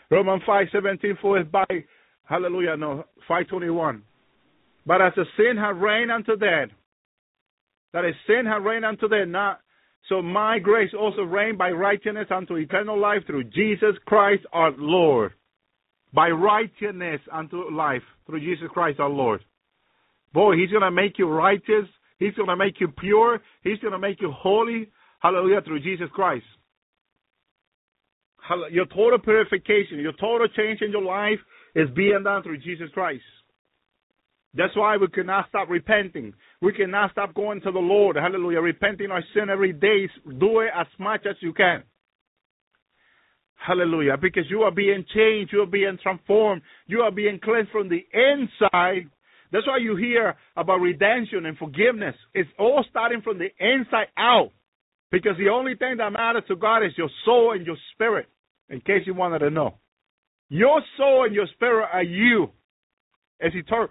[0.10, 1.66] Romans five seventeen for is by
[2.24, 2.78] Hallelujah.
[2.78, 4.04] No, five twenty one.
[4.86, 6.70] But as the sin had reigned unto death,
[7.94, 9.62] that is sin had reigned unto death, not
[10.08, 15.34] so my grace also reigned by righteousness unto eternal life through Jesus Christ our Lord.
[16.14, 19.44] By righteousness unto life through Jesus Christ our Lord.
[20.34, 21.86] Boy, he's gonna make you righteous.
[22.18, 23.40] He's gonna make you pure.
[23.64, 24.90] He's gonna make you holy.
[25.20, 26.46] Hallelujah through Jesus Christ.
[28.72, 31.40] Your total purification, your total change in your life
[31.76, 33.22] is being done through Jesus Christ.
[34.56, 36.34] That's why we cannot stop repenting.
[36.62, 38.16] We cannot stop going to the Lord.
[38.16, 38.62] Hallelujah.
[38.62, 40.10] Repenting our sin every day.
[40.40, 41.84] Do it as much as you can.
[43.56, 44.18] Hallelujah.
[44.20, 45.54] Because you are being changed.
[45.54, 46.62] You are being transformed.
[46.88, 49.10] You are being cleansed from the inside.
[49.52, 52.16] That's why you hear about redemption and forgiveness.
[52.34, 54.52] It's all starting from the inside out.
[55.12, 58.28] Because the only thing that matters to God is your soul and your spirit,
[58.70, 59.76] in case you wanted to know.
[60.50, 62.52] Your soul and your spirit are you.
[63.40, 63.90] It's, eter-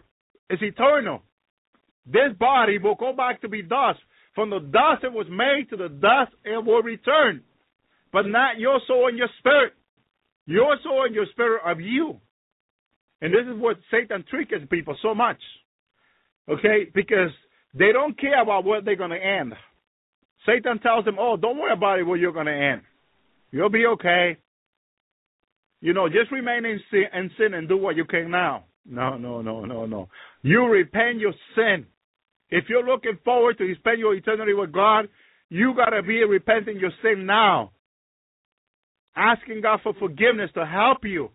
[0.51, 1.23] it's eternal.
[2.07, 3.99] This body will go back to be dust.
[4.35, 7.43] From the dust it was made to the dust it will return.
[8.13, 9.75] But not your soul and your spirit.
[10.47, 12.21] Your soul and your spirit are you.
[13.21, 15.39] And this is what Satan tricks people so much.
[16.49, 16.87] Okay?
[16.95, 17.31] Because
[17.75, 19.53] they don't care about where they're going to end.
[20.47, 22.83] Satan tells them, oh, don't worry about it where you're going to end.
[23.51, 24.39] You'll be okay.
[25.81, 28.65] You know, just remain in sin, in sin and do what you can now.
[28.87, 30.09] No, no, no, no, no.
[30.43, 31.87] You repent your sin.
[32.51, 35.09] If you're looking forward to spend your eternity with God,
[35.51, 37.73] you got to be repenting your sin now.
[39.17, 41.31] Asking God for forgiveness to help you.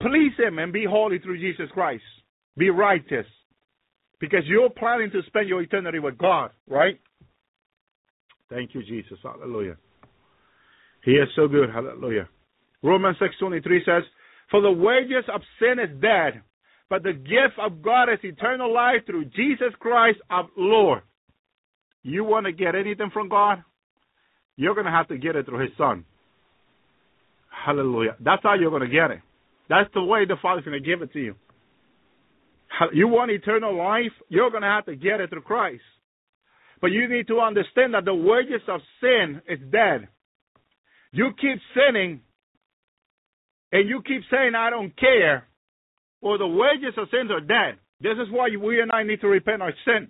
[0.00, 2.02] Please Him and be holy through Jesus Christ.
[2.56, 3.26] Be righteous.
[4.20, 7.00] Because you're planning to spend your eternity with God, right?
[8.50, 9.18] Thank you, Jesus.
[9.22, 9.76] Hallelujah.
[11.04, 11.70] He is so good.
[11.70, 12.28] Hallelujah.
[12.82, 14.02] Romans 6.23 says,
[14.50, 16.42] For the wages of sin is death,
[16.88, 21.02] but the gift of God is eternal life through Jesus Christ our Lord.
[22.02, 23.62] You want to get anything from God?
[24.56, 26.04] You're going to have to get it through His Son.
[27.50, 28.16] Hallelujah.
[28.20, 29.20] That's how you're going to get it.
[29.68, 31.34] That's the way the Father's going to give it to you.
[32.92, 34.12] You want eternal life?
[34.28, 35.82] You're going to have to get it through Christ.
[36.80, 40.08] But you need to understand that the wages of sin is dead.
[41.10, 42.20] You keep sinning
[43.72, 45.48] and you keep saying, I don't care,
[46.20, 47.78] well, the wages of sins are dead.
[48.00, 50.08] This is why we and I need to repent our sin.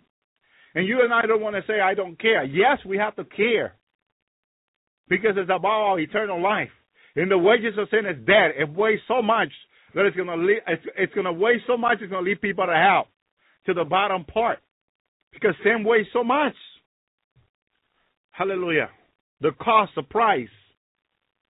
[0.74, 2.44] And you and I don't want to say, I don't care.
[2.44, 3.74] Yes, we have to care
[5.08, 6.70] because it's about our eternal life.
[7.14, 8.52] And the wages of sin is dead.
[8.58, 9.48] It weighs so much
[9.94, 12.40] that it's going to it's, it's going to weigh so much it's going to lead
[12.40, 13.08] people to hell,
[13.66, 14.58] to the bottom part,
[15.32, 16.54] because sin weighs so much.
[18.32, 18.90] Hallelujah.
[19.40, 20.48] The cost, the price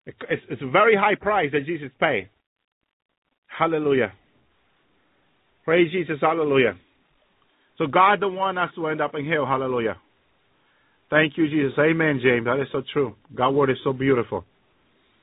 [0.06, 2.30] it's, it's a very high price that Jesus paid.
[3.48, 4.14] Hallelujah.
[5.64, 6.18] Praise Jesus.
[6.22, 6.78] Hallelujah.
[7.78, 9.46] So God don't want us to end up in hell.
[9.46, 9.98] Hallelujah.
[11.10, 11.78] Thank you, Jesus.
[11.78, 12.46] Amen, James.
[12.46, 13.16] That is so true.
[13.36, 14.46] God's word is so beautiful.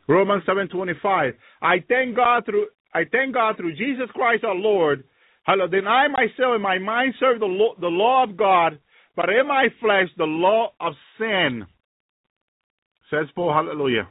[0.09, 1.35] Romans seven twenty five.
[1.63, 5.05] I thank God through I thank God through Jesus Christ our Lord.
[5.45, 5.71] Hallelujah.
[5.71, 8.79] Then I myself in my mind serve the law, the law of God,
[9.17, 11.67] but in my flesh the law of sin.
[13.11, 13.53] Says Paul.
[13.53, 14.09] Hallelujah.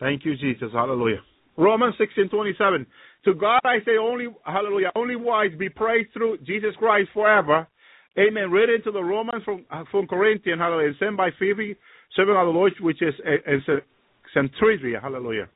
[0.00, 0.68] Thank you, Jesus.
[0.72, 1.20] Hallelujah.
[1.56, 2.86] Romans 16, 27.
[3.26, 7.66] To God I say only, hallelujah, only wise be praised through Jesus Christ forever.
[8.18, 8.50] Amen.
[8.50, 11.76] Read into the Romans from, uh, from Corinthians, hallelujah, sent by Phoebe,
[12.14, 13.58] servant of the Lord, which is eh, eh,
[14.34, 15.48] in Cenchrea, hallelujah.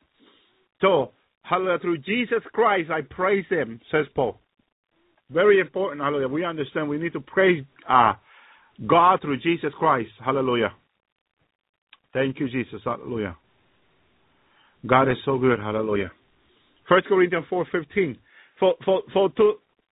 [0.80, 4.40] So, hallelujah, through Jesus Christ I praise him, says Paul.
[5.30, 6.28] Very important, hallelujah.
[6.28, 8.14] We understand we need to praise uh,
[8.86, 10.72] God through Jesus Christ, hallelujah.
[12.12, 13.36] Thank you, Jesus, hallelujah.
[14.86, 15.59] God is so good.
[15.59, 16.10] Hallelujah.
[16.91, 18.19] First Corinthians four fifteen.
[18.59, 19.47] For for for to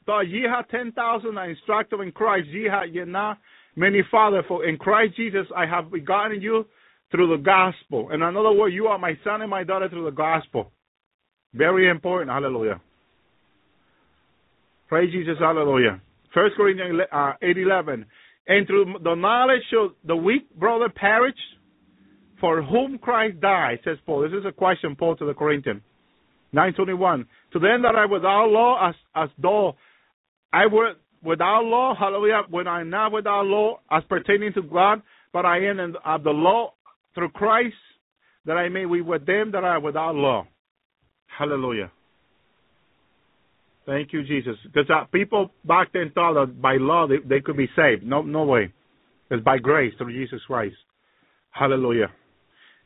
[0.08, 3.38] though ye have ten thousand are instructed in Christ, ye have ye not
[3.76, 6.66] many father, for in Christ Jesus I have begotten you
[7.12, 8.10] through the gospel.
[8.12, 10.72] In another word, you are my son and my daughter through the gospel.
[11.54, 12.32] Very important.
[12.32, 12.82] Hallelujah.
[14.90, 15.38] Praise Jesus.
[15.40, 16.02] Hallelujah.
[16.34, 18.06] First Corinthians uh, eight eleven.
[18.50, 21.42] And through the knowledge of the weak brother perish,
[22.40, 24.22] for whom Christ died, says Paul.
[24.22, 25.82] This is a question Paul to the Corinthians.
[26.54, 27.26] 921.
[27.54, 29.76] To them that are without law, as, as though
[30.54, 30.94] I were
[31.24, 35.02] without law, hallelujah, when I am not without law, as pertaining to God,
[35.34, 36.74] but I am in, of the law
[37.16, 37.76] through Christ,
[38.46, 40.48] that I may be with them that are without law.
[41.38, 41.92] Hallelujah.
[43.86, 44.56] Thank you, Jesus.
[44.64, 48.04] Because uh, people back then thought that by law they, they could be saved.
[48.04, 48.72] No, no way.
[49.30, 50.76] It's by grace through Jesus Christ.
[51.52, 52.08] Hallelujah.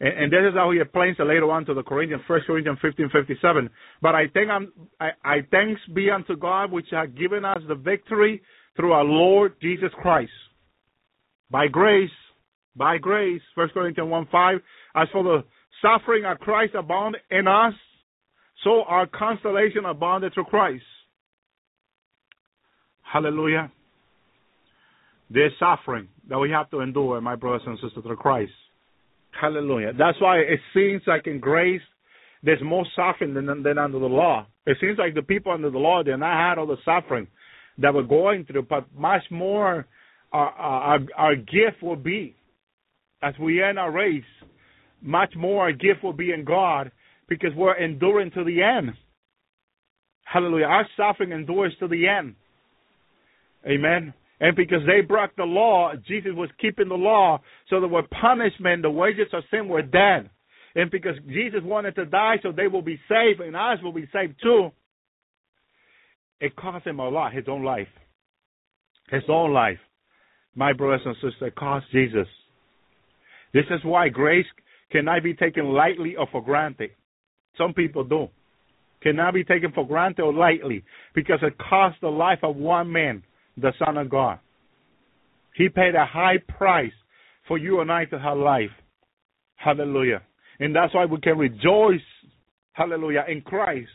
[0.02, 2.80] And, and this is how he explains it later on to the Corinthians, First Corinthians
[2.82, 3.70] fifteen fifty seven.
[4.02, 7.60] But I think I'm, um, I, I thanks be unto God which hath given us
[7.68, 8.42] the victory
[8.76, 10.32] through our Lord Jesus Christ.
[11.50, 12.10] By grace,
[12.76, 14.60] by grace, First Corinthians one five.
[14.96, 15.44] As for the
[15.82, 17.74] suffering of Christ abound in us,
[18.64, 20.84] so our consolation abounded through Christ.
[23.02, 23.72] Hallelujah.
[25.30, 28.52] There's suffering that we have to endure, my brothers and sisters, through Christ.
[29.40, 29.94] Hallelujah.
[29.98, 31.82] That's why it seems like in grace
[32.44, 34.48] there's more suffering than, than under the law.
[34.66, 37.28] It seems like the people under the law they not had all the suffering
[37.78, 39.86] that we're going through, but much more
[40.32, 42.36] our, our, our gift will be
[43.22, 44.24] as we end our race.
[45.02, 46.92] Much more our gift will be in God
[47.28, 48.92] because we're enduring to the end.
[50.24, 50.66] Hallelujah.
[50.66, 52.36] Our suffering endures to the end.
[53.66, 54.14] Amen.
[54.42, 57.40] And because they broke the law, Jesus was keeping the law
[57.70, 60.32] so that with punishment, the wages of sin were dead.
[60.74, 64.10] And because Jesus wanted to die so they will be saved and us will be
[64.12, 64.72] saved too,
[66.40, 67.88] it cost him a lot, his own life.
[69.12, 69.78] His own life.
[70.56, 72.28] My brothers and sisters, it cost Jesus.
[73.54, 74.46] This is why grace
[74.92, 76.90] cannot be taken lightly or for granted.
[77.60, 78.28] Some people do.
[79.04, 83.24] Cannot be taken for granted or lightly because it cost the life of one man,
[83.58, 84.40] the Son of God.
[85.56, 86.92] He paid a high price
[87.48, 88.72] for you and I to have life.
[89.56, 90.22] Hallelujah.
[90.60, 92.00] And that's why we can rejoice,
[92.74, 93.90] hallelujah, in Christ.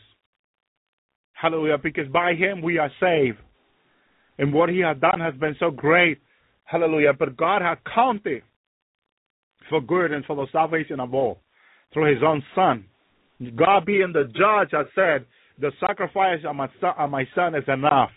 [1.33, 3.37] Hallelujah, because by him we are saved.
[4.37, 6.19] And what he has done has been so great.
[6.65, 7.13] Hallelujah.
[7.17, 8.43] But God has counted
[9.69, 11.41] for good and for the salvation of all
[11.93, 12.85] through his own son.
[13.55, 15.25] God being the judge has said,
[15.59, 18.11] the sacrifice of my son, of my son is enough.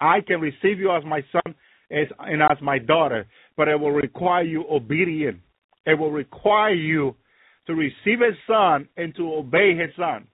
[0.00, 1.54] I can receive you as my son
[1.90, 3.26] as, and as my daughter,
[3.56, 5.38] but it will require you obedience.
[5.86, 7.14] It will require you
[7.66, 10.26] to receive his son and to obey his son.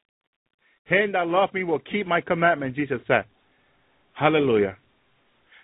[0.85, 3.25] Him that love me will keep my commandment, Jesus said.
[4.13, 4.77] Hallelujah.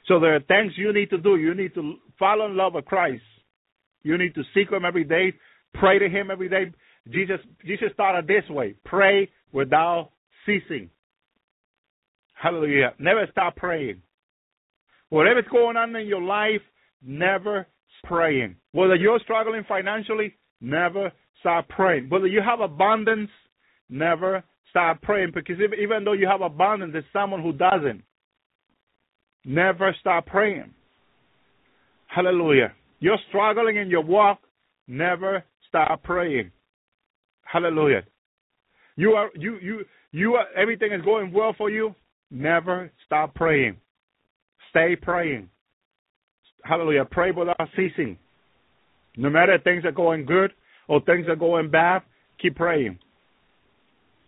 [0.06, 1.36] So there are things you need to do.
[1.36, 3.22] You need to fall in love with Christ.
[4.02, 5.32] You need to seek him every day,
[5.74, 6.72] pray to him every day.
[7.10, 8.74] Jesus Jesus started this way.
[8.84, 10.10] Pray without
[10.44, 10.90] ceasing.
[12.46, 12.94] Hallelujah.
[13.00, 14.02] Never stop praying.
[15.08, 16.60] Whatever's going on in your life,
[17.02, 17.66] never
[17.98, 18.54] stop praying.
[18.70, 21.10] Whether you're struggling financially, never
[21.40, 22.08] stop praying.
[22.08, 23.30] Whether you have abundance,
[23.90, 25.32] never stop praying.
[25.34, 28.04] Because if, even though you have abundance, there's someone who doesn't.
[29.44, 30.72] Never stop praying.
[32.06, 32.72] Hallelujah.
[33.00, 34.38] You're struggling in your walk,
[34.86, 36.52] never stop praying.
[37.42, 38.04] Hallelujah.
[38.94, 41.92] You are you you you are everything is going well for you.
[42.30, 43.76] Never stop praying.
[44.70, 45.48] Stay praying.
[46.64, 47.04] Hallelujah.
[47.10, 48.18] Pray without ceasing.
[49.16, 50.52] No matter things are going good
[50.88, 52.02] or things are going bad,
[52.40, 52.98] keep praying.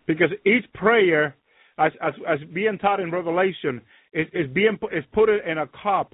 [0.07, 1.35] Because each prayer,
[1.77, 3.81] as as, as being taught in Revelation,
[4.13, 6.13] is, is being is put in a cup,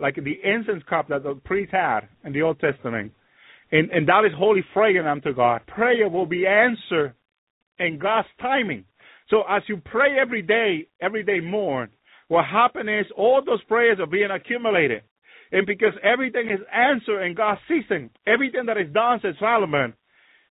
[0.00, 3.12] like the incense cup that the priest had in the Old Testament
[3.72, 5.62] and, and that is holy fragrant unto God.
[5.66, 7.14] Prayer will be answered
[7.78, 8.84] in God's timing.
[9.28, 11.88] So as you pray every day, every day more,
[12.28, 15.02] what happens is all those prayers are being accumulated.
[15.52, 19.94] And because everything is answered in God's season, everything that is done, says Solomon,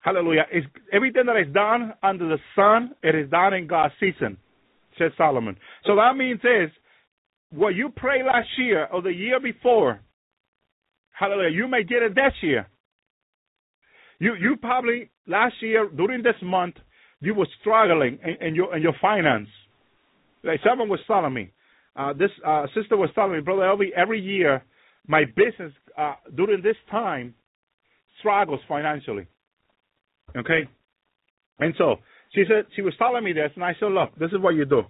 [0.01, 4.37] hallelujah, is everything that is done under the sun, it is done in God's season,
[4.99, 5.57] says Solomon.
[5.87, 6.71] So that means is
[7.51, 10.01] what you pray last year or the year before,
[11.13, 12.69] hallelujah, you may get it this year.
[14.19, 16.77] You you probably last year during this month
[17.23, 19.49] you were struggling in, in your in your finance.
[20.43, 21.53] Like someone was telling me,
[21.95, 24.63] uh, this uh, sister was telling me, brother, every every year
[25.07, 27.35] my business uh, during this time
[28.19, 29.27] struggles financially.
[30.37, 30.69] Okay,
[31.61, 31.97] and so
[32.35, 34.65] she said she was telling me this, and I said, look, this is what you
[34.65, 34.83] do.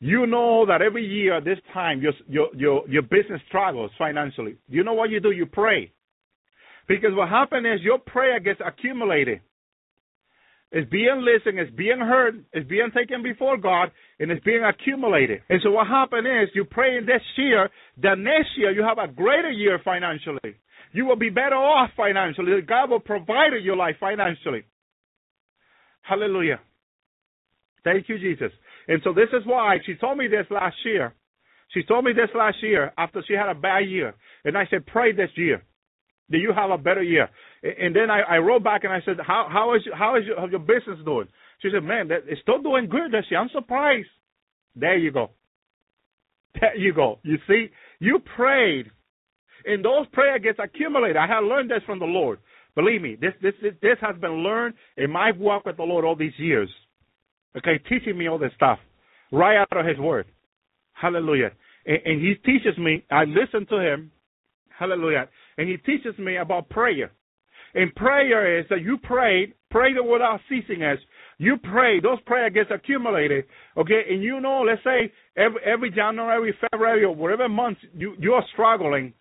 [0.00, 4.56] You know that every year this time your your your your business struggles financially.
[4.68, 5.30] You know what you do?
[5.30, 5.92] You pray.
[6.88, 9.40] Because what happens is your prayer gets accumulated.
[10.74, 15.42] It's being listened, it's being heard, it's being taken before God, and it's being accumulated.
[15.50, 17.68] And so what happens is you pray in this year,
[18.00, 20.56] the next year you have a greater year financially.
[20.92, 22.62] You will be better off financially.
[22.66, 24.64] God will provide in your life financially.
[26.00, 26.60] Hallelujah.
[27.84, 28.52] Thank you, Jesus.
[28.88, 31.14] And so this is why she told me this last year.
[31.74, 34.14] She told me this last year after she had a bad year.
[34.44, 35.62] And I said, pray this year.
[36.30, 37.28] That you have a better year.
[37.62, 40.50] And then I, I wrote back and I said, how how is how is your,
[40.50, 41.28] your business doing?
[41.60, 43.12] She said, man, that, it's still doing good.
[43.12, 44.08] That she, I'm surprised.
[44.74, 45.30] There you go.
[46.60, 47.18] There you go.
[47.22, 47.68] You see,
[47.98, 48.90] you prayed,
[49.64, 51.16] and those prayer gets accumulated.
[51.16, 52.38] I have learned this from the Lord.
[52.74, 56.04] Believe me, this this this, this has been learned in my walk with the Lord
[56.04, 56.68] all these years.
[57.56, 58.78] Okay, teaching me all this stuff
[59.30, 60.26] right out of His Word.
[60.94, 61.50] Hallelujah.
[61.84, 63.04] And, and He teaches me.
[63.10, 64.10] I listen to Him.
[64.78, 65.28] Hallelujah.
[65.58, 67.12] And He teaches me about prayer.
[67.74, 70.98] And prayer is that you pray the without ceasing as
[71.38, 73.44] you pray, those prayer gets accumulated,
[73.76, 78.44] okay, and you know, let's say every every January, February, or whatever month you you're
[78.52, 79.12] struggling,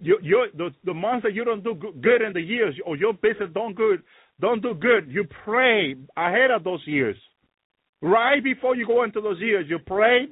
[0.00, 3.14] you you the the months that you don't do good in the years or your
[3.14, 4.02] business don't good
[4.40, 7.16] don't do good, you pray ahead of those years,
[8.02, 10.30] right before you go into those years, you prayed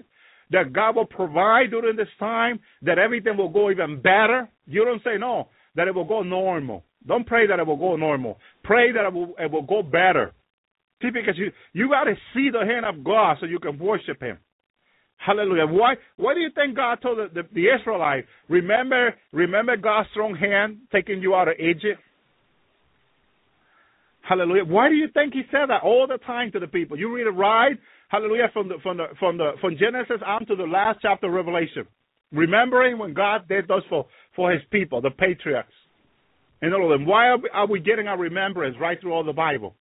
[0.53, 4.49] that God will provide during this time, that everything will go even better.
[4.67, 6.85] You don't say no, that it will go normal.
[7.07, 8.39] Don't pray that it will go normal.
[8.63, 10.33] Pray that it will, it will go better.
[11.01, 14.21] See, because you you got to see the hand of God so you can worship
[14.23, 14.39] Him.
[15.17, 15.67] Hallelujah.
[15.67, 20.37] Why why do you think God told the, the, the Israelites, remember remember God's strong
[20.37, 22.01] hand taking you out of Egypt?
[24.23, 24.65] Hallelujah.
[24.65, 26.97] Why do you think he said that all the time to the people?
[26.97, 27.77] You read it right,
[28.13, 31.33] hallelujah, from the from the from the from Genesis on to the last chapter of
[31.33, 31.87] Revelation.
[32.31, 34.07] Remembering when God did those for,
[34.37, 35.73] for his people, the patriarchs.
[36.63, 37.07] And all of them.
[37.07, 39.75] Why are we, are we getting our remembrance right through all the Bible?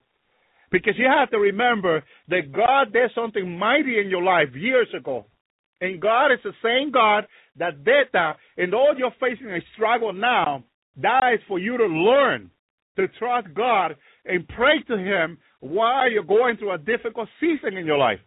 [0.72, 5.26] Because you have to remember that God did something mighty in your life years ago.
[5.81, 7.26] And God is the same God
[7.57, 8.38] that did that.
[8.57, 10.64] And all you're facing a struggle now,
[11.01, 12.49] that is for you to learn
[12.95, 13.95] to trust God
[14.26, 18.19] and pray to Him while you're going through a difficult season in your life.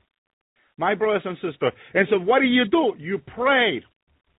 [0.78, 1.72] My brothers and sisters.
[1.94, 2.94] And so what do you do?
[2.98, 3.82] You pray.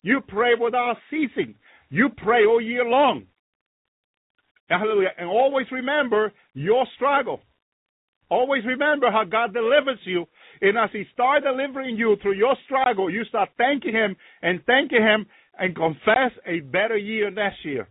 [0.03, 1.55] You pray without ceasing.
[1.91, 3.27] You pray all year long.
[4.69, 5.11] Hallelujah.
[5.19, 7.41] And always remember your struggle.
[8.31, 10.25] Always remember how God delivers you.
[10.63, 15.03] And as He starts delivering you through your struggle, you start thanking Him and thanking
[15.03, 15.27] Him
[15.59, 17.89] and confess a better year next year.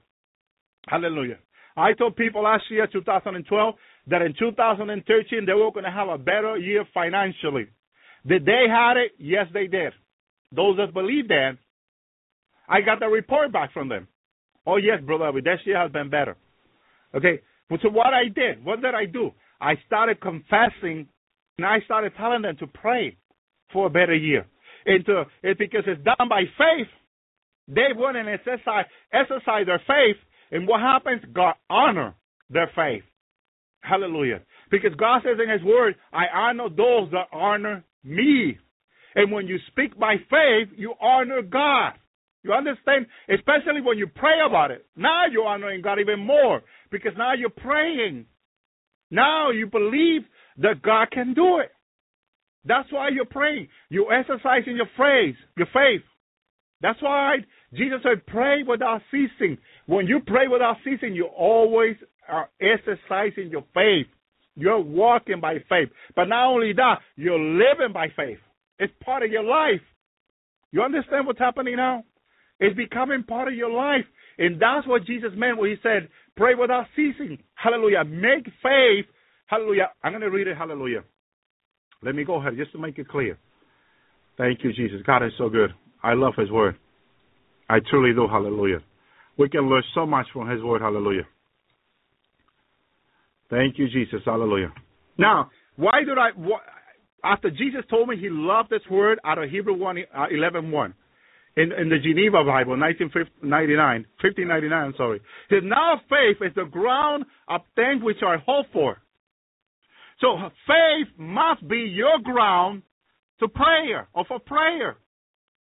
[0.88, 1.38] Hallelujah.
[1.76, 3.76] I told people last year, 2012,
[4.07, 7.68] that in 2013 they were going to have a better year financially.
[8.27, 9.14] Did they have it?
[9.18, 9.93] Yes, they did.
[10.53, 11.57] Those that believe that,
[12.68, 14.07] I got the report back from them.
[14.65, 16.38] Oh, yes, brother, this year has been better.
[17.15, 17.41] Okay,
[17.81, 19.31] so what I did, what did I do?
[19.60, 21.07] I started confessing
[21.57, 23.18] and I started telling them to pray
[23.72, 24.45] for a better year.
[24.85, 26.88] And to, it's because it's done by faith.
[27.68, 30.18] They went and exercise, exercise their faith,
[30.52, 31.22] and what happens?
[31.34, 32.15] God honor
[32.49, 33.03] their faith.
[33.82, 34.41] Hallelujah.
[34.69, 38.57] Because God says in His Word, I honor those that honor me.
[39.15, 41.94] And when you speak by faith, you honor God.
[42.44, 43.07] You understand?
[43.30, 44.86] Especially when you pray about it.
[44.95, 46.61] Now you're honoring God even more
[46.91, 48.26] because now you're praying.
[49.10, 50.22] Now you believe
[50.57, 51.72] that God can do it.
[52.65, 53.68] That's why you're praying.
[53.90, 55.36] You're exercising your faith.
[55.57, 56.03] your faith.
[56.82, 57.38] That's why
[57.73, 59.57] Jesus said, pray without ceasing.
[59.87, 61.95] When you pray without ceasing, you always
[62.27, 64.07] are exercising your faith.
[64.55, 65.89] You're walking by faith.
[66.15, 68.39] But not only that, you're living by faith.
[68.79, 69.81] It's part of your life.
[70.71, 72.03] You understand what's happening now?
[72.59, 74.05] It's becoming part of your life.
[74.37, 77.37] And that's what Jesus meant when he said, pray without ceasing.
[77.55, 78.03] Hallelujah.
[78.05, 79.05] Make faith.
[79.47, 79.89] Hallelujah.
[80.03, 80.57] I'm going to read it.
[80.57, 81.03] Hallelujah.
[82.03, 83.37] Let me go ahead just to make it clear.
[84.37, 85.01] Thank you, Jesus.
[85.05, 85.71] God is so good.
[86.01, 86.77] I love his word.
[87.69, 88.27] I truly do.
[88.27, 88.79] Hallelujah.
[89.41, 90.84] We can learn so much from his word.
[90.84, 91.26] Hallelujah.
[93.49, 94.22] Thank you, Jesus.
[94.23, 94.72] Hallelujah.
[95.18, 96.61] Now, why did I, wh-
[97.26, 100.93] after Jesus told me he loved this word out of Hebrew 1, uh, 11 1,
[101.57, 105.19] in, in the Geneva Bible, 1999, 1599, I'm sorry.
[105.49, 109.01] Said, now faith is the ground of things which are hoped for.
[110.19, 110.38] So
[110.68, 112.84] faith must be your ground
[113.39, 114.97] to prayer or for prayer.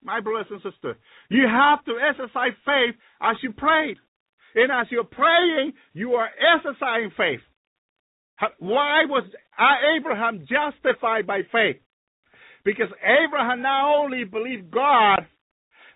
[0.08, 0.96] My brothers and sisters,
[1.30, 3.94] you have to exercise faith as you pray.
[4.56, 7.42] And as you're praying, you are exercising faith.
[8.60, 9.26] Why was
[9.98, 11.82] Abraham justified by faith?
[12.64, 15.28] Because Abraham not only believed God,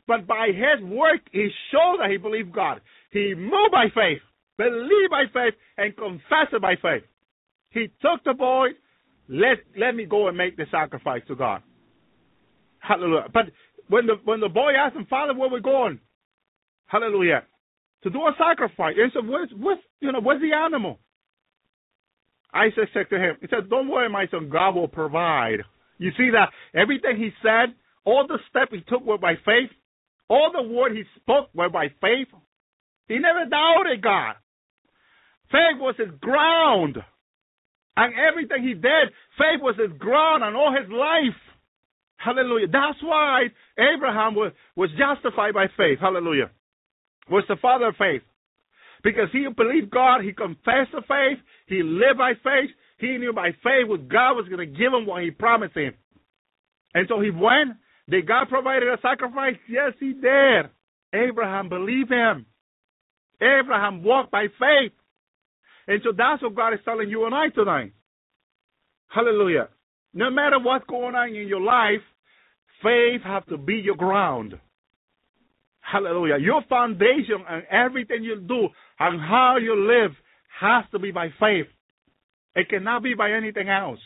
[0.08, 2.82] but by his work, he showed that he believed God.
[3.12, 4.22] He moved by faith,
[4.58, 7.04] believed by faith, and confessed it by faith.
[7.70, 8.70] He took the boy,
[9.30, 11.62] let, let me go and make the sacrifice to God.
[12.82, 13.28] Hallelujah.
[13.32, 13.46] But
[13.92, 16.00] when the when the boy asked him, Father, where we going?
[16.88, 17.44] Hallelujah.
[18.04, 18.96] To do a sacrifice.
[18.98, 21.00] And said, where's what's you know, where's the animal?
[22.54, 25.60] Isaac said to him, he said, Don't worry, my son, God will provide.
[25.98, 29.70] You see that everything he said, all the steps he took were by faith,
[30.30, 32.28] all the word he spoke were by faith.
[33.08, 34.36] He never doubted God.
[35.52, 36.98] Faith was his ground.
[37.98, 41.36] And everything he did, faith was his ground and all his life.
[42.24, 42.68] Hallelujah.
[42.68, 43.46] That's why
[43.78, 46.00] Abraham was, was justified by faith.
[46.00, 46.52] Hallelujah.
[47.30, 48.22] Was the father of faith.
[49.04, 52.70] Because he believed God, he confessed the faith, he lived by faith,
[53.00, 55.94] he knew by faith what God was going to give him what he promised him.
[56.94, 57.78] And so he went.
[58.10, 59.56] Did God provided a sacrifice?
[59.70, 60.70] Yes, he did.
[61.14, 62.46] Abraham believed him.
[63.42, 64.92] Abraham walked by faith.
[65.88, 67.94] And so that's what God is telling you and I tonight.
[69.08, 69.70] Hallelujah.
[70.14, 72.02] No matter what's going on in your life,
[72.84, 74.60] faith has to be your ground.
[75.82, 76.38] Hallelujah.
[76.40, 80.12] Your foundation and everything you do and how you live
[80.60, 81.68] has to be by faith.
[82.56, 84.00] It cannot be by anything else.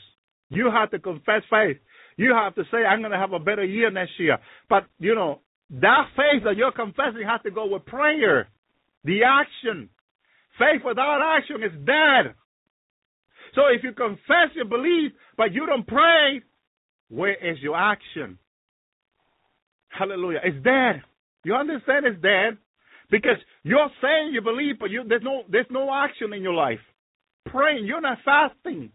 [0.50, 1.78] You have to confess faith.
[2.18, 4.38] You have to say, I'm going to have a better year next year.
[4.70, 8.48] But, you know, that faith that you're confessing has to go with prayer,
[9.04, 9.90] the action.
[10.58, 12.36] Faith without action is dead.
[13.56, 16.42] So if you confess your belief, but you don't pray,
[17.10, 18.38] where is your action?
[19.98, 20.40] Hallelujah.
[20.44, 21.02] It's dead.
[21.44, 22.58] You understand it's dead?
[23.10, 26.80] Because you're saying you believe, but you, there's no there's no action in your life.
[27.46, 28.92] Praying, you're not fasting.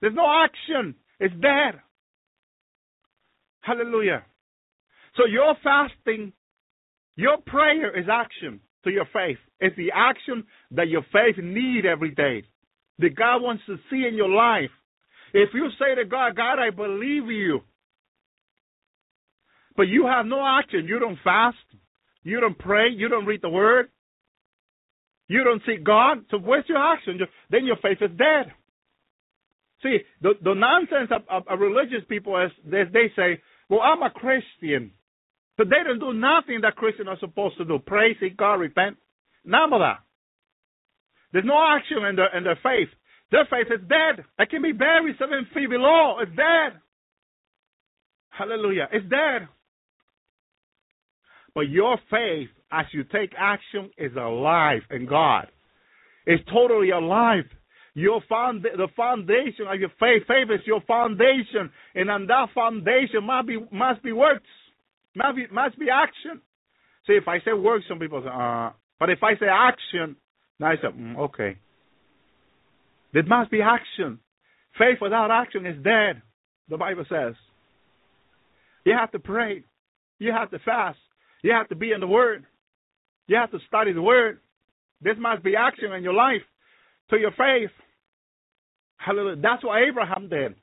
[0.00, 0.94] There's no action.
[1.18, 1.80] It's dead.
[3.60, 4.24] Hallelujah.
[5.16, 6.32] So your fasting,
[7.16, 9.38] your prayer is action to your faith.
[9.58, 12.44] It's the action that your faith need every day.
[13.00, 14.70] That God wants to see in your life.
[15.34, 17.60] If you say to God, God, I believe you,
[19.80, 21.56] but you have no action, you don't fast,
[22.22, 23.88] you don't pray, you don't read the word,
[25.26, 27.18] you don't seek God, so where's your action?
[27.48, 28.52] Then your faith is dead.
[29.82, 33.40] See, the, the nonsense of, of, of religious people is they, say,
[33.70, 34.92] well, I'm a Christian.
[35.56, 37.78] But they don't do nothing that Christians are supposed to do.
[37.78, 38.98] Pray, seek God, repent.
[39.46, 40.00] None of that.
[41.32, 42.90] There's no action in their, in their faith.
[43.30, 44.26] Their faith is dead.
[44.38, 46.18] It can be buried seven feet below.
[46.20, 46.78] It's dead.
[48.28, 48.88] Hallelujah.
[48.92, 49.48] It's dead.
[51.54, 55.48] But your faith, as you take action, is alive in God.
[56.26, 57.44] It's totally alive.
[57.94, 63.24] Your found the foundation of your faith, faith is your foundation, and on that foundation
[63.24, 64.46] must be must be works,
[65.16, 66.40] must be must be action.
[67.06, 68.70] See, if I say works, some people say, uh,
[69.00, 70.14] but if I say action,
[70.60, 71.56] now I say, mm, okay.
[73.12, 74.20] There must be action.
[74.78, 76.22] Faith without action is dead.
[76.68, 77.34] The Bible says.
[78.84, 79.64] You have to pray.
[80.18, 80.98] You have to fast.
[81.42, 82.44] You have to be in the Word.
[83.26, 84.40] You have to study the Word.
[85.00, 86.42] This must be action in your life
[87.10, 87.70] to your faith.
[88.96, 89.40] Hallelujah.
[89.42, 90.54] That's what Abraham did.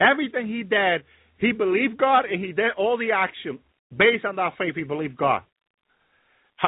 [0.00, 1.02] Everything he did,
[1.38, 3.60] he believed God and he did all the action
[3.96, 4.74] based on that faith.
[4.74, 5.42] He believed God.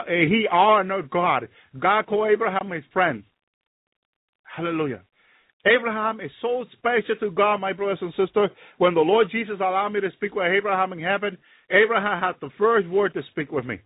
[0.09, 1.49] Eh, he honored God.
[1.79, 3.25] God called Abraham his friend.
[4.45, 5.03] Hallelujah.
[5.67, 8.51] Abraham is so special to God, my brothers and sisters.
[8.79, 11.39] When the Lord Jesus allowed me to speak with Abraham in heaven,
[11.71, 13.79] Abraham had the first word to speak with me.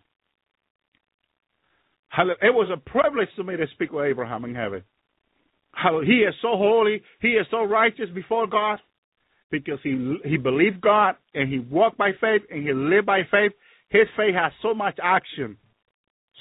[2.17, 4.83] It was a privilege to me to speak with Abraham in heaven.
[6.05, 8.79] He is so holy, he is so righteous before God
[9.51, 13.53] because he he believed God and he walked by faith and he lived by faith.
[13.89, 15.57] His faith has so much action,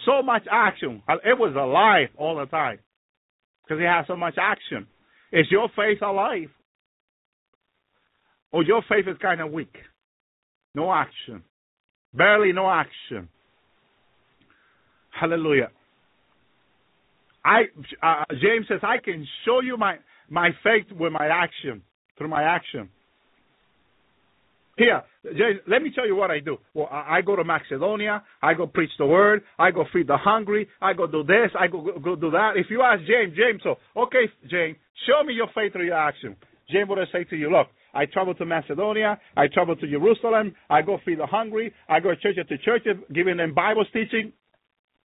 [0.05, 1.03] so much action.
[1.25, 2.79] It was alive all the time
[3.65, 4.87] because he has so much action.
[5.33, 6.49] Is your faith alive?
[8.51, 9.75] Or your faith is kind of weak?
[10.75, 11.43] No action.
[12.15, 13.29] Barely no action.
[15.11, 15.71] Hallelujah.
[17.45, 17.63] I
[18.03, 19.97] uh, James says I can show you my
[20.29, 21.83] my faith with my action
[22.17, 22.89] through my action.
[24.77, 26.57] Here, James, let me tell you what I do.
[26.73, 28.23] Well, I, I go to Macedonia.
[28.41, 29.43] I go preach the word.
[29.59, 30.69] I go feed the hungry.
[30.81, 31.51] I go do this.
[31.59, 32.53] I go, go, go do that.
[32.55, 34.77] If you ask James, James, so okay, James,
[35.07, 36.37] show me your faith through your action.
[36.71, 39.19] James would say to you, look, I travel to Macedonia.
[39.37, 40.55] I travel to Jerusalem.
[40.69, 41.73] I go feed the hungry.
[41.89, 44.33] I go church to church, giving them Bible teaching.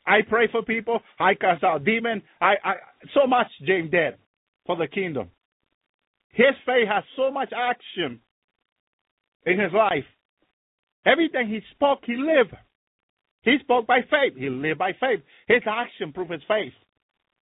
[0.05, 0.99] I pray for people.
[1.19, 2.23] I cast out demons.
[2.41, 2.73] I, I
[3.13, 4.15] so much James did
[4.65, 5.29] for the kingdom.
[6.29, 8.19] His faith has so much action
[9.45, 10.05] in his life.
[11.05, 12.55] Everything he spoke, he lived.
[13.43, 14.33] He spoke by faith.
[14.37, 15.19] He lived by faith.
[15.47, 16.73] His action proved his faith.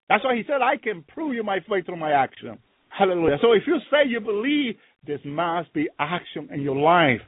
[0.09, 2.57] That's why he said, I can prove you my faith through my action.
[2.89, 3.38] Hallelujah.
[3.41, 4.76] So if you say you believe,
[5.06, 7.22] there must be action in your life.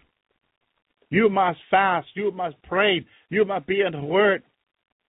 [1.09, 2.07] You must fast.
[2.15, 3.05] You must pray.
[3.29, 4.43] You must be in the Word.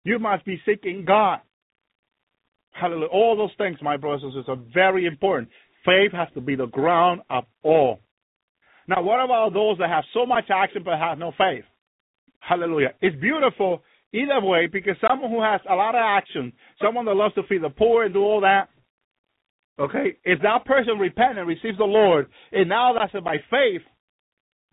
[0.04, 1.40] You must be seeking God.
[2.72, 3.08] Hallelujah.
[3.08, 5.48] All those things, my brothers and sisters, are very important.
[5.84, 8.00] Faith has to be the ground of all.
[8.88, 11.64] Now, what about those that have so much action but have no faith?
[12.40, 12.94] Hallelujah.
[13.00, 13.82] It's beautiful
[14.14, 16.52] Either way, because someone who has a lot of action,
[16.82, 18.68] someone that loves to feed the poor and do all that,
[19.78, 23.82] okay, if that person repents and receives the Lord, and now that's by faith,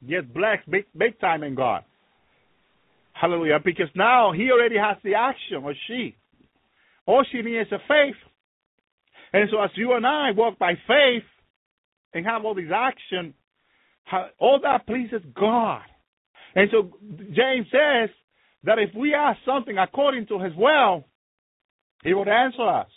[0.07, 1.83] gets blessed big, big time in God.
[3.13, 3.59] Hallelujah.
[3.63, 6.15] Because now he already has the action, or she.
[7.05, 8.15] All she needs is a faith.
[9.33, 11.23] And so as you and I walk by faith
[12.13, 13.33] and have all these action,
[14.39, 15.81] all that pleases God.
[16.55, 16.91] And so
[17.33, 18.09] James says
[18.63, 21.05] that if we ask something according to his will,
[22.03, 22.89] he would answer us.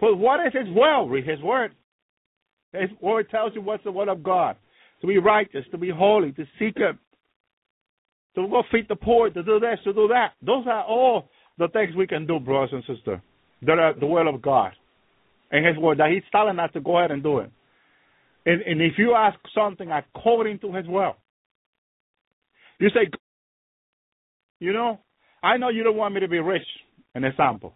[0.00, 1.08] But what is his will?
[1.08, 1.72] Read his word.
[2.72, 4.56] His word tells you what's the will of God.
[5.00, 6.98] To be righteous, to be holy, to seek him,
[8.34, 10.32] to go feed the poor, to do this, to do that.
[10.44, 11.28] Those are all
[11.58, 13.20] the things we can do, brothers and sisters.
[13.62, 14.72] That are the will of God.
[15.50, 17.50] And his word, that he's telling us to go ahead and do it.
[18.46, 21.16] And, and if you ask something according to his will,
[22.78, 23.10] you say,
[24.60, 25.00] you know,
[25.42, 26.66] I know you don't want me to be rich,
[27.14, 27.74] an example.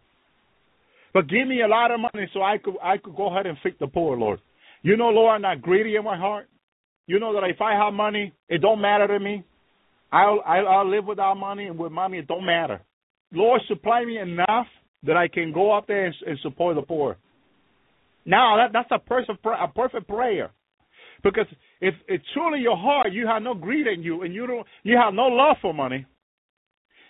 [1.14, 3.56] But give me a lot of money so I could I could go ahead and
[3.62, 4.40] feed the poor, Lord.
[4.82, 6.48] You know, Lord, I'm not greedy in my heart.
[7.06, 9.44] You know that if I have money, it don't matter to me.
[10.12, 12.82] I'll I'll, I'll live without money, and with money it don't matter.
[13.32, 14.66] Lord, supply me enough
[15.04, 17.16] that I can go out there and, and support the poor.
[18.26, 20.50] Now that that's a perfect a perfect prayer,
[21.22, 21.46] because
[21.80, 24.96] if it's truly your heart, you have no greed in you, and you don't you
[24.96, 26.06] have no love for money,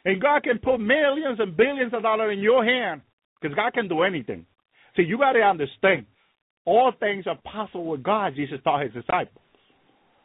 [0.04, 3.00] and God can put millions and billions of dollars in your hand,
[3.44, 4.46] because God can do anything.
[4.96, 6.06] See, you got to understand,
[6.64, 8.32] all things are possible with God.
[8.34, 9.42] Jesus taught his disciples.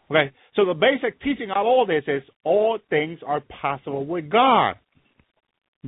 [0.10, 4.76] Okay, so the basic teaching of all this is all things are possible with God.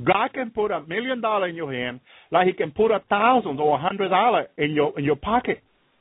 [0.02, 2.00] God can put a million dollars in your hand
[2.30, 5.60] like he can put a thousand or a hundred dollars in your in your pocket.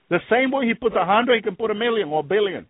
[0.09, 2.67] The same way he puts a hundred, he can put a million or a billion.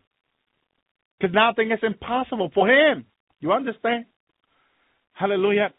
[1.20, 3.06] Because nothing is impossible for him.
[3.40, 4.06] You understand?
[5.14, 5.74] Hallelujah.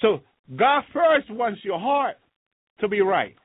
[0.00, 0.20] So
[0.54, 2.16] God first wants your heart
[2.80, 3.36] to be right.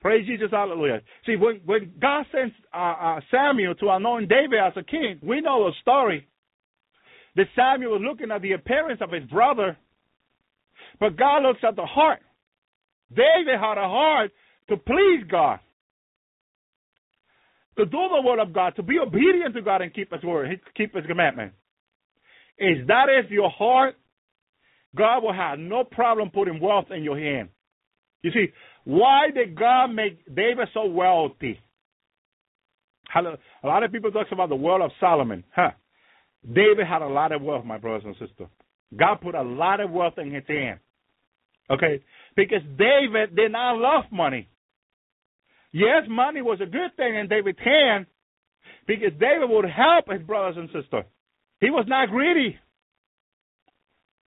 [0.00, 1.00] Praise Jesus, hallelujah.
[1.24, 5.40] See, when, when God sends uh, uh, Samuel to anoint David as a king, we
[5.40, 6.28] know the story
[7.34, 9.76] that Samuel was looking at the appearance of his brother,
[11.00, 12.20] but God looks at the heart.
[13.10, 14.32] David had a heart
[14.68, 15.60] to please God,
[17.78, 20.60] to do the word of God, to be obedient to God and keep His word,
[20.76, 21.52] keep His commandment.
[22.58, 23.96] Is that is your heart?
[24.96, 27.50] God will have no problem putting wealth in your hand.
[28.22, 28.46] You see,
[28.84, 31.60] why did God make David so wealthy?
[33.14, 35.44] A lot of people talk about the wealth of Solomon.
[35.54, 35.70] Huh.
[36.46, 38.48] David had a lot of wealth, my brothers and sisters.
[38.96, 40.80] God put a lot of wealth in his hand.
[41.70, 42.02] Okay?
[42.36, 44.48] Because David did not love money.
[45.72, 48.06] Yes, money was a good thing in David's hand
[48.86, 51.04] because David would help his brothers and sisters.
[51.60, 52.58] He was not greedy.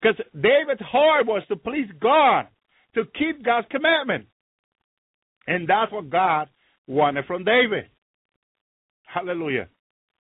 [0.01, 2.45] Because David's heart was to please God,
[2.95, 4.27] to keep God's commandment.
[5.47, 6.47] And that's what God
[6.87, 7.85] wanted from David.
[9.03, 9.67] Hallelujah.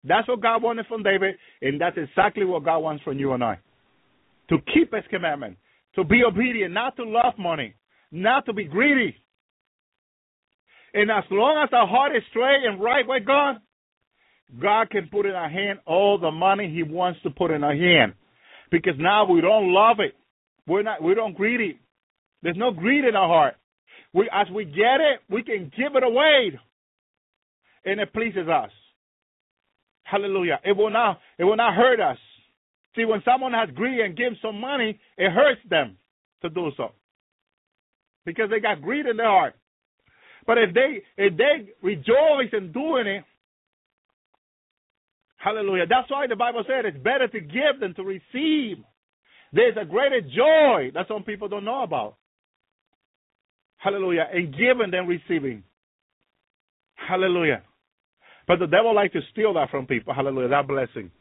[0.03, 3.43] That's what God wanted from David, and that's exactly what God wants from you and
[3.43, 3.59] I.
[4.49, 5.57] To keep his commandment,
[5.95, 7.75] to be obedient, not to love money,
[8.11, 9.15] not to be greedy.
[10.93, 13.57] And as long as our heart is straight and right with God,
[14.61, 17.75] God can put in our hand all the money He wants to put in our
[17.75, 18.13] hand.
[18.72, 20.14] Because now we don't love it.
[20.68, 21.80] We're not we don't greedy.
[22.44, 23.56] There's no greed in our heart.
[24.14, 26.60] We as we get it, we can give it away.
[27.85, 28.72] And it pleases us.
[30.03, 30.60] Hallelujah.
[30.64, 32.18] It will not it will not hurt us.
[32.95, 35.98] See, when someone has greed and gives some money, it hurts them
[36.41, 36.91] to do so.
[38.26, 39.56] Because they got greed in their heart.
[40.45, 43.23] But if they if they rejoice in doing it,
[45.38, 45.85] hallelujah.
[45.88, 48.84] That's why the Bible said it's better to give than to receive.
[49.53, 52.15] There's a greater joy that some people don't know about.
[53.77, 54.27] Hallelujah.
[54.34, 55.64] In giving than receiving.
[56.95, 57.61] Hallelujah.
[58.47, 60.14] But the devil likes to steal that from people.
[60.14, 60.49] Hallelujah.
[60.49, 61.11] That blessing.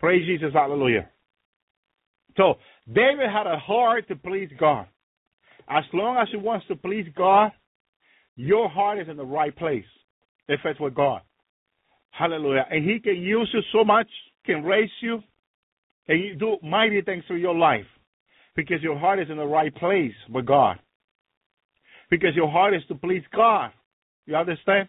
[0.00, 0.52] Praise Jesus.
[0.52, 1.08] Hallelujah.
[2.36, 2.54] So
[2.86, 4.86] David had a heart to please God.
[5.68, 7.52] As long as he wants to please God,
[8.36, 9.84] your heart is in the right place
[10.48, 11.22] if it's with God.
[12.16, 12.66] Hallelujah.
[12.70, 14.06] And he can use you so much,
[14.46, 15.22] can raise you,
[16.06, 17.86] and you do mighty things through your life
[18.54, 20.78] because your heart is in the right place with God.
[22.10, 23.70] Because your heart is to please God.
[24.26, 24.88] You understand?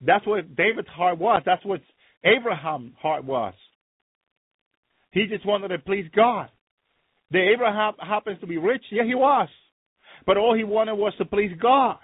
[0.00, 1.42] That's what David's heart was.
[1.46, 1.80] That's what
[2.24, 3.54] Abraham's heart was.
[5.12, 6.48] He just wanted to please God.
[7.30, 8.82] Did Abraham happens to be rich?
[8.90, 9.48] Yeah, he was.
[10.26, 11.98] But all he wanted was to please God.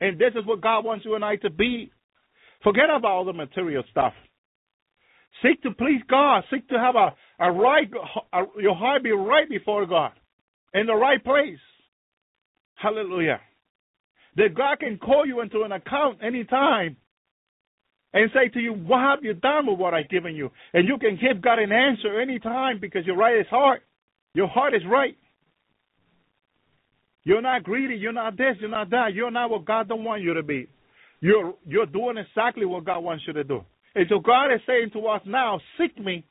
[0.00, 1.90] And this is what God wants you and I to be.
[2.62, 4.12] Forget about all the material stuff.
[5.42, 6.44] Seek to please God.
[6.50, 7.14] Seek to have a,
[7.44, 7.88] a right,
[8.32, 10.12] a, your heart be right before God,
[10.72, 11.58] in the right place.
[12.74, 13.40] Hallelujah.
[14.36, 16.96] That God can call you into an account anytime
[18.12, 20.50] and say to you, What have you done with what I've given you?
[20.72, 23.82] And you can give God an answer anytime because your right is heart.
[24.34, 25.16] Your heart is right.
[27.24, 27.96] You're not greedy.
[27.96, 28.56] You're not this.
[28.60, 29.12] You're not that.
[29.14, 30.68] You're not what God don't want you to be.
[31.20, 33.64] You're you're doing exactly what God wants you to do.
[33.94, 36.24] And so God is saying to us now, seek me.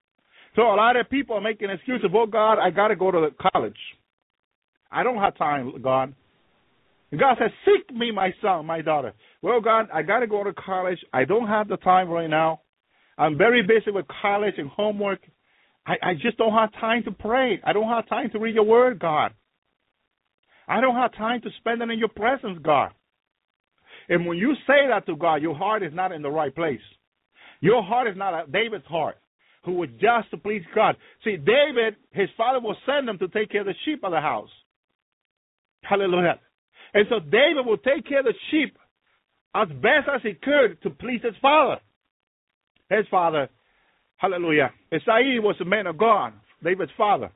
[0.55, 2.09] So a lot of people are making excuses.
[2.13, 3.77] Oh God, I got to go to college.
[4.91, 6.13] I don't have time, God.
[7.11, 9.13] And God says, Seek me, my son, my daughter.
[9.41, 10.99] Well, God, I got to go to college.
[11.13, 12.61] I don't have the time right now.
[13.17, 15.19] I'm very busy with college and homework.
[15.85, 17.59] I, I just don't have time to pray.
[17.63, 19.33] I don't have time to read your word, God.
[20.67, 22.91] I don't have time to spend it in your presence, God.
[24.09, 26.81] And when you say that to God, your heart is not in the right place.
[27.61, 29.17] Your heart is not David's heart,
[29.63, 30.95] who was just to please God.
[31.23, 34.21] See, David, his father will send him to take care of the sheep of the
[34.21, 34.49] house.
[35.81, 36.39] Hallelujah.
[36.93, 38.77] And so David will take care of the sheep
[39.55, 41.79] as best as he could to please his father.
[42.89, 43.49] His father,
[44.17, 44.71] hallelujah.
[44.93, 46.33] Isaiah was a man of God,
[46.63, 47.31] David's father.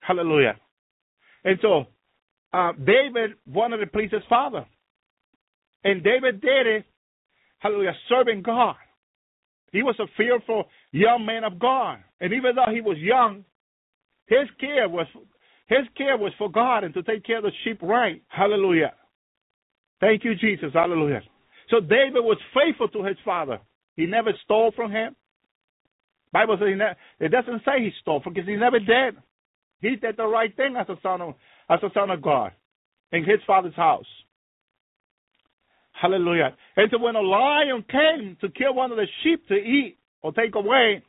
[0.00, 0.56] Hallelujah.
[1.44, 1.86] And so
[2.52, 4.66] uh, David wanted to please his father.
[5.86, 6.84] And David did it,
[7.58, 8.74] hallelujah, serving God.
[9.70, 11.98] He was a fearful young man of God.
[12.20, 13.44] And even though he was young,
[14.26, 15.06] his care was
[15.68, 18.20] his care was for God and to take care of the sheep right.
[18.26, 18.94] Hallelujah.
[20.00, 20.70] Thank you, Jesus.
[20.74, 21.22] Hallelujah.
[21.70, 23.60] So David was faithful to his father.
[23.94, 25.14] He never stole from him.
[26.32, 29.16] Bible says he it doesn't say he stole because he never did.
[29.80, 31.34] He did the right thing as a son of
[31.70, 32.50] as a son of God
[33.12, 34.06] in his father's house.
[36.00, 36.54] Hallelujah.
[36.76, 40.32] And so when a lion came to kill one of the sheep to eat or
[40.32, 41.02] take away,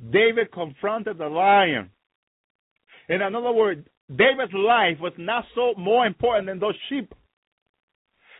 [0.00, 1.90] David confronted the lion.
[3.08, 7.12] In another word, David's life was not so more important than those sheep.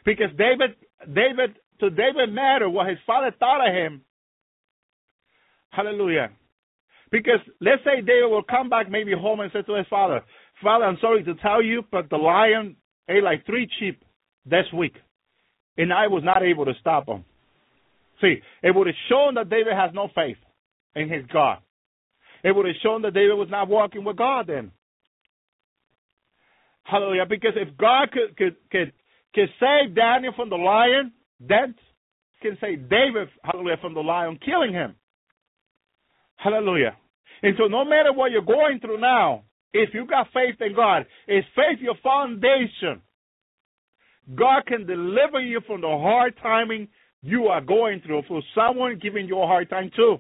[0.05, 0.77] Because David
[1.07, 4.03] David to David mattered what his father thought of him.
[5.71, 6.31] Hallelujah.
[7.11, 10.23] Because let's say David will come back maybe home and say to his father,
[10.63, 12.77] Father, I'm sorry to tell you, but the lion
[13.09, 14.05] ate like three sheep
[14.47, 14.95] this week,
[15.77, 17.25] and I was not able to stop him.
[18.21, 20.37] See, it would have shown that David has no faith
[20.95, 21.59] in his God.
[22.43, 24.73] It would have shown that David was not walking with God then.
[26.85, 27.27] Hallelujah.
[27.29, 28.93] Because if God could could could,
[29.35, 31.75] could save Daniel from the lion, then
[32.43, 34.95] can save David, hallelujah, from the lion killing him.
[36.37, 36.97] Hallelujah.
[37.43, 41.07] And so no matter what you're going through now, if you got faith in God,
[41.29, 43.03] is faith your foundation?
[44.35, 46.89] God can deliver you from the hard timing
[47.23, 50.19] you are going through for someone giving you a hard time too.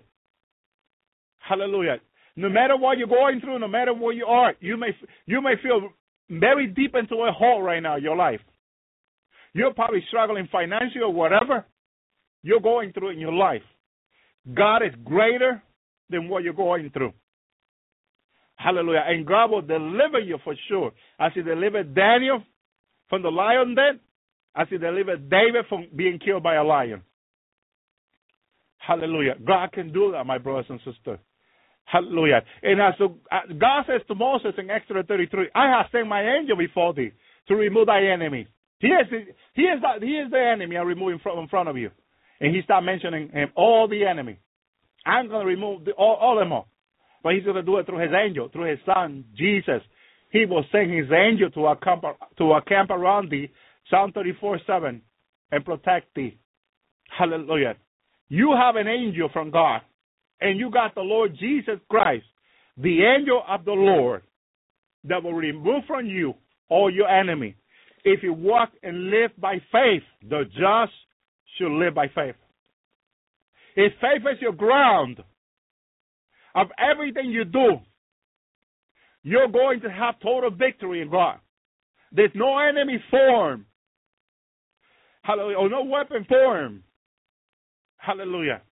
[1.38, 1.96] Hallelujah.
[2.36, 4.96] No matter what you're going through, no matter where you are, you may
[5.26, 5.90] you may feel
[6.28, 8.40] very deep into a hole right now in your life.
[9.52, 11.66] You're probably struggling financially or whatever
[12.42, 13.62] you're going through in your life.
[14.54, 15.62] God is greater
[16.08, 17.12] than what you're going through.
[18.56, 19.04] Hallelujah.
[19.06, 20.92] And God will deliver you for sure.
[21.18, 22.42] As He delivered Daniel
[23.10, 24.00] from the lion den,
[24.56, 27.02] as He delivered David from being killed by a lion.
[28.78, 29.36] Hallelujah.
[29.46, 31.18] God can do that, my brothers and sisters.
[31.84, 32.42] Hallelujah.
[32.62, 33.06] And as uh,
[33.58, 37.10] God says to Moses in Exodus 33, I have sent my angel before thee
[37.48, 38.46] to remove thy enemy.
[38.78, 39.18] He is the,
[39.54, 41.90] he is the, he is the enemy I'm removing from in front of you.
[42.40, 44.38] And he start mentioning him, all the enemy.
[45.04, 46.68] I'm going to remove the, all, all of them all.
[47.22, 49.82] But he's going to do it through his angel, through his son, Jesus.
[50.30, 52.04] He will send his angel to accamp,
[52.38, 53.50] to accamp around thee,
[53.90, 55.02] Psalm 34 7,
[55.52, 56.38] and protect thee.
[57.16, 57.74] Hallelujah.
[58.28, 59.80] You have an angel from God,
[60.40, 62.24] and you got the Lord Jesus Christ,
[62.76, 64.22] the angel of the Lord,
[65.04, 66.34] that will remove from you
[66.68, 67.56] all your enemy.
[68.04, 70.92] If you walk and live by faith, the just
[71.58, 72.36] should live by faith.
[73.76, 75.22] If faith is your ground
[76.54, 77.78] of everything you do,
[79.22, 81.38] you're going to have total victory in God.
[82.12, 83.66] There's no enemy form.
[85.22, 85.58] Hallelujah.
[85.58, 86.82] Or no weapon form.
[87.98, 88.62] Hallelujah.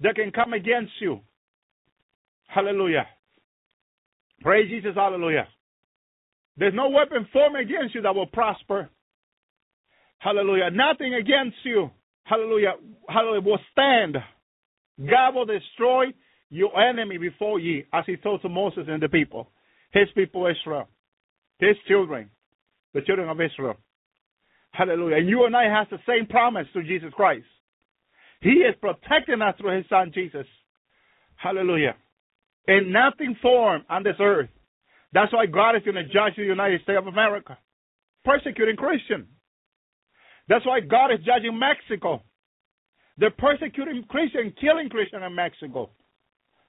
[0.00, 1.20] That can come against you.
[2.46, 3.06] Hallelujah.
[4.40, 4.92] Praise Jesus.
[4.94, 5.46] Hallelujah.
[6.56, 8.88] There's no weapon formed against you that will prosper.
[10.18, 10.70] Hallelujah.
[10.70, 11.90] Nothing against you.
[12.24, 12.74] Hallelujah.
[13.08, 13.42] Hallelujah.
[13.42, 14.16] Will stand.
[14.98, 16.06] God will destroy
[16.50, 19.48] your enemy before ye, as he told to Moses and the people,
[19.94, 20.88] his people Israel,
[21.58, 22.30] his children,
[22.94, 23.76] the children of Israel.
[24.72, 25.18] Hallelujah.
[25.18, 27.46] And you and I have the same promise to Jesus Christ.
[28.42, 30.46] He is protecting us through his son Jesus.
[31.36, 31.96] Hallelujah.
[32.68, 34.48] and nothing formed on this earth.
[35.12, 37.58] That's why God is going to judge the United States of America,
[38.24, 39.26] persecuting Christians.
[40.48, 42.22] That's why God is judging Mexico.
[43.18, 45.90] They're persecuting Christians, killing Christians in Mexico.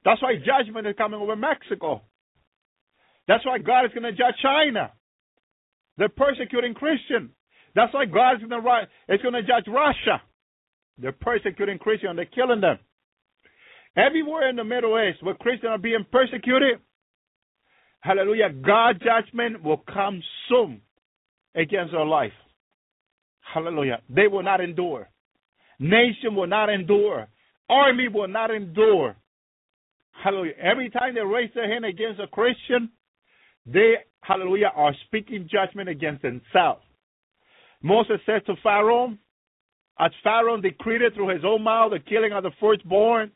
[0.06, 2.04] That's why judgment is coming over Mexico.
[3.28, 4.92] That's why God is going to judge China.
[5.98, 7.32] They're persecuting Christians.
[7.74, 10.22] That's why God is going to, judge Russia.
[10.98, 12.16] They're persecuting Christians.
[12.16, 12.80] They're killing them.
[13.98, 16.80] Everywhere in the Middle East where Christians are being persecuted,
[18.02, 20.82] hallelujah, God's judgment will come soon
[21.56, 22.34] against their life.
[23.54, 24.02] Hallelujah.
[24.10, 25.10] They will not endure.
[25.80, 27.28] Nation will not endure.
[27.70, 29.16] Army will not endure.
[30.24, 30.54] Hallelujah.
[30.62, 32.90] Every time they raise their hand against a Christian,
[33.66, 36.84] they, hallelujah, are speaking judgment against themselves.
[37.82, 39.16] Moses said to Pharaoh,
[40.00, 43.32] as Pharaoh decreed through his own mouth, the killing of the firstborn,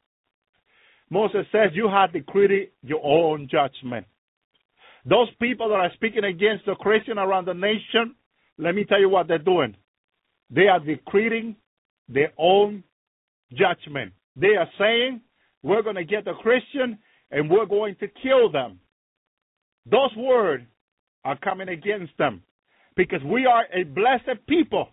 [1.09, 4.05] Moses says, You have decreed your own judgment.
[5.05, 8.15] Those people that are speaking against the Christian around the nation,
[8.57, 9.75] let me tell you what they're doing.
[10.49, 11.55] They are decreting
[12.07, 12.83] their own
[13.53, 14.13] judgment.
[14.35, 15.21] They are saying,
[15.63, 16.99] We're going to get the Christian
[17.31, 18.79] and we're going to kill them.
[19.89, 20.65] Those words
[21.23, 22.43] are coming against them
[22.95, 24.89] because we are a blessed people.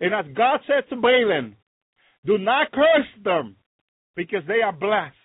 [0.00, 1.56] And as God said to Balaam,
[2.24, 3.56] do not curse them
[4.16, 5.16] because they are blessed.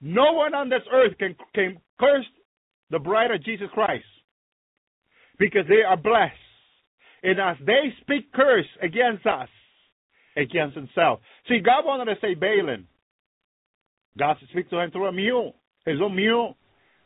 [0.00, 2.26] No one on this earth can, can curse
[2.90, 4.04] the bride of Jesus Christ
[5.38, 6.34] because they are blessed.
[7.22, 9.48] And as they speak curse against us,
[10.36, 11.20] against himself.
[11.48, 12.86] See, God wanted to say Balaam.
[14.16, 16.56] God speaks to him through a mule, his own mule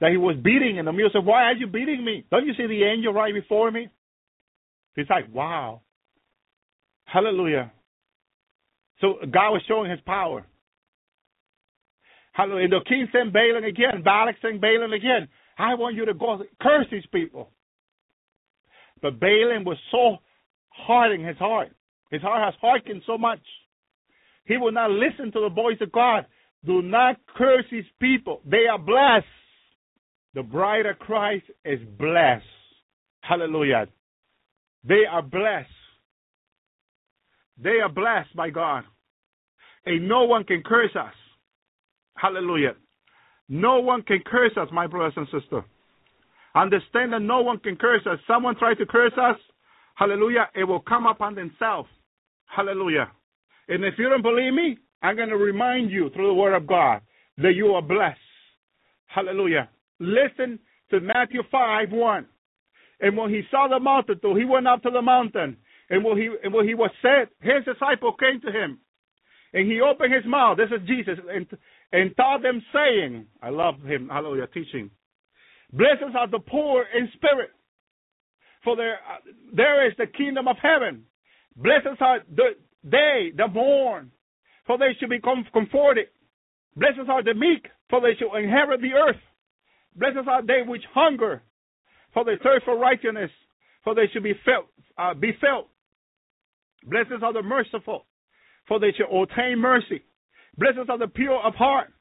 [0.03, 2.27] that he was beating, and the mule said, Why are you beating me?
[2.29, 3.89] Don't you see the angel right before me?
[4.97, 5.83] He's like, Wow.
[7.05, 7.73] Hallelujah.
[9.01, 10.45] So God was showing his power.
[12.33, 12.65] Hallelujah.
[12.65, 14.03] And the king sent Balaam again.
[14.05, 15.29] Balak sent Balaam again.
[15.57, 17.51] I want you to go curse these people.
[19.03, 20.17] But Balaam was so
[20.69, 21.71] hard in his heart.
[22.11, 23.41] His heart has hardened so much.
[24.47, 26.27] He will not listen to the voice of God.
[26.65, 28.41] Do not curse these people.
[28.45, 29.27] They are blessed.
[30.35, 32.45] The bride of Christ is blessed.
[33.21, 33.87] Hallelujah.
[34.85, 35.69] They are blessed.
[37.63, 38.85] They are blessed by God.
[39.85, 41.15] And no one can curse us.
[42.17, 42.75] Hallelujah.
[43.49, 45.65] No one can curse us, my brothers and sisters.
[46.55, 48.19] Understand that no one can curse us.
[48.27, 49.37] Someone tries to curse us,
[49.95, 51.89] hallelujah, it will come upon themselves.
[52.47, 53.11] Hallelujah.
[53.69, 56.67] And if you don't believe me, I'm going to remind you through the word of
[56.67, 57.01] God
[57.39, 58.19] that you are blessed.
[59.07, 59.69] Hallelujah.
[60.01, 60.59] Listen
[60.91, 62.27] to Matthew 5 1.
[63.01, 65.57] And when he saw the multitude, he went up to the mountain.
[65.91, 68.79] And when he, and when he was set, his disciple came to him.
[69.53, 70.57] And he opened his mouth.
[70.57, 71.19] This is Jesus.
[71.31, 71.47] And,
[71.93, 74.91] and taught them, saying, I love him, hallelujah, teaching.
[75.73, 77.51] Blessed are the poor in spirit,
[78.63, 78.99] for there,
[79.55, 81.05] there is the kingdom of heaven.
[81.57, 82.51] Blessed are the,
[82.85, 84.11] they, the mourn,
[84.67, 86.09] for they shall be comforted.
[86.77, 89.17] Blessed are the meek, for they shall inherit the earth.
[89.97, 91.43] Blessed are they which hunger,
[92.15, 93.31] for they thirst for righteousness,
[93.85, 94.67] for they shall be felt.
[94.99, 95.69] Uh, be felt.
[96.85, 98.07] Blessed are the merciful,
[98.69, 100.03] for they shall obtain mercy.
[100.57, 101.93] Blessed are the pure of heart,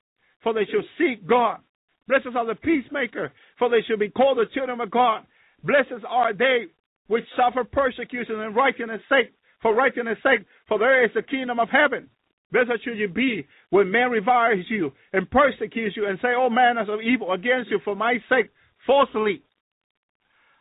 [0.43, 1.59] for they shall seek God.
[2.07, 5.23] Blessed are the peacemaker, for they shall be called the children of God.
[5.63, 6.65] Blessed are they
[7.07, 11.69] which suffer persecution and righteousness sake, for righteousness sake, for there is the kingdom of
[11.69, 12.09] heaven.
[12.51, 16.89] Blessed should you be when men reviles you and persecute you and say all manners
[16.89, 18.49] of evil against you for my sake
[18.85, 19.41] falsely.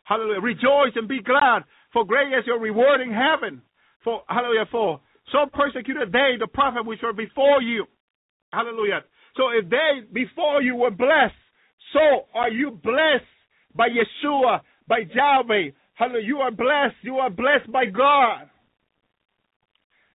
[0.03, 0.41] Hallelujah.
[0.41, 1.63] Rejoice and be glad,
[1.93, 3.61] for great is your reward in heaven.
[4.03, 4.99] For hallelujah, for
[5.31, 7.85] so persecuted they the prophet which were before you.
[8.51, 9.01] Hallelujah.
[9.37, 11.35] So if they before you were blessed,
[11.93, 13.25] so are you blessed
[13.75, 15.71] by Yeshua, by Yahweh.
[15.93, 16.25] Hallelujah.
[16.25, 16.95] You are blessed.
[17.03, 18.49] You are blessed by God.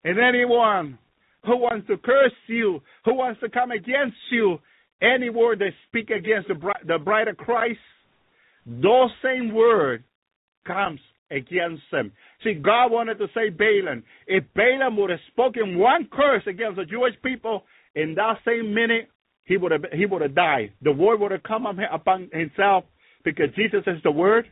[0.05, 0.99] And anyone
[1.47, 4.59] who wants to curse you, who wants to come against you,
[5.01, 7.79] any word that speak against the bride, the bride of Christ,
[8.67, 10.05] those same word
[10.67, 11.01] comes
[11.31, 12.13] against them.
[12.43, 14.03] See, God wanted to say Balaam.
[14.27, 17.63] If Balaam would have spoken one curse against the Jewish people,
[17.95, 19.09] in that same minute,
[19.45, 20.73] he would have he would have died.
[20.83, 22.85] The word would have come upon himself
[23.25, 24.47] because Jesus is the word.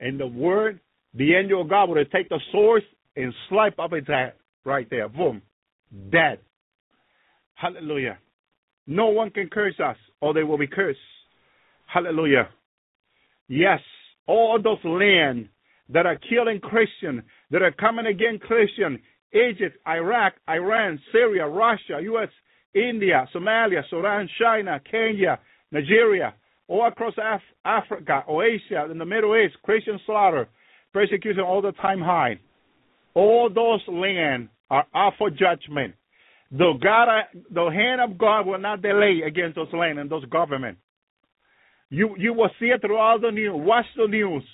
[0.00, 0.80] And the word,
[1.14, 2.82] the angel of God would have taken the sword
[3.16, 4.32] and slice up his head
[4.64, 5.08] right there.
[5.08, 5.42] Boom.
[6.10, 6.38] Dead.
[7.54, 8.18] Hallelujah.
[8.86, 10.98] No one can curse us or they will be cursed.
[11.86, 12.48] Hallelujah.
[13.48, 13.80] Yes,
[14.26, 15.48] all those land
[15.88, 19.00] that are killing Christian, that are coming against Christian,
[19.32, 22.28] Egypt, Iraq, Iran, Syria, Russia, U.S.,
[22.74, 25.38] India, Somalia, Sudan, China, Kenya,
[25.72, 26.34] Nigeria,
[26.68, 30.48] all across Af- Africa or Asia, in the Middle East, Christian slaughter,
[30.92, 32.38] persecution all the time high.
[33.18, 35.94] All those land are up for judgment.
[36.52, 37.08] The God,
[37.50, 40.78] the hand of God will not delay against those land and those government.
[41.90, 43.54] You you will see it throughout the news.
[43.54, 44.44] Watch the news.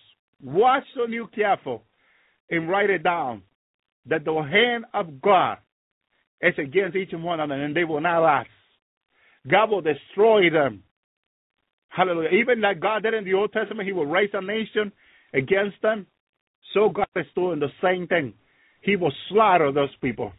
[0.42, 1.82] Watch the news careful
[2.50, 3.42] and write it down.
[4.06, 5.58] That the hand of God
[6.40, 8.48] is against each and one of them, and they will not last.
[9.46, 10.84] God will destroy them.
[11.88, 12.30] Hallelujah.
[12.40, 14.90] Even like God did in the Old Testament, He will raise a nation
[15.34, 16.06] against them.
[16.72, 18.32] So God is doing the same thing.
[18.84, 20.32] He will slaughter those people.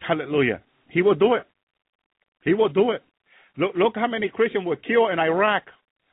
[0.00, 0.60] Hallelujah.
[0.90, 1.46] He will do it.
[2.42, 3.02] He will do it.
[3.56, 5.62] Look, look how many Christians were killed in Iraq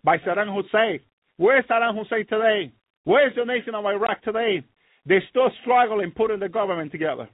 [0.04, 1.00] by Saddam Hussein.
[1.38, 2.72] Where's Saddam Hussein today?
[3.04, 4.64] Where's the nation of Iraq today?
[5.06, 7.28] They're still struggling putting the government together.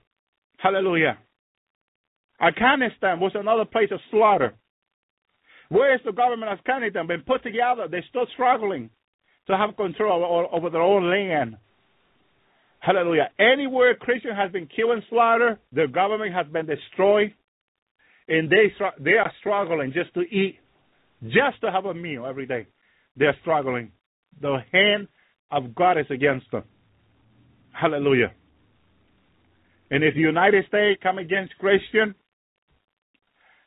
[0.57, 1.17] Hallelujah.
[2.41, 4.53] Afghanistan was another place of slaughter.
[5.69, 7.87] Where is the government of Afghanistan been put together?
[7.91, 8.89] They're still struggling
[9.47, 11.57] to have control over their own land.
[12.79, 13.29] Hallelujah.
[13.39, 17.33] Anywhere Christian has been killed and slaughtered, their government has been destroyed,
[18.27, 20.59] and they they are struggling just to eat,
[21.23, 22.67] just to have a meal every day.
[23.15, 23.91] They're struggling.
[24.41, 25.07] The hand
[25.51, 26.63] of God is against them.
[27.71, 28.31] Hallelujah.
[29.89, 32.13] And if the United States come against Christian,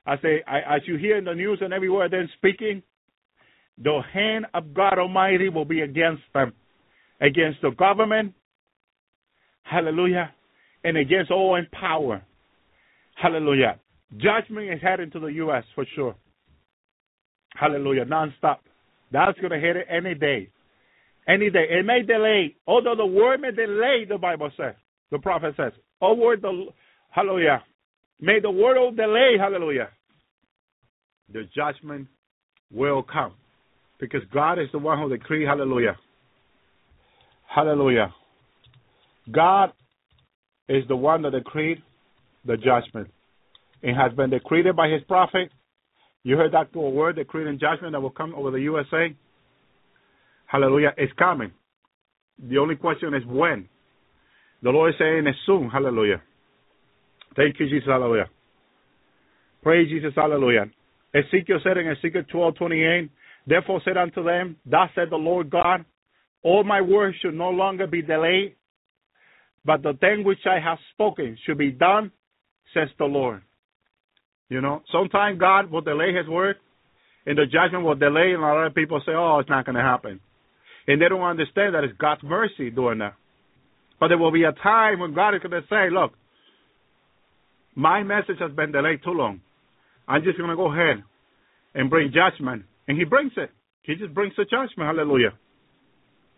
[0.07, 2.83] I say, I, as you hear in the news and everywhere they're speaking,
[3.79, 6.53] the hand of God Almighty will be against them,
[7.21, 8.35] against the government,
[9.71, 10.33] hallelujah,
[10.85, 12.23] and against all in power,
[13.15, 13.79] hallelujah.
[14.17, 15.65] Judgment is heading to the U.S.
[15.75, 16.15] for sure,
[17.55, 18.59] hallelujah, nonstop.
[19.13, 20.51] That's going to hit it any day,
[21.29, 21.67] any day.
[21.71, 24.05] It may delay, although the word may delay.
[24.09, 24.75] The Bible says,
[25.11, 26.67] the prophet says, "Oh word, the
[27.11, 27.63] hallelujah."
[28.23, 29.89] May the word of delay, hallelujah.
[31.33, 32.07] The judgment
[32.71, 33.33] will come.
[33.99, 35.97] Because God is the one who decreed, hallelujah.
[37.47, 38.13] Hallelujah.
[39.31, 39.73] God
[40.69, 41.83] is the one that decreed
[42.45, 43.09] the judgment.
[43.83, 45.51] It has been decreed by his prophet.
[46.23, 49.15] You heard that word, decreed and judgment that will come over the USA.
[50.47, 50.93] Hallelujah.
[50.97, 51.53] It's coming.
[52.39, 53.69] The only question is when.
[54.63, 55.71] The Lord is saying it's soon.
[55.71, 56.21] Hallelujah.
[57.37, 57.89] Thank you, Jesus.
[57.89, 58.29] Hallelujah.
[59.63, 60.13] Praise Jesus.
[60.15, 60.67] Hallelujah.
[61.15, 63.11] Ezekiel said in Ezekiel twelve twenty eight,
[63.47, 65.85] Therefore said unto them, Thus said the Lord God,
[66.43, 68.57] All my words should no longer be delayed,
[69.65, 72.13] but the thing which I have spoken should be done,
[72.75, 73.43] says the Lord.
[74.49, 76.57] You know, sometimes God will delay his word,
[77.27, 79.77] and the judgment will delay, and a lot of people say, Oh, it's not going
[79.77, 80.21] to happen.
[80.87, 83.15] And they don't understand that it's God's mercy doing that.
[84.01, 86.13] But there will be a time when God is going to say, Look,
[87.75, 89.41] my message has been delayed too long.
[90.09, 91.05] I'm just going to go ahead
[91.75, 92.65] and bring judgment.
[92.89, 93.51] And he brings it.
[93.83, 94.89] He just brings the judgment.
[94.97, 95.33] Hallelujah.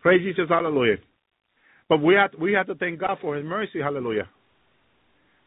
[0.02, 0.48] Praise Jesus.
[0.48, 0.96] Hallelujah.
[1.92, 3.78] But we have, we have to thank God for his mercy.
[3.78, 4.26] Hallelujah.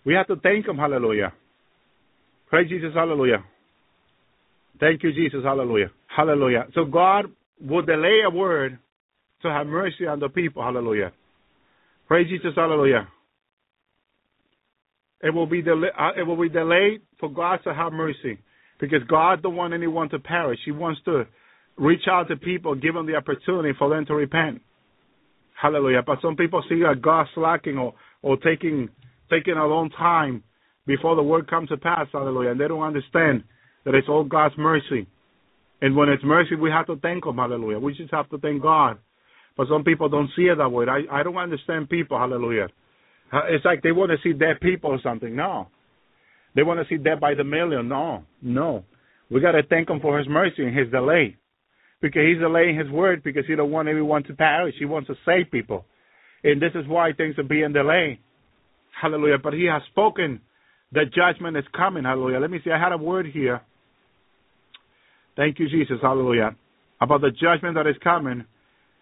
[0.06, 0.78] We have to thank him.
[0.78, 1.34] Hallelujah.
[2.52, 2.92] Praise Jesus.
[2.94, 3.44] Hallelujah.
[4.80, 5.40] Thank you, Jesus.
[5.44, 5.90] Hallelujah.
[6.06, 6.68] Hallelujah.
[6.76, 7.26] So God
[7.60, 8.78] will delay a word
[9.42, 10.62] to have mercy on the people.
[10.62, 11.14] Hallelujah.
[12.08, 12.52] Praise Jesus.
[12.56, 13.08] Hallelujah.
[15.24, 18.38] It will be uh, it will be delayed for God to have mercy,
[18.80, 20.60] because God don't want anyone to perish.
[20.64, 21.24] He wants to
[21.76, 24.62] reach out to people, give them the opportunity for them to repent.
[25.62, 26.04] Hallelujah.
[26.06, 28.90] But some people see that God slacking or or taking
[29.30, 30.44] taking a long time
[30.86, 32.08] before the word comes to pass.
[32.12, 32.52] Hallelujah.
[32.52, 33.44] And they don't understand
[33.86, 35.08] that it's all God's mercy.
[35.82, 37.38] And when it's mercy, we have to thank Him.
[37.38, 37.80] Hallelujah.
[37.80, 38.98] We just have to thank God.
[39.58, 40.86] But some people don't see it that way.
[40.90, 42.18] I I don't understand people.
[42.18, 42.68] Hallelujah.
[43.32, 45.36] Uh, It's like they want to see dead people or something.
[45.36, 45.68] No.
[46.56, 47.88] They want to see dead by the million.
[47.88, 48.24] No.
[48.42, 48.84] No.
[49.30, 51.36] We got to thank him for his mercy and his delay.
[52.10, 54.76] Because he's delaying his word because he don't want everyone to perish.
[54.78, 55.86] He wants to save people.
[56.44, 58.20] And this is why things are being delayed.
[59.02, 59.38] Hallelujah.
[59.42, 60.42] But he has spoken
[60.92, 62.04] that judgment is coming.
[62.04, 62.40] Hallelujah.
[62.40, 62.72] Let me see.
[62.72, 63.62] I had a word here.
[65.36, 65.98] Thank you, Jesus.
[66.02, 66.56] Hallelujah.
[67.02, 68.46] About the judgment that is coming.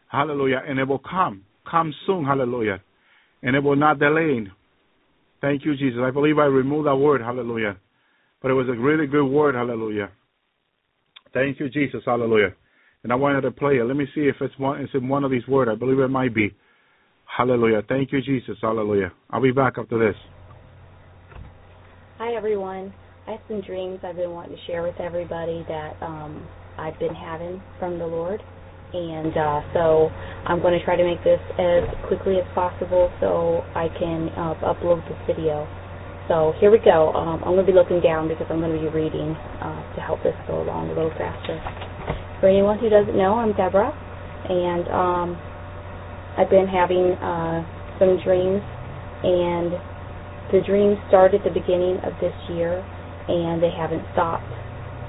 [0.08, 0.62] Hallelujah.
[0.68, 1.44] And it will come.
[1.70, 2.26] Come soon.
[2.26, 2.82] Hallelujah
[3.44, 4.48] and it will not delay.
[5.42, 6.00] Thank you, Jesus.
[6.02, 7.78] I believe I removed that word, hallelujah.
[8.42, 10.10] But it was a really good word, hallelujah.
[11.34, 12.56] Thank you, Jesus, hallelujah.
[13.04, 13.84] And I wanted to play it.
[13.84, 15.70] Let me see if it's one it's in one of these words.
[15.72, 16.56] I believe it might be.
[17.26, 17.82] Hallelujah.
[17.88, 19.12] Thank you, Jesus, hallelujah.
[19.30, 20.16] I'll be back after this.
[22.18, 22.94] Hi everyone.
[23.28, 27.16] I have some dreams I've been wanting to share with everybody that um, I've been
[27.16, 28.42] having from the Lord
[28.94, 30.10] and uh, so
[30.46, 34.54] I'm going to try to make this as quickly as possible so I can uh,
[34.62, 35.68] upload this video.
[36.30, 37.12] So here we go.
[37.12, 40.00] Um, I'm going to be looking down because I'm going to be reading uh, to
[40.02, 41.58] help this go along a little faster.
[42.44, 43.96] For anyone who doesn't know, I'm Deborah,
[44.52, 45.40] and um,
[46.36, 47.64] I've been having uh,
[48.04, 48.60] some dreams,
[49.24, 49.72] and
[50.52, 52.84] the dreams started the beginning of this year,
[53.32, 54.52] and they haven't stopped.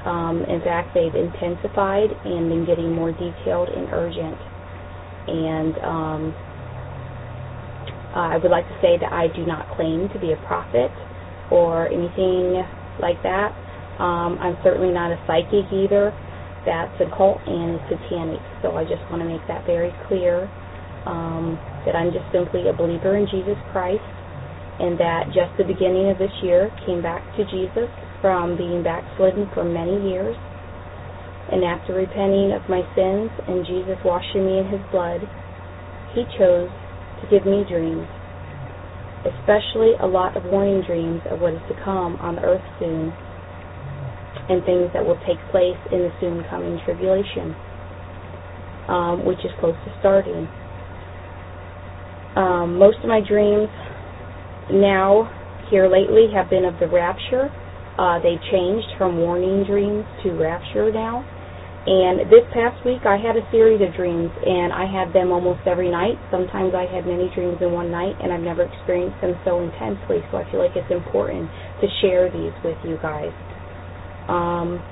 [0.07, 4.39] Um, in fact, they've intensified and been getting more detailed and urgent.
[5.27, 6.23] And um,
[8.15, 10.95] I would like to say that I do not claim to be a prophet
[11.51, 12.63] or anything
[13.03, 13.51] like that.
[13.99, 16.15] Um, I'm certainly not a psychic either.
[16.65, 18.41] That's occult and satanic.
[18.65, 20.49] So I just want to make that very clear
[21.05, 24.05] um, that I'm just simply a believer in Jesus Christ
[24.81, 27.86] and that just the beginning of this year came back to Jesus
[28.25, 30.34] from being backslidden for many years.
[31.52, 35.20] And after repenting of my sins and Jesus washing me in his blood,
[36.17, 36.73] he chose
[37.20, 38.09] to give me dreams,
[39.28, 43.12] especially a lot of warning dreams of what is to come on the earth soon
[44.49, 47.55] and things that will take place in the soon coming tribulation,
[48.89, 50.49] um, which is close to starting.
[52.37, 53.69] Um, most of my dreams
[54.73, 55.31] now,
[55.71, 57.49] here lately, have been of the rapture.
[57.97, 61.25] Uh, they changed from warning dreams to rapture now.
[61.87, 65.61] And this past week, I had a series of dreams, and I had them almost
[65.69, 66.17] every night.
[66.33, 70.25] Sometimes I had many dreams in one night, and I've never experienced them so intensely.
[70.33, 71.51] So I feel like it's important
[71.81, 73.33] to share these with you guys.
[74.28, 74.83] Um,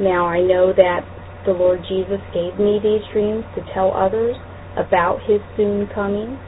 [0.00, 1.00] now I know that
[1.46, 4.36] the Lord Jesus gave me these dreams to tell others
[4.76, 6.38] about His soon coming.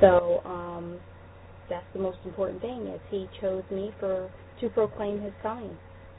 [0.00, 0.98] So um,
[1.70, 5.76] that's the most important thing is He chose me for to proclaim His coming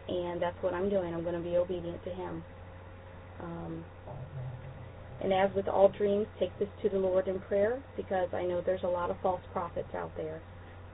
[0.07, 1.13] and that's what I'm doing.
[1.13, 2.43] I'm going to be obedient to Him.
[3.43, 3.85] Um,
[5.23, 8.61] and as with all dreams, take this to the Lord in prayer because I know
[8.65, 10.41] there's a lot of false prophets out there.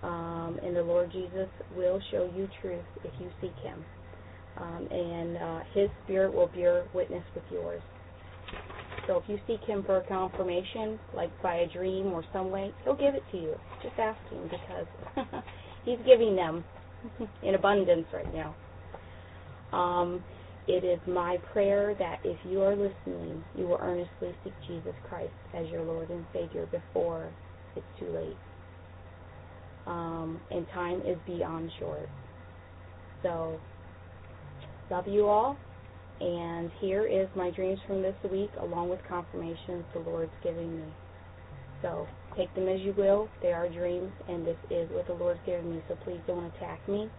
[0.03, 3.85] Um, and the Lord Jesus will show you truth if you seek Him.
[4.57, 7.81] Um, and uh, His Spirit will bear witness with yours.
[9.07, 12.95] So if you seek Him for confirmation, like by a dream or some way, He'll
[12.95, 13.55] give it to you.
[13.81, 15.43] Just ask Him because
[15.85, 16.63] He's giving them
[17.43, 18.55] in abundance right now.
[19.71, 20.23] Um,
[20.67, 25.33] it is my prayer that if you are listening, you will earnestly seek Jesus Christ
[25.53, 27.31] as your Lord and Savior before
[27.75, 28.37] it's too late.
[29.85, 32.09] Um, and time is beyond short.
[33.21, 33.59] So,
[34.89, 35.57] love you all.
[36.21, 40.85] And here is my dreams from this week, along with confirmations the Lord's giving me.
[41.81, 43.27] So, take them as you will.
[43.41, 45.81] They are dreams, and this is what the Lord's giving me.
[45.89, 47.09] So, please don't attack me.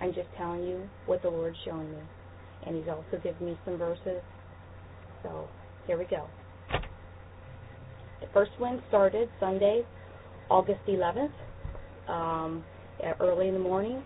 [0.00, 2.02] I'm just telling you what the Lord's showing me.
[2.66, 4.22] And He's also given me some verses.
[5.24, 5.48] So
[5.86, 6.26] here we go.
[8.20, 9.82] The first one started Sunday,
[10.50, 11.32] August 11th,
[12.08, 12.64] um,
[13.20, 14.02] early in the morning.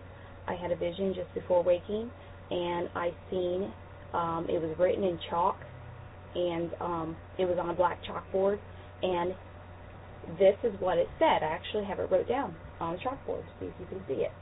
[0.46, 2.10] I had a vision just before waking,
[2.50, 3.72] and I seen
[4.14, 5.56] um, it was written in chalk,
[6.34, 8.58] and um, it was on a black chalkboard,
[9.02, 9.34] and
[10.38, 11.42] this is what it said.
[11.42, 14.32] I actually have it wrote down on the chalkboard, if you can see it.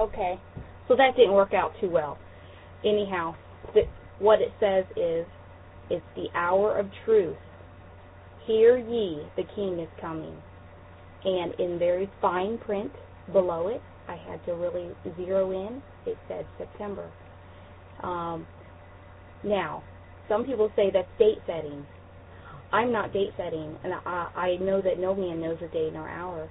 [0.00, 0.40] Okay,
[0.88, 2.16] so that didn't work out too well.
[2.84, 3.34] Anyhow,
[3.74, 3.82] the,
[4.18, 5.26] what it says is,
[5.90, 7.36] it's the hour of truth.
[8.46, 10.34] Hear ye, the King is coming.
[11.24, 12.90] And in very fine print
[13.32, 15.82] below it, I had to really zero in.
[16.06, 17.10] It said September.
[18.02, 18.46] Um,
[19.44, 19.82] now,
[20.28, 21.84] some people say that's date setting.
[22.72, 26.08] I'm not date setting, and I, I know that no man knows a day nor
[26.08, 26.48] hour.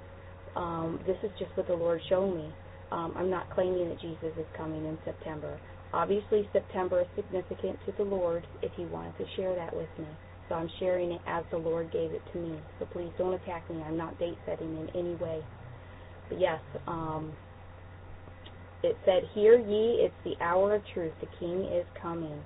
[0.56, 2.54] Um, this is just what the Lord showed me.
[2.92, 5.62] Um, I'm not claiming that Jesus is coming in September.
[5.94, 10.18] Obviously, September is significant to the Lord if He wanted to share that with me.
[10.50, 12.64] So I'm sharing it as the Lord gave it to me.
[12.80, 13.84] So please don't attack me.
[13.84, 15.46] I'm not date setting in any way.
[16.30, 17.38] But yes, um,
[18.84, 21.14] it said, Hear ye, it's the hour of truth.
[21.22, 22.46] The King is coming.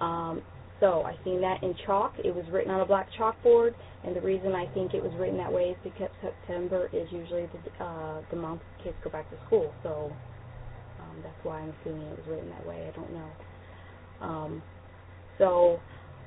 [0.00, 0.42] Um,
[0.82, 2.14] so I seen that in chalk.
[2.24, 3.70] It was written on a black chalkboard,
[4.04, 7.46] and the reason I think it was written that way is because September is usually
[7.46, 9.72] the uh, the month kids go back to school.
[9.84, 10.12] So
[10.98, 12.90] um, that's why I'm assuming it was written that way.
[12.92, 13.30] I don't know.
[14.20, 14.62] Um,
[15.38, 15.78] so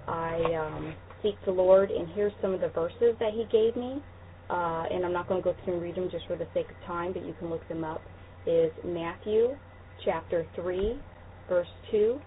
[0.08, 4.02] I um, seek the Lord, and here's some of the verses that He gave me.
[4.50, 6.68] Uh, and I'm not going to go through and read them just for the sake
[6.70, 8.02] of time, but you can look them up.
[8.48, 9.58] Is Matthew
[10.06, 11.02] chapter 3,
[11.50, 12.22] verse 2.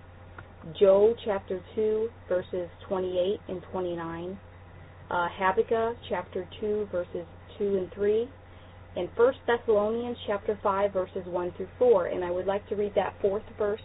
[0.78, 4.38] Joel chapter 2, verses 28 and 29,
[5.10, 7.26] uh, Habakkuk chapter 2, verses
[7.58, 8.28] 2 and 3,
[8.96, 12.94] in 1 Thessalonians chapter 5 verses 1 through 4 and I would like to read
[12.96, 13.80] that fourth verse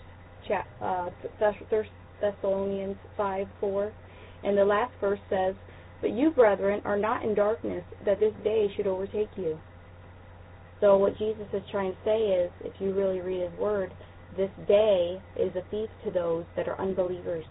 [0.81, 1.85] uh, Thess-
[2.21, 3.93] Thessalonians 5 4
[4.43, 5.55] and the last verse says
[6.01, 9.57] but you brethren are not in darkness that this day should overtake you.
[10.81, 13.93] So what Jesus is trying to say is if you really read his word
[14.35, 17.45] this day is a feast to those that are unbelievers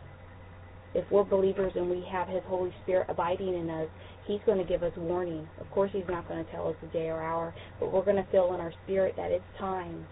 [0.94, 3.88] if we're believers and we have his holy spirit abiding in us
[4.26, 5.48] he's going to give us warning.
[5.60, 8.16] Of course, he's not going to tell us the day or hour, but we're going
[8.16, 10.06] to feel in our spirit that it's time.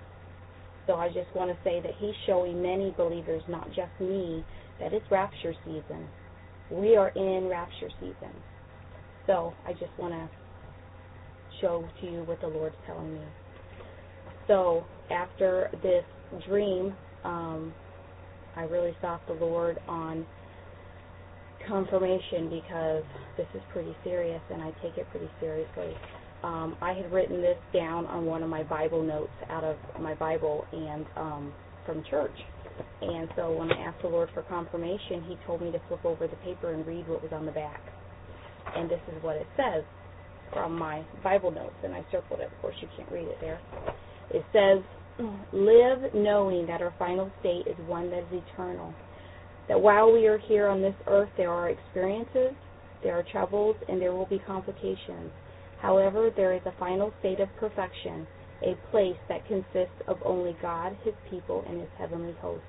[0.86, 4.44] So I just want to say that he's showing many believers, not just me,
[4.80, 6.08] that it's rapture season.
[6.70, 8.34] We are in rapture season.
[9.26, 10.28] So I just want to
[11.60, 13.20] show to you what the Lord's telling me.
[14.48, 16.04] So after this
[16.46, 16.94] dream,
[17.24, 17.72] um,
[18.56, 20.26] I really sought the Lord on
[21.66, 23.04] confirmation because
[23.36, 25.94] this is pretty serious and I take it pretty seriously.
[26.42, 30.14] Um, I had written this down on one of my Bible notes out of my
[30.14, 31.52] Bible and um,
[31.84, 32.36] from church.
[33.02, 36.26] And so when I asked the Lord for confirmation, He told me to flip over
[36.26, 37.80] the paper and read what was on the back.
[38.74, 39.84] And this is what it says
[40.52, 42.46] from my Bible notes, and I circled it.
[42.46, 43.60] Of course, you can't read it there.
[44.30, 44.82] It says,
[45.52, 48.94] Live knowing that our final state is one that is eternal
[49.70, 52.56] that while we are here on this earth, there are experiences,
[53.04, 55.30] there are troubles, and there will be complications.
[55.80, 58.26] However, there is a final state of perfection,
[58.66, 62.64] a place that consists of only God, His people, and His heavenly hosts.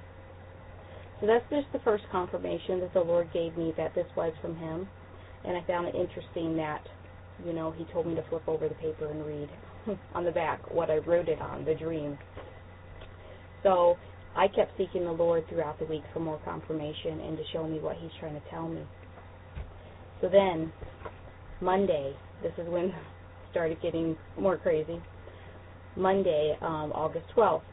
[1.20, 4.56] So that's just the first confirmation that the Lord gave me that this was from
[4.56, 4.88] Him.
[5.44, 6.86] And I found it interesting that,
[7.44, 9.50] you know, He told me to flip over the paper and read
[10.14, 12.18] on the back what I wrote it on, the dream.
[13.64, 13.98] So
[14.36, 17.80] I kept seeking the Lord throughout the week for more confirmation and to show me
[17.80, 18.84] what He's trying to tell me.
[20.22, 20.72] So then,
[21.60, 22.94] Monday, this is when
[23.52, 25.02] started getting more crazy.
[25.96, 27.64] Monday, um, August 12th,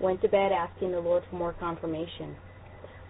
[0.00, 2.36] went to bed asking the Lord for more confirmation.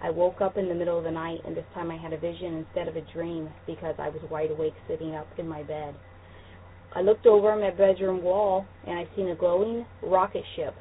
[0.02, 2.18] I woke up in the middle of the night, and this time I had a
[2.18, 5.94] vision instead of a dream because I was wide awake sitting up in my bed.
[6.94, 10.74] I looked over my bedroom wall, and I seen a glowing rocket ship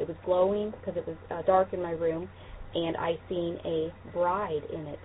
[0.00, 2.28] it was glowing because it was uh, dark in my room,
[2.74, 4.98] and I seen a bride in it.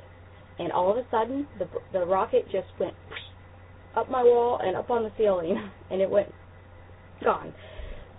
[0.57, 2.93] And all of a sudden, the the rocket just went
[3.97, 5.57] up my wall and up on the ceiling,
[5.91, 6.33] and it went
[7.23, 7.53] gone.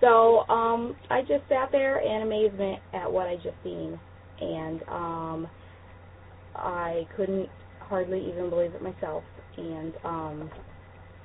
[0.03, 3.99] So um, I just sat there in amazement at what I just seen,
[4.41, 5.49] and um,
[6.55, 7.49] I couldn't
[7.81, 9.25] hardly even believe it myself.
[9.57, 10.51] And um,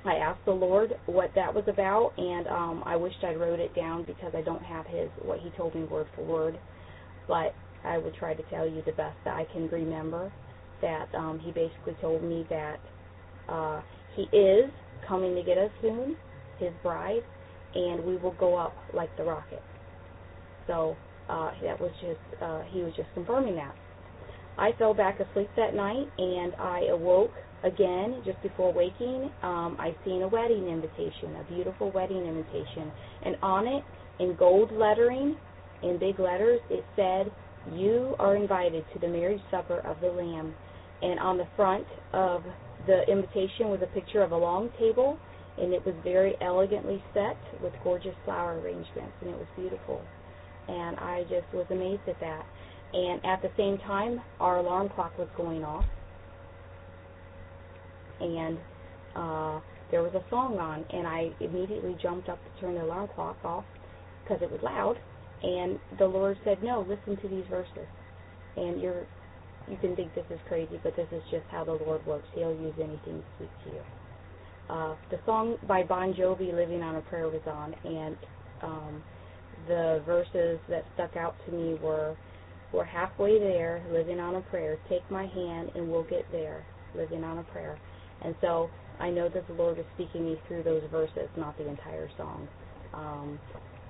[0.04, 3.74] I asked the Lord what that was about, and um, I wished I'd wrote it
[3.74, 6.58] down because I don't have his what he told me word for word.
[7.28, 10.32] But I would try to tell you the best that I can remember.
[10.80, 12.80] That um, he basically told me that
[13.48, 13.82] uh,
[14.16, 14.70] he is
[15.06, 16.16] coming to get us soon,
[16.58, 17.22] his bride,
[17.74, 19.62] and we will go up like the rocket.
[20.66, 20.96] So
[21.28, 23.74] uh, that was just uh, he was just confirming that.
[24.58, 27.32] I fell back asleep that night, and I awoke
[27.64, 32.90] again, just before waking, um, I seen a wedding invitation, a beautiful wedding invitation,
[33.24, 33.84] and on it,
[34.18, 35.36] in gold lettering,
[35.82, 37.30] in big letters, it said,
[37.72, 40.54] "You are invited to the marriage supper of the Lamb."
[41.02, 42.44] And on the front of
[42.86, 45.18] the invitation was a picture of a long table,
[45.58, 50.00] and it was very elegantly set with gorgeous flower arrangements, and it was beautiful.
[50.68, 52.46] And I just was amazed at that.
[52.92, 55.84] And at the same time, our alarm clock was going off
[58.22, 58.58] and
[59.14, 59.60] uh,
[59.90, 63.36] there was a song on, and I immediately jumped up to turn the alarm clock
[63.44, 63.64] off
[64.22, 64.96] because it was loud.
[65.42, 67.86] And the Lord said, "No, listen to these verses."
[68.56, 69.04] And you're,
[69.68, 72.26] you can think this is crazy, but this is just how the Lord works.
[72.34, 73.82] He'll use anything to speak to you.
[74.70, 78.16] Uh, the song by Bon Jovi, "Living on a Prayer," was on, and
[78.62, 79.02] um,
[79.66, 82.16] the verses that stuck out to me were,
[82.72, 84.78] "We're halfway there, living on a prayer.
[84.88, 87.78] Take my hand, and we'll get there, living on a prayer."
[88.24, 88.70] And so
[89.00, 92.48] I know that the Lord is speaking me through those verses, not the entire song.
[92.94, 93.38] Um,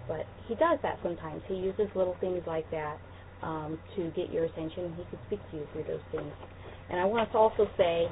[0.08, 1.42] but He does that sometimes.
[1.48, 2.98] He uses little things like that
[3.42, 4.94] um, to get your attention.
[4.96, 6.32] He could speak to you through those things.
[6.90, 8.06] And I want to also say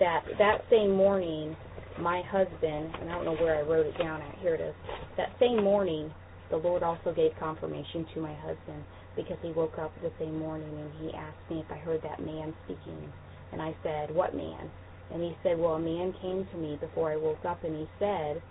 [0.00, 1.56] that that same morning,
[1.98, 4.74] my husband, and I don't know where I wrote it down at, here it is.
[5.16, 6.12] That same morning,
[6.50, 8.84] the Lord also gave confirmation to my husband
[9.16, 12.20] because he woke up the same morning and he asked me if I heard that
[12.20, 13.12] man speaking.
[13.52, 14.70] And I said, What man?
[15.12, 17.88] And he said, Well, a man came to me before I woke up, and he
[17.98, 18.42] said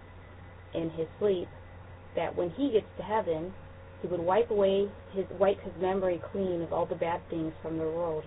[0.74, 1.48] in his sleep
[2.16, 3.54] that when he gets to heaven,
[4.02, 7.78] he would wipe away his wipe his memory clean of all the bad things from
[7.78, 8.24] the world.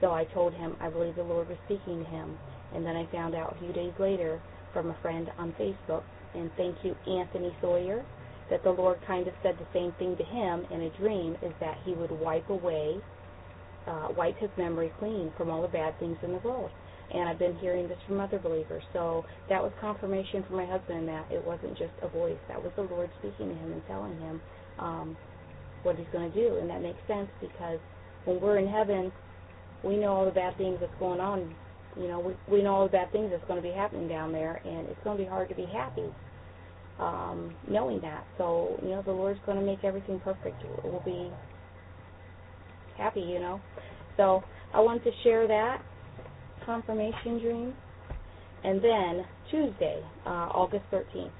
[0.00, 2.38] So I told him I believe the Lord was speaking to him,
[2.74, 4.40] and then I found out a few days later
[4.72, 6.02] from a friend on Facebook.
[6.34, 8.04] And thank you, Anthony Sawyer,
[8.50, 11.52] that the Lord kind of said the same thing to him in a dream is
[11.60, 12.96] that he would wipe away,
[13.86, 16.70] uh, wipe his memory clean from all the bad things in the world.
[17.12, 18.82] And I've been hearing this from other believers.
[18.92, 22.38] So that was confirmation for my husband that it wasn't just a voice.
[22.48, 24.40] That was the Lord speaking to him and telling him
[24.78, 25.16] um,
[25.82, 26.56] what he's going to do.
[26.58, 27.78] And that makes sense because
[28.24, 29.12] when we're in heaven,
[29.84, 31.54] we know all the bad things that's going on.
[31.96, 34.32] You know, we, we know all the bad things that's going to be happening down
[34.32, 36.10] there, and it's going to be hard to be happy
[36.98, 38.26] um, knowing that.
[38.38, 40.62] So, you know, the Lord's going to make everything perfect.
[40.84, 41.30] We'll be
[42.96, 43.60] happy, you know.
[44.16, 44.42] So
[44.74, 45.82] I wanted to share that
[46.66, 47.74] confirmation dream.
[48.64, 51.30] And then Tuesday, uh, August 13th,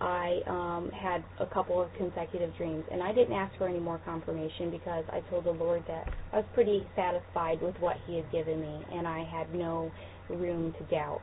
[0.00, 2.84] I um, had a couple of consecutive dreams.
[2.92, 6.38] And I didn't ask for any more confirmation because I told the Lord that I
[6.38, 9.92] was pretty satisfied with what He had given me and I had no
[10.30, 11.22] room to doubt.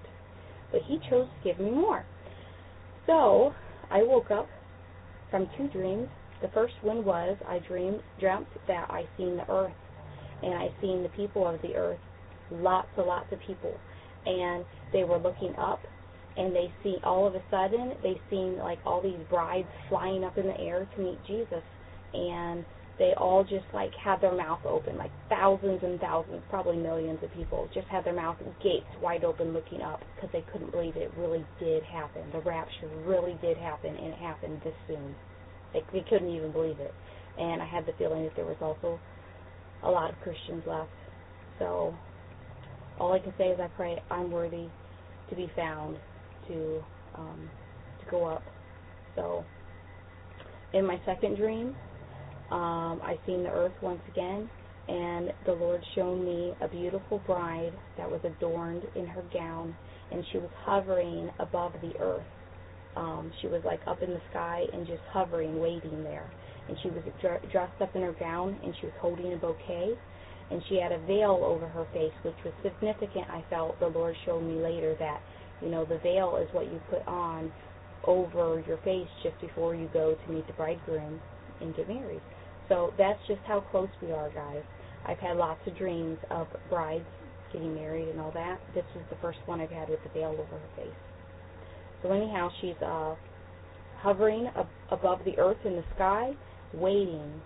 [0.72, 2.06] But He chose to give me more.
[3.08, 3.54] So
[3.90, 4.50] I woke up
[5.32, 6.10] from two dreams.
[6.42, 9.74] The first one was I dreamed dreamt that I seen the earth
[10.44, 12.00] and I seen the people of the earth,
[12.52, 13.74] lots and lots of people,
[14.26, 15.82] and they were looking up
[16.38, 20.38] and they see all of a sudden they seen like all these brides flying up
[20.38, 21.64] in the air to meet Jesus.
[22.14, 22.64] And
[23.00, 27.32] they all just like had their mouth open like thousands and thousands probably millions of
[27.34, 31.12] people just had their mouth gapes wide open looking up because they couldn't believe it
[31.18, 32.24] really did happen.
[32.32, 35.16] The rapture really did happen and it happened this soon.
[35.74, 36.94] They, they couldn't even believe it.
[37.38, 39.00] And i had the feeling that there was also
[39.84, 40.90] a lot of christians left.
[41.60, 41.94] So
[43.00, 44.68] all i can say is i pray i'm worthy
[45.30, 45.98] to be found
[46.48, 46.84] to
[47.16, 47.50] um,
[48.00, 48.44] to go up.
[49.16, 49.46] So
[50.74, 51.76] in my second dream,
[52.52, 54.50] um, I seen the earth once again,
[54.88, 59.76] and the Lord showed me a beautiful bride that was adorned in her gown,
[60.12, 62.26] and she was hovering above the earth.
[62.96, 66.32] Um, she was like up in the sky and just hovering, waiting there.
[66.68, 69.94] And she was dr- dressed up in her gown, and she was holding a bouquet,
[70.50, 73.30] and she had a veil over her face, which was significant.
[73.30, 75.22] I felt the Lord showed me later that
[75.62, 77.52] you know, the veil is what you put on
[78.06, 81.20] over your face just before you go to meet the bridegroom
[81.62, 82.22] and get married.
[82.70, 84.64] So that's just how close we are, guys.
[85.06, 87.06] I've had lots of dreams of brides
[87.52, 88.60] getting married and all that.
[88.76, 90.94] This was the first one I've had with the veil over her face.
[92.04, 93.16] So anyhow, she's uh,
[94.00, 96.32] hovering ab- above the earth in the sky,
[96.74, 97.42] waiting.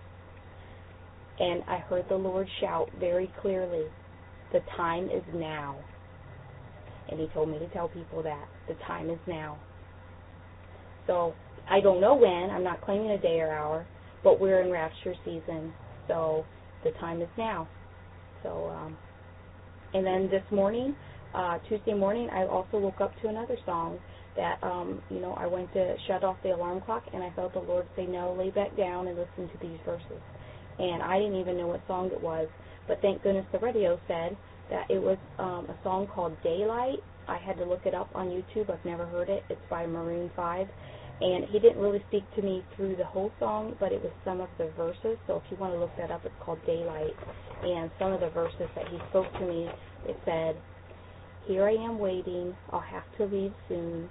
[1.42, 3.86] And I heard the Lord shout very clearly,
[4.52, 5.76] "The time is now."
[7.12, 9.58] and he told me to tell people that the time is now.
[11.06, 11.34] So
[11.70, 12.50] I don't know when.
[12.50, 13.86] I'm not claiming a day or hour,
[14.24, 15.74] but we're in rapture season,
[16.08, 16.46] so
[16.84, 17.68] the time is now.
[18.42, 18.98] So, um,
[19.94, 20.96] and then this morning,
[21.34, 23.98] uh, Tuesday morning, I also woke up to another song
[24.36, 27.52] that, um, you know, I went to shut off the alarm clock, and I felt
[27.52, 30.22] the Lord say, "No, lay back down and listen to these verses."
[30.78, 32.48] And I didn't even know what song it was,
[32.88, 34.36] but thank goodness the radio said
[34.70, 36.98] that it was um, a song called Daylight.
[37.28, 38.70] I had to look it up on YouTube.
[38.70, 39.44] I've never heard it.
[39.48, 40.66] It's by Maroon 5.
[41.20, 44.40] And he didn't really speak to me through the whole song, but it was some
[44.40, 45.18] of the verses.
[45.26, 47.14] So if you want to look that up, it's called Daylight.
[47.62, 49.68] And some of the verses that he spoke to me,
[50.08, 50.56] it said,
[51.46, 52.56] Here I am waiting.
[52.72, 54.10] I'll have to leave soon.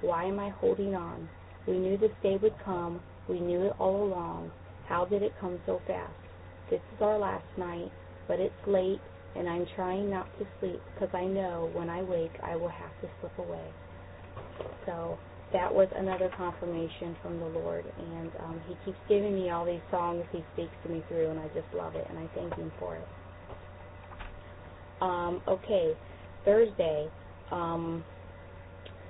[0.00, 1.28] Why am I holding on?
[1.66, 3.00] We knew this day would come.
[3.28, 4.50] We knew it all along.
[4.88, 6.14] How did it come so fast?
[6.70, 7.92] This is our last night,
[8.28, 9.02] but it's late
[9.36, 12.98] and I'm trying not to sleep because I know when I wake I will have
[13.02, 13.74] to slip away.
[14.86, 15.20] So
[15.52, 19.82] that was another confirmation from the Lord, and um, He keeps giving me all these
[19.90, 22.72] songs He speaks to me through, and I just love it, and I thank Him
[22.78, 23.08] for it.
[25.00, 25.98] Um, okay,
[26.44, 27.12] Thursday.
[27.50, 28.04] Um,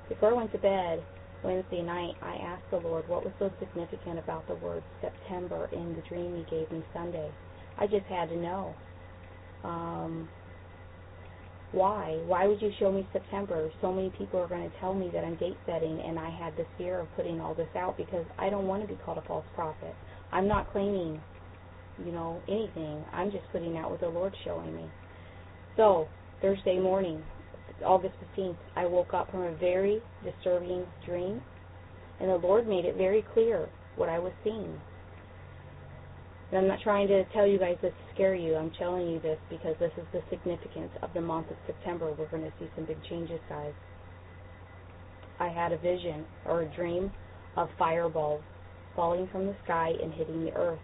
[0.09, 1.07] before I went to bed
[1.44, 5.94] Wednesday night, I asked the Lord what was so significant about the word September in
[5.94, 7.31] the dream He gave me Sunday.
[7.78, 8.75] I just had to know
[9.65, 10.28] um,
[11.73, 12.18] why?
[12.26, 13.70] Why would you show me September?
[13.83, 16.57] So many people are going to tell me that I'm date setting, and I had
[16.57, 19.23] this fear of putting all this out because I don't want to be called a
[19.23, 19.94] false prophet.
[20.33, 21.20] I'm not claiming,
[22.05, 23.05] you know, anything.
[23.12, 24.86] I'm just putting out what the Lord's showing me.
[25.76, 26.08] So,
[26.41, 27.23] Thursday morning,
[27.85, 31.41] August 15th, I woke up from a very disturbing dream,
[32.21, 34.81] and the Lord made it very clear what I was seeing.
[36.51, 38.57] And I'm not trying to tell you guys this to scare you.
[38.57, 42.15] I'm telling you this because this is the significance of the month of September.
[42.19, 43.75] We're going to see some big changes, guys.
[45.39, 47.13] I had a vision or a dream
[47.57, 48.43] of fireballs
[48.97, 50.81] falling from the sky and hitting the earth.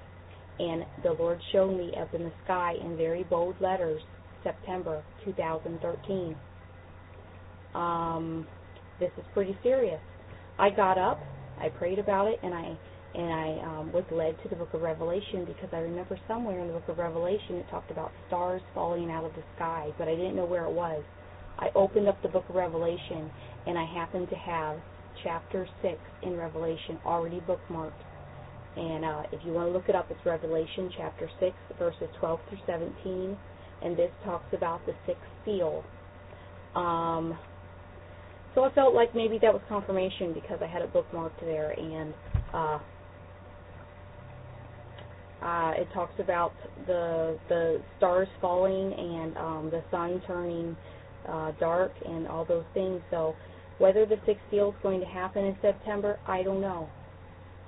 [0.58, 4.00] And the Lord showed me up in the sky in very bold letters,
[4.44, 6.36] September 2013.
[7.74, 8.46] Um,
[9.00, 10.00] this is pretty serious.
[10.58, 11.20] I got up,
[11.60, 12.78] I prayed about it, and I
[13.14, 16.66] and I um, was led to the book of Revelation because I remember somewhere in
[16.66, 20.16] the book of Revelation it talked about stars falling out of the sky, but I
[20.16, 21.04] didn't know where it was.
[21.58, 23.30] I opened up the book of Revelation
[23.66, 24.78] and I happened to have
[25.22, 25.94] chapter 6
[26.24, 27.92] in Revelation already bookmarked.
[28.76, 32.40] And uh, if you want to look it up, it's Revelation chapter 6, verses 12
[32.48, 33.36] through 17.
[33.82, 35.84] And this talks about the sixth seal.
[36.74, 37.38] Um,
[38.54, 41.70] so I felt like maybe that was confirmation because I had it bookmarked there.
[41.72, 42.14] And
[42.52, 42.78] uh,
[45.42, 46.52] uh, it talks about
[46.86, 50.76] the the stars falling and um, the sun turning
[51.28, 53.00] uh, dark and all those things.
[53.10, 53.34] So
[53.78, 56.88] whether the sixth seal is going to happen in September, I don't know.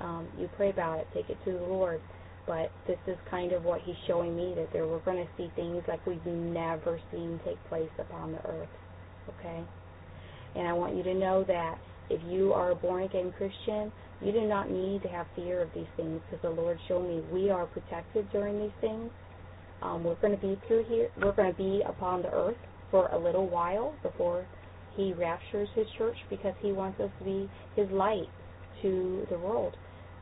[0.00, 2.00] Um, you pray about it, take it to the Lord.
[2.46, 5.50] But this is kind of what He's showing me that there we're going to see
[5.56, 8.68] things like we've never seen take place upon the earth.
[9.40, 9.64] Okay?
[10.56, 11.78] And I want you to know that
[12.08, 15.68] if you are a born again Christian, you do not need to have fear of
[15.74, 19.10] these things because the Lord showed me we are protected during these things.
[19.82, 21.10] Um, we're going to be through here.
[21.20, 22.56] We're going to be upon the earth
[22.90, 24.46] for a little while before
[24.96, 28.28] He raptures His church because He wants us to be His light
[28.82, 29.76] to the world.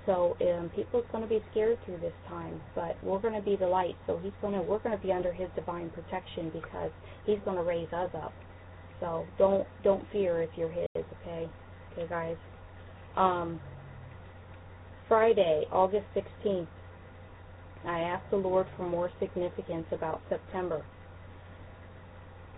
[0.06, 3.42] So um, people are going to be scared through this time, but we're going to
[3.42, 3.94] be the light.
[4.06, 4.62] So He's going to.
[4.62, 6.90] We're going to be under His divine protection because
[7.26, 8.32] He's going to raise us up.
[9.00, 10.86] So don't don't fear if you're His.
[10.94, 11.48] Okay,
[11.92, 12.36] okay, guys.
[13.16, 13.60] Um,
[15.08, 16.66] Friday, August 16th,
[17.86, 20.84] I asked the Lord for more significance about September.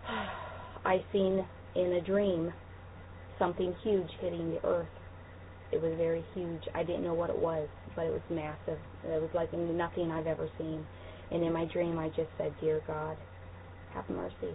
[0.85, 2.53] I seen in a dream
[3.39, 4.89] something huge hitting the earth.
[5.73, 6.63] It was very huge.
[6.75, 8.79] I didn't know what it was, but it was massive.
[9.05, 10.87] It was like nothing I've ever seen.
[11.33, 13.17] And in my dream, I just said, "Dear God,
[13.93, 14.55] have mercy."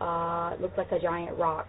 [0.00, 1.66] Uh, it looked like a giant rock.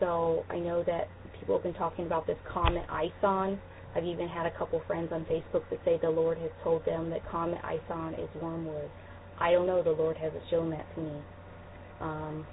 [0.00, 3.58] So I know that people have been talking about this comet Ison.
[3.96, 7.10] I've even had a couple friends on Facebook that say the Lord has told them
[7.10, 8.90] that Comet Ison is wormwood.
[9.40, 9.82] I don't know.
[9.82, 11.22] The Lord hasn't shown that to me.
[12.00, 12.46] Um,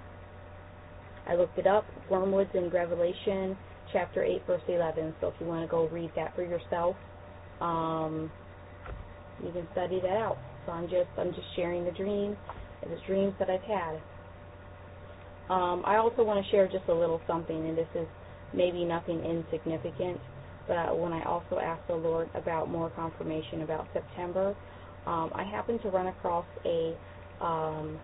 [1.27, 1.85] I looked it up.
[2.09, 3.57] Wormwood's in Revelation
[3.91, 5.15] chapter 8, verse 11.
[5.21, 6.95] So if you want to go read that for yourself,
[7.61, 8.31] um,
[9.43, 10.37] you can study that out.
[10.65, 12.37] So I'm just I'm just sharing the dream,
[12.81, 14.01] the dreams that I've had.
[15.49, 18.07] Um, I also want to share just a little something, and this is
[18.53, 20.19] maybe nothing insignificant.
[20.67, 24.55] But when I also asked the Lord about more confirmation about September,
[25.05, 26.97] um, I happened to run across a
[27.39, 27.99] um,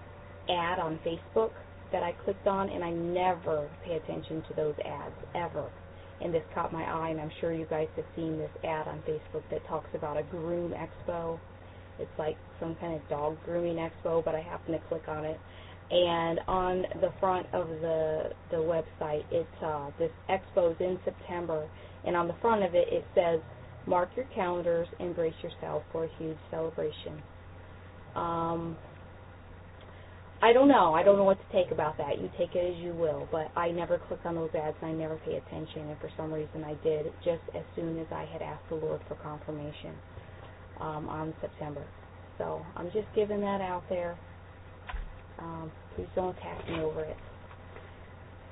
[0.50, 1.52] ad on Facebook
[1.92, 5.70] that I clicked on, and I never pay attention to those ads ever.
[6.24, 9.02] And this caught my eye, and I'm sure you guys have seen this ad on
[9.10, 11.40] Facebook that talks about a groom expo.
[11.98, 15.40] It's like some kind of dog grooming expo, but I happened to click on it.
[15.92, 21.68] And on the front of the the website, it's uh, this expo's in September,
[22.06, 23.42] and on the front of it, it says,
[23.86, 27.22] "Mark your calendars, embrace yourself for a huge celebration."
[28.16, 28.78] Um,
[30.42, 30.94] I don't know.
[30.94, 32.20] I don't know what to take about that.
[32.20, 33.28] You take it as you will.
[33.32, 35.90] But I never click on those ads and I never pay attention.
[35.90, 39.02] And for some reason I did just as soon as I had asked the Lord
[39.08, 39.96] for confirmation
[40.80, 41.84] um, on September.
[42.38, 44.18] So I'm just giving that out there.
[45.40, 47.18] Um, please don't attack me over it.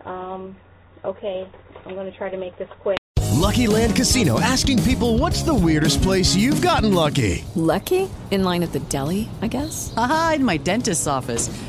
[0.05, 0.55] Um,
[1.03, 1.47] okay,
[1.85, 2.97] I'm going to try to make this quick.
[3.39, 7.43] Lucky Land Casino asking people what's the weirdest place you've gotten lucky?
[7.55, 8.09] Lucky?
[8.31, 9.93] In line at the deli, I guess?
[9.95, 11.49] Aha, in my dentist's office.